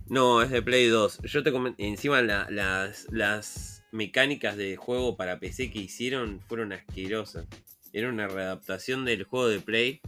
No, 0.06 0.42
es 0.42 0.50
de 0.50 0.62
Play 0.62 0.86
2. 0.86 1.22
Yo 1.24 1.42
te 1.42 1.50
comenté, 1.50 1.88
encima 1.88 2.22
las, 2.22 3.08
las 3.10 3.82
mecánicas 3.90 4.56
de 4.56 4.76
juego 4.76 5.16
para 5.16 5.40
PC 5.40 5.72
que 5.72 5.80
hicieron 5.80 6.40
fueron 6.46 6.72
asquerosas. 6.72 7.48
Era 7.92 8.10
una 8.10 8.28
readaptación 8.28 9.04
del 9.04 9.24
juego 9.24 9.48
de 9.48 9.58
Play. 9.58 10.00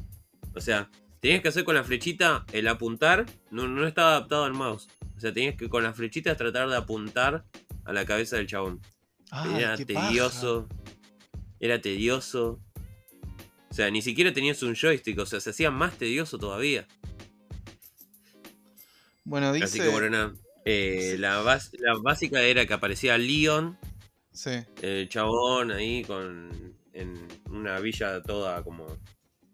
O 0.55 0.61
sea, 0.61 0.91
tenías 1.27 1.43
que 1.43 1.49
hacer 1.49 1.65
con 1.65 1.75
la 1.75 1.83
flechita 1.83 2.45
el 2.53 2.69
apuntar, 2.69 3.27
no, 3.51 3.67
no 3.67 3.85
estaba 3.85 4.11
adaptado 4.11 4.45
al 4.45 4.55
mouse. 4.55 4.87
O 5.17 5.19
sea, 5.19 5.33
tenías 5.33 5.57
que 5.57 5.69
con 5.69 5.83
las 5.83 5.97
flechitas 5.97 6.37
tratar 6.37 6.69
de 6.69 6.77
apuntar 6.77 7.45
a 7.85 7.93
la 7.93 8.05
cabeza 8.05 8.37
del 8.37 8.47
chabón. 8.47 8.81
era 9.59 9.77
tedioso. 9.77 10.69
Era 11.59 11.81
tedioso. 11.81 12.61
O 13.69 13.75
sea, 13.75 13.91
ni 13.91 14.03
siquiera 14.03 14.33
tenías 14.33 14.63
un 14.63 14.77
joystick, 14.77 15.19
o 15.19 15.27
sea, 15.27 15.41
se 15.41 15.51
hacía 15.51 15.73
más 15.73 15.99
tedioso 15.99 16.39
todavía. 16.39 16.87
Bueno, 19.25 19.53
dice... 19.53 19.65
Así 19.65 19.81
que 19.81 19.89
bueno, 19.89 20.33
eh, 20.65 21.17
la, 21.19 21.43
la, 21.81 21.95
básica 22.05 22.41
era 22.41 22.67
que 22.67 22.75
aparecía 22.75 23.19
Leon. 23.19 23.77
Sí. 24.33 24.53
El 24.81 25.09
chabón 25.09 25.73
ahí 25.73 26.05
con. 26.05 26.77
En 26.93 27.27
una 27.51 27.81
villa 27.81 28.23
toda 28.23 28.63
como. 28.63 28.87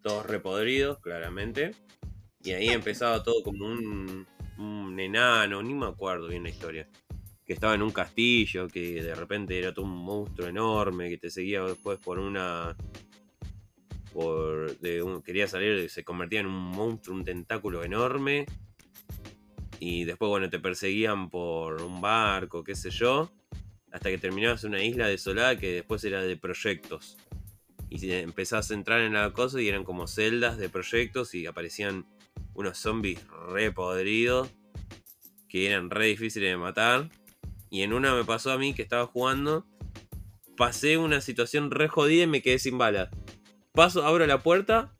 Todos 0.02 0.26
repodridos, 0.26 0.98
claramente. 0.98 1.72
Y 2.42 2.52
ahí 2.52 2.68
empezaba 2.68 3.22
todo 3.22 3.42
como 3.42 3.66
un, 3.66 4.26
un 4.58 4.98
enano, 4.98 5.62
ni 5.62 5.74
me 5.74 5.86
acuerdo 5.86 6.28
bien 6.28 6.42
la 6.42 6.50
historia. 6.50 6.88
Que 7.44 7.52
estaba 7.52 7.74
en 7.74 7.82
un 7.82 7.92
castillo, 7.92 8.68
que 8.68 9.02
de 9.02 9.14
repente 9.14 9.58
era 9.58 9.72
todo 9.72 9.84
un 9.84 10.04
monstruo 10.04 10.48
enorme, 10.48 11.08
que 11.08 11.18
te 11.18 11.30
seguía 11.30 11.62
después 11.62 11.98
por 11.98 12.18
una. 12.18 12.76
Por, 14.12 14.78
de 14.80 15.02
quería 15.24 15.46
salir, 15.46 15.88
se 15.88 16.04
convertía 16.04 16.40
en 16.40 16.46
un 16.46 16.70
monstruo, 16.70 17.16
un 17.16 17.24
tentáculo 17.24 17.82
enorme 17.82 18.44
y 19.84 20.04
después, 20.04 20.28
bueno, 20.28 20.48
te 20.48 20.60
perseguían 20.60 21.28
por 21.28 21.82
un 21.82 22.00
barco, 22.00 22.62
qué 22.62 22.76
sé 22.76 22.90
yo, 22.90 23.32
hasta 23.90 24.10
que 24.10 24.16
terminabas 24.18 24.62
en 24.62 24.70
una 24.70 24.84
isla 24.84 25.08
desolada 25.08 25.58
que 25.58 25.72
después 25.72 26.04
era 26.04 26.22
de 26.22 26.36
proyectos. 26.36 27.16
Y 27.94 28.10
empezás 28.12 28.70
a 28.70 28.74
entrar 28.74 29.00
en 29.02 29.12
la 29.12 29.32
cosa 29.32 29.60
y 29.60 29.68
eran 29.68 29.84
como 29.84 30.06
celdas 30.06 30.56
de 30.56 30.70
proyectos 30.70 31.34
y 31.34 31.46
aparecían 31.46 32.06
unos 32.54 32.78
zombies 32.78 33.20
re 33.50 33.70
podridos 33.70 34.48
que 35.48 35.66
eran 35.66 35.90
re 35.90 36.06
difíciles 36.06 36.50
de 36.50 36.56
matar. 36.56 37.10
Y 37.68 37.82
en 37.82 37.92
una 37.92 38.14
me 38.14 38.24
pasó 38.24 38.50
a 38.50 38.58
mí 38.58 38.72
que 38.72 38.82
estaba 38.82 39.06
jugando, 39.06 39.66
pasé 40.56 40.96
una 40.96 41.20
situación 41.20 41.70
re 41.70 41.88
jodida 41.88 42.22
y 42.22 42.26
me 42.26 42.40
quedé 42.40 42.58
sin 42.58 42.78
balas. 42.78 43.10
Paso, 43.72 44.06
abro 44.06 44.26
la 44.26 44.42
puerta 44.42 44.94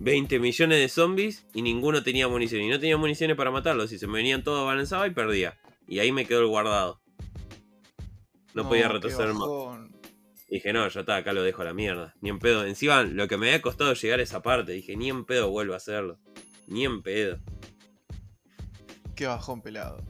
20 0.00 0.38
millones 0.38 0.78
de 0.78 0.88
zombies 0.88 1.46
y 1.54 1.62
ninguno 1.62 2.02
tenía 2.02 2.28
munición. 2.28 2.62
Y 2.62 2.68
no 2.68 2.78
tenía 2.78 2.98
municiones 2.98 3.36
para 3.36 3.50
matarlos. 3.50 3.92
Y 3.92 3.98
se 3.98 4.06
me 4.06 4.14
venían 4.14 4.44
todos 4.44 4.66
balanzaba 4.66 5.06
y 5.06 5.10
perdía. 5.10 5.58
Y 5.86 5.98
ahí 6.00 6.12
me 6.12 6.26
quedó 6.26 6.40
el 6.40 6.48
guardado. 6.48 7.00
No, 8.52 8.68
podía 8.68 8.88
retroceder 8.88 9.32
más. 9.32 9.48
Dije, 10.54 10.72
no, 10.72 10.86
ya 10.86 11.00
está, 11.00 11.16
acá 11.16 11.32
lo 11.32 11.42
dejo 11.42 11.62
a 11.62 11.64
la 11.64 11.74
mierda. 11.74 12.14
Ni 12.20 12.30
en 12.30 12.38
pedo. 12.38 12.64
Encima, 12.64 13.02
lo 13.02 13.26
que 13.26 13.36
me 13.36 13.48
había 13.48 13.60
costado 13.60 13.92
llegar 13.92 14.20
a 14.20 14.22
esa 14.22 14.40
parte. 14.40 14.70
Dije, 14.70 14.96
ni 14.96 15.10
en 15.10 15.24
pedo 15.24 15.50
vuelvo 15.50 15.74
a 15.74 15.78
hacerlo. 15.78 16.20
Ni 16.68 16.84
en 16.84 17.02
pedo. 17.02 17.40
Qué 19.16 19.26
bajón 19.26 19.62
pelado. 19.62 20.00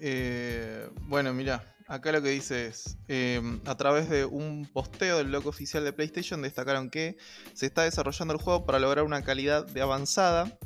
Eh, 0.00 0.86
bueno, 1.06 1.32
mira, 1.32 1.74
Acá 1.86 2.12
lo 2.12 2.20
que 2.20 2.28
dice 2.28 2.66
es, 2.66 2.98
em, 3.08 3.60
a 3.64 3.74
través 3.76 4.10
de 4.10 4.26
un 4.26 4.68
posteo 4.70 5.16
del 5.16 5.28
blog 5.28 5.46
oficial 5.46 5.82
de 5.82 5.94
PlayStation 5.94 6.42
destacaron 6.42 6.90
que 6.90 7.16
se 7.54 7.66
está 7.66 7.82
desarrollando 7.82 8.34
el 8.34 8.40
juego 8.40 8.66
para 8.66 8.78
lograr 8.78 9.04
una 9.06 9.24
calidad 9.24 9.66
de 9.66 9.80
avanzada 9.80 10.56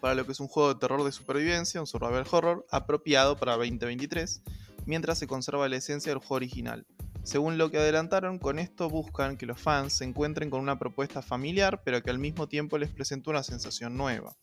para 0.00 0.14
lo 0.14 0.26
que 0.26 0.32
es 0.32 0.40
un 0.40 0.46
juego 0.46 0.74
de 0.74 0.78
terror 0.78 1.02
de 1.02 1.12
supervivencia, 1.12 1.80
un 1.80 1.88
survival 1.88 2.24
horror, 2.30 2.66
apropiado 2.70 3.36
para 3.36 3.56
2023, 3.56 4.42
mientras 4.86 5.18
se 5.18 5.26
conserva 5.26 5.68
la 5.68 5.76
esencia 5.76 6.12
del 6.12 6.18
juego 6.18 6.36
original. 6.36 6.86
Según 7.28 7.58
lo 7.58 7.70
que 7.70 7.76
adelantaron, 7.76 8.38
con 8.38 8.58
esto 8.58 8.88
buscan 8.88 9.36
que 9.36 9.44
los 9.44 9.60
fans 9.60 9.92
se 9.92 10.04
encuentren 10.04 10.48
con 10.48 10.62
una 10.62 10.78
propuesta 10.78 11.20
familiar, 11.20 11.82
pero 11.84 12.02
que 12.02 12.08
al 12.08 12.18
mismo 12.18 12.48
tiempo 12.48 12.78
les 12.78 12.88
presente 12.88 13.28
una 13.28 13.42
sensación 13.42 13.98
nueva. 13.98 14.34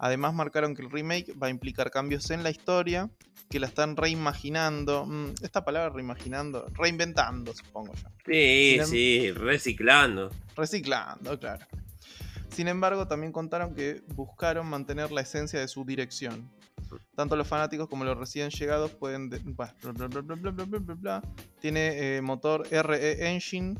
Además 0.00 0.34
marcaron 0.34 0.74
que 0.74 0.82
el 0.82 0.90
remake 0.90 1.34
va 1.40 1.46
a 1.46 1.50
implicar 1.50 1.92
cambios 1.92 2.28
en 2.32 2.42
la 2.42 2.50
historia, 2.50 3.08
que 3.48 3.60
la 3.60 3.68
están 3.68 3.96
reimaginando. 3.96 5.06
Mm, 5.06 5.34
esta 5.40 5.64
palabra 5.64 5.90
reimaginando, 5.90 6.66
reinventando, 6.74 7.54
supongo 7.54 7.94
yo. 7.94 8.08
Sí, 8.26 8.76
em- 8.80 8.86
sí, 8.86 9.30
reciclando. 9.30 10.32
Reciclando, 10.56 11.38
claro. 11.38 11.64
Sin 12.48 12.66
embargo, 12.66 13.06
también 13.06 13.30
contaron 13.30 13.72
que 13.72 14.02
buscaron 14.16 14.66
mantener 14.66 15.12
la 15.12 15.20
esencia 15.20 15.60
de 15.60 15.68
su 15.68 15.84
dirección. 15.84 16.50
Tanto 17.14 17.36
los 17.36 17.46
fanáticos 17.46 17.88
como 17.88 18.04
los 18.04 18.16
recién 18.16 18.50
llegados 18.50 18.90
pueden... 18.92 19.30
Tiene 21.60 22.20
motor 22.22 22.66
RE 22.70 23.28
Engine, 23.30 23.76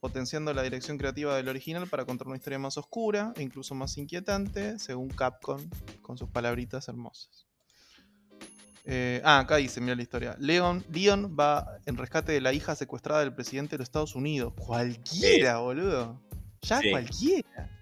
potenciando 0.00 0.52
la 0.52 0.62
dirección 0.62 0.98
creativa 0.98 1.36
del 1.36 1.48
original 1.48 1.86
para 1.86 2.04
contar 2.04 2.26
una 2.26 2.36
historia 2.36 2.58
más 2.58 2.76
oscura 2.76 3.32
e 3.36 3.42
incluso 3.42 3.74
más 3.74 3.96
inquietante, 3.98 4.78
según 4.78 5.08
Capcom, 5.08 5.60
con 6.02 6.18
sus 6.18 6.28
palabritas 6.28 6.88
hermosas. 6.88 7.46
Eh, 8.84 9.22
ah, 9.24 9.38
acá 9.38 9.56
dice, 9.56 9.80
mira 9.80 9.94
la 9.94 10.02
historia. 10.02 10.36
Leon, 10.40 10.84
Leon 10.90 11.36
va 11.38 11.78
en 11.86 11.96
rescate 11.96 12.32
de 12.32 12.40
la 12.40 12.52
hija 12.52 12.74
secuestrada 12.74 13.20
del 13.20 13.32
presidente 13.32 13.72
de 13.72 13.78
los 13.78 13.86
Estados 13.86 14.16
Unidos. 14.16 14.54
Cualquiera, 14.56 15.58
boludo. 15.58 16.20
Ya 16.62 16.80
cualquiera. 16.90 17.81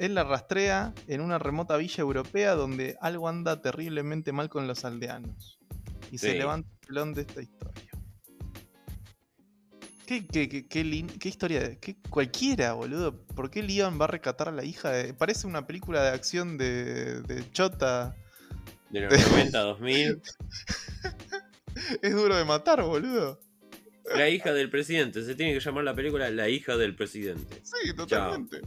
Él 0.00 0.14
la 0.14 0.24
rastrea 0.24 0.94
en 1.08 1.20
una 1.20 1.38
remota 1.38 1.76
villa 1.76 2.00
europea 2.00 2.54
donde 2.54 2.96
algo 3.02 3.28
anda 3.28 3.60
terriblemente 3.60 4.32
mal 4.32 4.48
con 4.48 4.66
los 4.66 4.86
aldeanos. 4.86 5.60
Y 6.10 6.16
se 6.16 6.32
levanta 6.36 6.70
el 6.80 6.86
pelón 6.86 7.12
de 7.12 7.20
esta 7.20 7.42
historia. 7.42 7.90
¿Qué, 10.06 10.26
qué, 10.26 10.48
qué, 10.48 10.66
qué, 10.66 11.28
historia? 11.28 11.78
¿Qué, 11.78 11.96
cualquiera, 12.08 12.72
boludo. 12.72 13.14
¿Por 13.26 13.50
qué 13.50 13.62
Leon 13.62 14.00
va 14.00 14.04
a 14.06 14.08
rescatar 14.08 14.48
a 14.48 14.52
la 14.52 14.64
hija? 14.64 14.90
De... 14.90 15.12
Parece 15.12 15.46
una 15.46 15.66
película 15.66 16.02
de 16.02 16.08
acción 16.08 16.56
de, 16.56 17.20
de 17.20 17.52
Chota 17.52 18.16
de 18.88 19.02
los 19.02 19.12
90, 19.30 19.58
2000. 19.60 20.22
es 22.00 22.14
duro 22.14 22.36
de 22.36 22.44
matar, 22.46 22.82
boludo. 22.82 23.38
La 24.16 24.30
hija 24.30 24.54
del 24.54 24.70
presidente. 24.70 25.22
Se 25.22 25.34
tiene 25.34 25.52
que 25.52 25.60
llamar 25.60 25.84
la 25.84 25.94
película 25.94 26.30
La 26.30 26.48
hija 26.48 26.78
del 26.78 26.96
presidente. 26.96 27.60
Sí, 27.62 27.92
totalmente. 27.94 28.62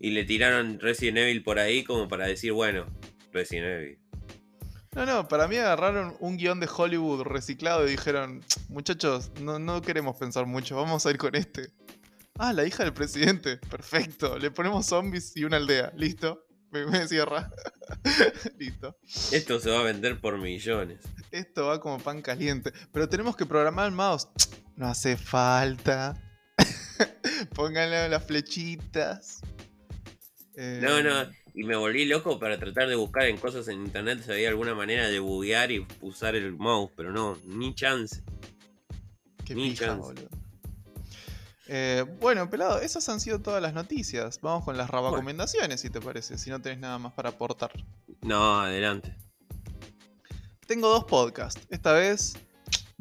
Y 0.00 0.10
le 0.10 0.24
tiraron 0.24 0.78
Resident 0.80 1.18
Evil 1.18 1.42
por 1.42 1.58
ahí 1.58 1.84
como 1.84 2.08
para 2.08 2.26
decir, 2.26 2.52
bueno, 2.52 2.86
Resident 3.32 3.66
Evil. 3.66 3.98
No, 4.92 5.06
no, 5.06 5.28
para 5.28 5.46
mí 5.46 5.56
agarraron 5.56 6.16
un 6.18 6.36
guion 6.36 6.58
de 6.58 6.68
Hollywood 6.74 7.22
reciclado 7.22 7.86
y 7.86 7.92
dijeron, 7.92 8.44
muchachos, 8.68 9.30
no, 9.40 9.58
no 9.58 9.82
queremos 9.82 10.16
pensar 10.16 10.46
mucho, 10.46 10.76
vamos 10.76 11.06
a 11.06 11.10
ir 11.10 11.18
con 11.18 11.34
este. 11.36 11.68
Ah, 12.38 12.52
la 12.52 12.66
hija 12.66 12.84
del 12.84 12.92
presidente, 12.92 13.58
perfecto. 13.58 14.38
Le 14.38 14.50
ponemos 14.50 14.86
zombies 14.86 15.36
y 15.36 15.44
una 15.44 15.58
aldea, 15.58 15.92
listo 15.96 16.44
me, 16.70 17.08
cierra. 17.08 17.50
Listo. 18.58 18.96
Esto 19.32 19.60
se 19.60 19.70
va 19.70 19.80
a 19.80 19.82
vender 19.82 20.20
por 20.20 20.38
millones. 20.38 21.00
Esto 21.30 21.66
va 21.66 21.80
como 21.80 21.98
pan 21.98 22.22
caliente. 22.22 22.72
Pero 22.92 23.08
tenemos 23.08 23.36
que 23.36 23.46
programar 23.46 23.86
el 23.86 23.92
mouse. 23.92 24.28
No 24.76 24.86
hace 24.86 25.16
falta. 25.16 26.16
Pónganle 27.54 28.08
las 28.08 28.24
flechitas. 28.24 29.40
No, 30.56 31.02
no. 31.02 31.22
Eh, 31.22 31.30
y 31.54 31.64
me 31.64 31.76
volví 31.76 32.04
loco 32.04 32.38
para 32.38 32.58
tratar 32.58 32.88
de 32.88 32.94
buscar 32.94 33.24
en 33.24 33.36
cosas 33.36 33.66
en 33.68 33.84
internet 33.84 34.22
si 34.24 34.30
había 34.30 34.50
alguna 34.50 34.74
manera 34.74 35.08
de 35.08 35.18
buguear 35.18 35.70
y 35.72 35.86
usar 36.00 36.36
el 36.36 36.52
mouse. 36.56 36.90
Pero 36.96 37.12
no, 37.12 37.38
ni 37.44 37.74
chance. 37.74 38.22
ni 39.48 39.74
chance. 39.74 40.00
Boludo. 40.00 40.28
Eh, 41.72 42.04
bueno, 42.20 42.50
pelado, 42.50 42.80
esas 42.80 43.08
han 43.08 43.20
sido 43.20 43.40
todas 43.40 43.62
las 43.62 43.74
noticias. 43.74 44.40
Vamos 44.40 44.64
con 44.64 44.76
las 44.76 44.90
recomendaciones, 44.90 45.80
si 45.80 45.88
te 45.88 46.00
parece, 46.00 46.36
si 46.36 46.50
no 46.50 46.60
tenés 46.60 46.80
nada 46.80 46.98
más 46.98 47.12
para 47.12 47.28
aportar. 47.28 47.70
No, 48.22 48.60
adelante. 48.60 49.14
Tengo 50.66 50.88
dos 50.88 51.04
podcasts. 51.04 51.66
Esta 51.70 51.92
vez, 51.92 52.34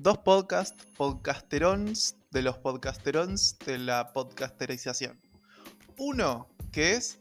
dos 0.01 0.19
podcasts, 0.19 0.87
podcasterons 0.95 2.15
de 2.31 2.41
los 2.41 2.57
podcasterons 2.57 3.57
de 3.65 3.77
la 3.77 4.13
podcasterización. 4.13 5.19
Uno 5.97 6.47
que 6.71 6.93
es 6.93 7.19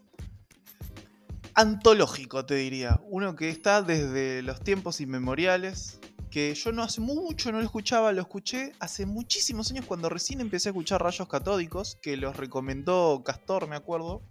antológico, 1.55 2.47
te 2.47 2.55
diría. 2.55 3.01
Uno 3.05 3.35
que 3.35 3.51
está 3.51 3.83
desde 3.83 4.43
los 4.43 4.61
tiempos 4.61 5.01
inmemoriales 5.01 5.99
que 6.31 6.55
yo 6.55 6.72
no 6.72 6.83
hace 6.83 7.01
mucho 7.01 7.51
no 7.51 7.59
lo 7.59 7.64
escuchaba, 7.64 8.12
lo 8.12 8.20
escuché 8.20 8.72
hace 8.79 9.07
muchísimos 9.07 9.70
años 9.70 9.87
cuando 9.87 10.09
recién 10.09 10.41
empecé 10.41 10.68
a 10.68 10.70
escuchar 10.70 11.03
Rayos 11.03 11.26
Catódicos, 11.26 11.97
que 12.01 12.16
los 12.16 12.37
recomendó 12.37 13.22
Castor, 13.24 13.66
me 13.66 13.76
acuerdo, 13.76 14.22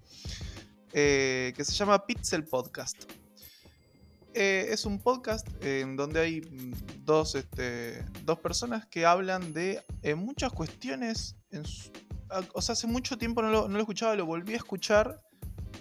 eh, 0.94 1.54
que 1.58 1.66
se 1.66 1.74
llama 1.74 2.06
Pixel 2.06 2.46
Podcast. 2.46 3.04
Eh, 4.40 4.72
es 4.72 4.86
un 4.86 5.00
podcast 5.00 5.48
en 5.64 5.96
donde 5.96 6.20
hay 6.20 6.42
dos, 7.04 7.34
este, 7.34 8.06
dos 8.24 8.38
personas 8.40 8.86
que 8.86 9.04
hablan 9.04 9.52
de 9.52 9.84
eh, 10.04 10.14
muchas 10.14 10.54
cuestiones. 10.54 11.36
o 12.54 12.62
sea, 12.62 12.74
hace 12.74 12.86
mucho 12.86 13.18
tiempo 13.18 13.42
no 13.42 13.50
lo, 13.50 13.68
no 13.68 13.74
lo 13.74 13.80
escuchaba, 13.80 14.16
lo 14.16 14.28
volví 14.28 14.54
a 14.54 14.58
escuchar 14.58 15.24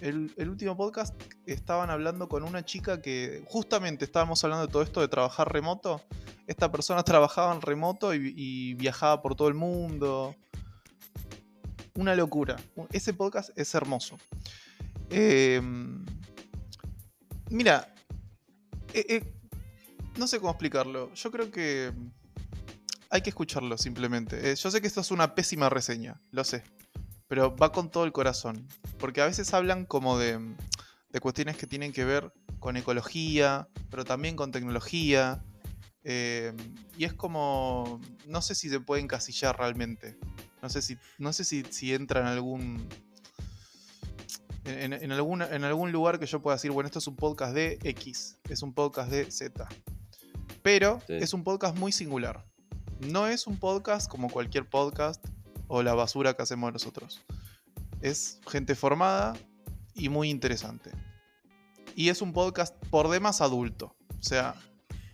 el, 0.01 0.49
último 0.49 0.75
podcast 0.75 1.15
estaban 1.45 1.89
hablando 1.89 2.27
con 2.27 2.43
una 2.43 2.63
chica 2.63 3.01
que 3.01 3.43
justamente 3.47 4.05
estábamos 4.05 4.43
hablando 4.43 4.67
de 4.67 4.71
todo 4.71 4.83
esto 4.83 5.01
de 5.01 5.07
trabajar 5.07 5.51
remoto. 5.51 6.01
Esta 6.45 6.71
persona 6.71 7.03
trabajaba 7.03 7.53
en 7.53 7.61
remoto 7.61 8.13
y, 8.13 8.73
viajaba 8.75 9.21
por 9.21 9.35
todo 9.35 9.47
el 9.47 9.53
mundo. 9.53 10.35
Una 11.95 12.15
locura. 12.15 12.55
Ese 12.91 13.13
podcast 13.13 13.49
es 13.55 13.73
hermoso. 13.73 14.17
Em, 15.09 16.05
mira, 17.49 17.93
eh, 18.97 19.05
eh, 19.09 19.33
no 20.17 20.27
sé 20.27 20.39
cómo 20.39 20.51
explicarlo. 20.51 21.13
Yo 21.13 21.31
creo 21.31 21.51
que 21.51 21.91
hay 23.09 23.21
que 23.21 23.29
escucharlo 23.29 23.77
simplemente. 23.77 24.51
Eh, 24.51 24.55
yo 24.55 24.71
sé 24.71 24.81
que 24.81 24.87
esto 24.87 25.01
es 25.01 25.11
una 25.11 25.35
pésima 25.35 25.69
reseña, 25.69 26.21
lo 26.31 26.43
sé 26.43 26.63
pero 27.27 27.55
va 27.55 27.71
con 27.71 27.91
todo 27.91 28.05
el 28.05 28.11
corazón. 28.11 28.67
Porque 28.99 29.21
a 29.21 29.25
veces 29.25 29.53
hablan 29.53 29.85
como 29.85 30.17
de, 30.17 30.39
de 31.09 31.19
cuestiones 31.19 31.57
que 31.57 31.67
tienen 31.67 31.91
que 31.91 32.05
ver 32.05 32.31
con 32.59 32.77
ecología, 32.77 33.67
pero 33.89 34.05
también 34.05 34.35
con 34.35 34.51
tecnología. 34.51 35.43
Y 36.03 37.03
es 37.03 37.13
como. 37.13 37.99
No 38.25 38.41
sé 38.41 38.55
si 38.55 38.69
se 38.69 38.79
puede 38.79 39.01
encasillar 39.01 39.57
realmente. 39.57 40.17
No 40.61 40.69
sé 40.69 40.81
si, 40.81 40.97
no 41.17 41.33
sé 41.33 41.43
si, 41.43 41.63
si 41.69 41.93
entra 41.93 42.21
en 42.21 42.27
algún. 42.27 42.87
En, 44.67 44.91
en, 44.91 45.11
algún, 45.13 45.41
en 45.41 45.63
algún 45.63 45.93
lugar 45.93 46.19
que 46.19 46.25
yo 46.25 46.41
pueda 46.41 46.57
decir, 46.57 46.71
bueno, 46.71 46.87
esto 46.87 46.99
es 46.99 47.07
un 47.07 47.15
podcast 47.15 47.53
de 47.53 47.79
X, 47.83 48.37
es 48.49 48.61
un 48.61 48.73
podcast 48.73 49.09
de 49.09 49.31
Z. 49.31 49.67
Pero 50.61 51.01
es 51.07 51.33
un 51.33 51.45
podcast 51.45 51.77
muy 51.77 51.93
singular. 51.93 52.45
No 52.99 53.27
es 53.27 53.47
un 53.47 53.57
podcast 53.57 54.09
como 54.09 54.29
cualquier 54.29 54.67
podcast 54.67 55.25
o 55.67 55.83
la 55.83 55.93
basura 55.93 56.33
que 56.33 56.41
hacemos 56.41 56.73
nosotros. 56.73 57.21
Es 58.01 58.41
gente 58.47 58.75
formada 58.75 59.37
y 59.93 60.09
muy 60.09 60.29
interesante. 60.29 60.91
Y 61.95 62.09
es 62.09 62.21
un 62.21 62.33
podcast 62.33 62.75
por 62.89 63.09
demás 63.09 63.39
adulto. 63.39 63.95
O 64.19 64.23
sea, 64.23 64.55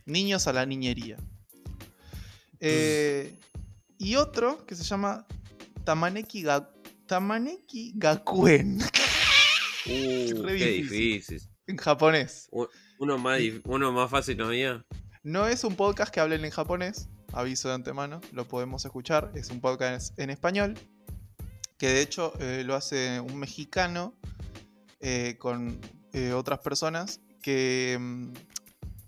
niños 0.06 0.48
a 0.48 0.54
la 0.54 0.66
niñería. 0.66 1.18
Eh, 2.60 3.38
y 3.98 4.16
otro 4.16 4.66
que 4.66 4.76
se 4.76 4.84
llama 4.84 5.28
Tamaneki, 5.84 6.46
Tamaneki 7.06 7.94
Gakuen. 7.96 8.80
Uh, 9.86 10.46
qué 10.46 10.68
difícil. 10.68 11.42
En 11.68 11.78
japonés. 11.78 12.50
Uno 13.00 13.18
más, 13.18 13.40
uno 13.66 13.92
más 13.92 14.10
fácil 14.10 14.38
no 14.38 14.46
había. 14.46 14.86
No 15.24 15.48
es 15.48 15.64
un 15.64 15.76
podcast 15.76 16.14
que 16.14 16.20
hablen 16.20 16.44
en 16.46 16.52
japonés, 16.52 17.10
aviso 17.32 17.70
de 17.70 17.76
antemano, 17.76 18.22
lo 18.32 18.48
podemos 18.48 18.86
escuchar. 18.86 19.32
Es 19.36 19.50
un 19.50 19.62
podcast 19.62 20.18
en 20.20 20.30
español, 20.30 20.78
que 21.78 21.88
de 21.88 22.02
hecho 22.02 22.34
eh, 22.40 22.64
lo 22.66 22.76
hace 22.76 23.20
un 23.20 23.38
mexicano 23.38 24.14
eh, 25.00 25.36
con 25.40 25.80
eh, 26.14 26.34
otras 26.34 26.60
personas 26.60 27.22
que 27.42 27.98
mm, 28.00 28.34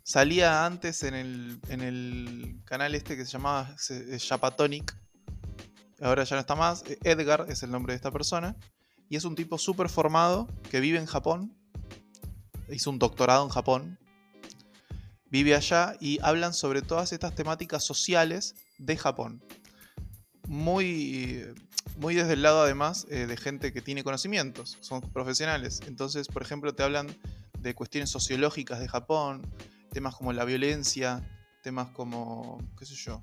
salía 0.04 0.66
antes 0.66 1.04
en 1.04 1.14
el, 1.14 1.60
en 1.70 1.82
el, 1.82 2.62
canal 2.66 2.96
este 2.96 3.16
que 3.16 3.26
se 3.26 3.32
llamaba 3.32 3.76
Chapatonic. 4.18 4.98
Ahora 6.02 6.26
ya 6.26 6.36
no 6.36 6.42
está 6.42 6.56
más. 6.56 6.84
Edgar 7.04 7.46
es 7.48 7.64
el 7.64 7.72
nombre 7.72 7.94
de 7.94 7.98
esta 7.98 8.12
persona. 8.12 8.56
Y 9.10 9.16
es 9.16 9.26
un 9.26 9.36
tipo 9.36 9.58
súper 9.58 9.90
formado 9.90 10.48
que 10.70 10.80
vive 10.80 10.98
en 10.98 11.06
Japón. 11.06 11.56
Hizo 12.70 12.90
un 12.90 13.00
doctorado 13.00 13.44
en 13.44 13.50
Japón 13.50 13.98
vive 15.36 15.54
allá 15.54 15.98
y 16.00 16.18
hablan 16.22 16.54
sobre 16.54 16.82
todas 16.82 17.12
estas 17.12 17.36
temáticas 17.36 17.84
sociales 17.84 18.56
de 18.78 18.96
Japón. 18.96 19.44
Muy, 20.48 21.44
muy 21.98 22.16
desde 22.16 22.34
el 22.34 22.42
lado 22.42 22.62
además 22.62 23.06
eh, 23.10 23.26
de 23.26 23.36
gente 23.36 23.74
que 23.74 23.82
tiene 23.82 24.04
conocimientos, 24.04 24.78
son 24.80 25.02
profesionales. 25.02 25.82
Entonces, 25.88 26.28
por 26.30 26.42
ejemplo, 26.42 26.74
te 26.74 26.84
hablan 26.84 27.08
de 27.60 27.74
cuestiones 27.74 28.10
sociológicas 28.12 28.80
de 28.80 28.88
Japón, 28.88 29.42
temas 29.92 30.16
como 30.16 30.32
la 30.32 30.46
violencia, 30.46 31.22
temas 31.64 31.90
como, 31.90 32.60
qué 32.80 32.86
sé 32.86 32.96
yo, 32.96 33.20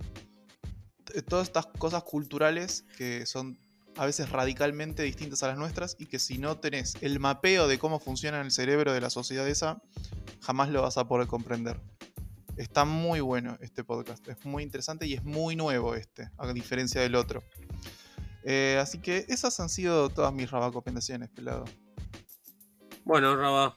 todas 1.28 1.46
estas 1.46 1.66
cosas 1.78 2.02
culturales 2.02 2.84
que 2.98 3.24
son 3.24 3.58
a 3.96 4.06
veces 4.06 4.30
radicalmente 4.30 5.02
distintas 5.02 5.42
a 5.42 5.48
las 5.48 5.58
nuestras 5.58 5.96
y 5.98 6.06
que 6.06 6.18
si 6.18 6.38
no 6.38 6.58
tenés 6.58 6.96
el 7.00 7.20
mapeo 7.20 7.68
de 7.68 7.78
cómo 7.78 8.00
funciona 8.00 8.40
el 8.40 8.50
cerebro 8.50 8.92
de 8.92 9.00
la 9.00 9.10
sociedad 9.10 9.46
esa, 9.48 9.82
jamás 10.40 10.70
lo 10.70 10.82
vas 10.82 10.96
a 10.96 11.06
poder 11.06 11.26
comprender. 11.26 11.80
Está 12.56 12.84
muy 12.84 13.20
bueno 13.20 13.56
este 13.60 13.84
podcast, 13.84 14.26
es 14.28 14.44
muy 14.44 14.62
interesante 14.62 15.06
y 15.06 15.14
es 15.14 15.24
muy 15.24 15.56
nuevo 15.56 15.94
este, 15.94 16.30
a 16.36 16.52
diferencia 16.52 17.00
del 17.00 17.14
otro. 17.14 17.42
Eh, 18.44 18.78
así 18.80 18.98
que 18.98 19.24
esas 19.28 19.58
han 19.60 19.68
sido 19.68 20.08
todas 20.08 20.32
mis 20.32 20.50
rabacopendaciones, 20.50 21.30
pelado. 21.30 21.64
Bueno, 23.04 23.36
Raba, 23.36 23.76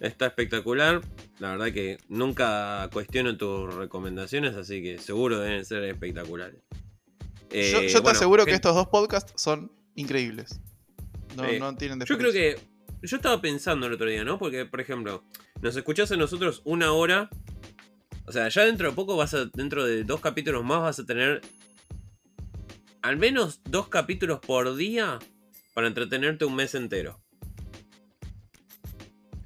está 0.00 0.26
espectacular. 0.26 1.00
La 1.38 1.50
verdad 1.50 1.72
que 1.72 1.98
nunca 2.08 2.88
cuestiono 2.92 3.36
tus 3.36 3.72
recomendaciones, 3.74 4.54
así 4.56 4.82
que 4.82 4.98
seguro 4.98 5.38
deben 5.40 5.64
ser 5.64 5.84
espectaculares. 5.84 6.62
Yo, 7.72 7.80
eh, 7.80 8.02
te 8.02 8.10
aseguro 8.10 8.44
que 8.44 8.52
estos 8.52 8.74
dos 8.74 8.88
podcasts 8.88 9.32
son 9.36 9.72
increíbles. 9.94 10.60
No, 11.36 11.44
no 11.58 11.76
tienen 11.76 12.00
Yo 12.00 12.18
creo 12.18 12.32
que. 12.32 12.58
Yo 13.02 13.16
estaba 13.16 13.40
pensando 13.40 13.86
el 13.86 13.92
otro 13.92 14.08
día, 14.08 14.24
¿no? 14.24 14.38
Porque, 14.38 14.64
por 14.64 14.80
ejemplo, 14.80 15.22
nos 15.60 15.76
escuchás 15.76 16.10
a 16.10 16.16
nosotros 16.16 16.62
una 16.64 16.92
hora 16.92 17.28
o 18.26 18.32
sea, 18.32 18.48
ya 18.48 18.64
dentro 18.64 18.88
de 18.88 18.94
poco 18.94 19.16
vas 19.16 19.34
a, 19.34 19.46
dentro 19.46 19.84
de 19.84 20.02
dos 20.02 20.20
capítulos 20.20 20.64
más 20.64 20.82
vas 20.82 20.98
a 20.98 21.06
tener 21.06 21.40
al 23.02 23.16
menos 23.16 23.60
dos 23.64 23.88
capítulos 23.88 24.40
por 24.40 24.74
día 24.74 25.20
para 25.74 25.86
entretenerte 25.86 26.44
un 26.44 26.56
mes 26.56 26.74
entero. 26.74 27.22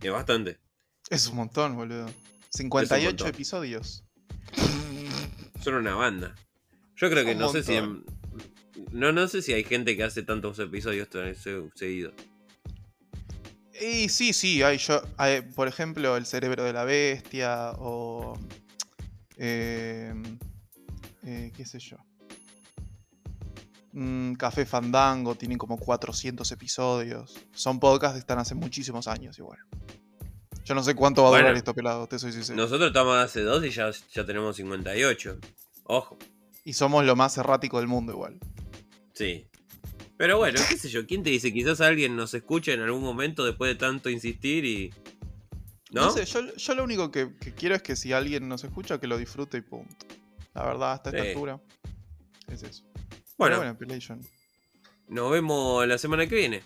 Es 0.00 0.10
bastante. 0.10 0.58
Es 1.10 1.26
un 1.26 1.36
montón, 1.36 1.76
boludo. 1.76 2.06
58 2.48 3.26
episodios. 3.26 4.02
Son 5.62 5.74
una 5.74 5.94
banda. 5.94 6.34
Yo 7.00 7.10
creo 7.10 7.24
que 7.24 7.34
no 7.34 7.48
sé 7.48 7.62
si. 7.62 7.78
No, 8.92 9.12
no 9.12 9.28
sé 9.28 9.42
si 9.42 9.52
hay 9.52 9.64
gente 9.64 9.96
que 9.96 10.04
hace 10.04 10.22
tantos 10.22 10.58
episodios 10.58 11.08
seguidos. 11.74 12.14
Y 13.80 14.08
sí, 14.08 14.32
sí, 14.32 14.62
hay, 14.62 14.76
yo, 14.78 15.00
hay, 15.16 15.40
por 15.40 15.68
ejemplo, 15.68 16.16
El 16.16 16.26
cerebro 16.26 16.64
de 16.64 16.72
la 16.72 16.84
bestia 16.84 17.72
o 17.78 18.38
Em, 19.42 20.38
eh, 21.22 21.50
¿Qué 21.56 21.64
sé 21.64 21.78
yo? 21.78 21.96
Mm, 23.92 24.34
Café 24.34 24.66
Fandango 24.66 25.34
tienen 25.34 25.56
como 25.56 25.78
400 25.78 26.52
episodios. 26.52 27.34
Son 27.54 27.80
podcasts 27.80 28.16
que 28.16 28.20
están 28.20 28.38
hace 28.38 28.54
muchísimos 28.54 29.08
años 29.08 29.38
igual. 29.38 29.58
Yo 30.66 30.74
no 30.74 30.82
sé 30.82 30.94
cuánto 30.94 31.22
va 31.22 31.30
a 31.30 31.40
durar 31.40 31.56
esto 31.56 31.72
pelado, 31.72 32.06
te 32.06 32.18
soy 32.18 32.32
sincero. 32.32 32.54
Nosotros 32.54 32.88
estamos 32.88 33.16
hace 33.16 33.40
dos 33.40 33.64
y 33.64 33.70
ya, 33.70 33.90
ya 34.12 34.26
tenemos 34.26 34.56
58. 34.56 35.38
Ojo. 35.84 36.18
Y 36.64 36.72
somos 36.74 37.04
lo 37.04 37.16
más 37.16 37.36
errático 37.38 37.78
del 37.78 37.88
mundo 37.88 38.12
igual. 38.12 38.38
Sí. 39.14 39.46
Pero 40.16 40.38
bueno, 40.38 40.60
qué 40.68 40.76
sé 40.76 40.88
yo, 40.88 41.06
¿quién 41.06 41.22
te 41.22 41.30
dice? 41.30 41.52
Quizás 41.52 41.80
alguien 41.80 42.14
nos 42.14 42.34
escuche 42.34 42.74
en 42.74 42.80
algún 42.80 43.02
momento 43.02 43.44
después 43.44 43.70
de 43.70 43.74
tanto 43.76 44.10
insistir 44.10 44.64
y 44.64 44.92
¿No? 45.90 46.10
sé, 46.12 46.24
yo, 46.24 46.74
lo 46.74 46.84
único 46.84 47.10
que, 47.10 47.34
quiero 47.56 47.74
es 47.74 47.82
que 47.82 47.96
si 47.96 48.12
alguien 48.12 48.48
nos 48.48 48.62
escucha, 48.62 49.00
que 49.00 49.06
lo 49.06 49.18
disfrute 49.18 49.58
y 49.58 49.60
punto. 49.62 50.06
La 50.54 50.64
verdad, 50.64 50.92
hasta 50.92 51.10
esta 51.10 51.22
altura, 51.22 51.60
es 52.48 52.62
eso. 52.62 52.84
Bueno, 53.38 53.76
nos 55.08 55.30
vemos 55.32 55.86
la 55.86 55.98
semana 55.98 56.26
que 56.28 56.36
viene. 56.36 56.62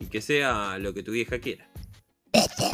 Y 0.00 0.06
que 0.06 0.20
sea 0.20 0.78
lo 0.78 0.94
que 0.94 1.02
tu 1.02 1.10
vieja 1.10 1.40
quiera. 1.40 1.68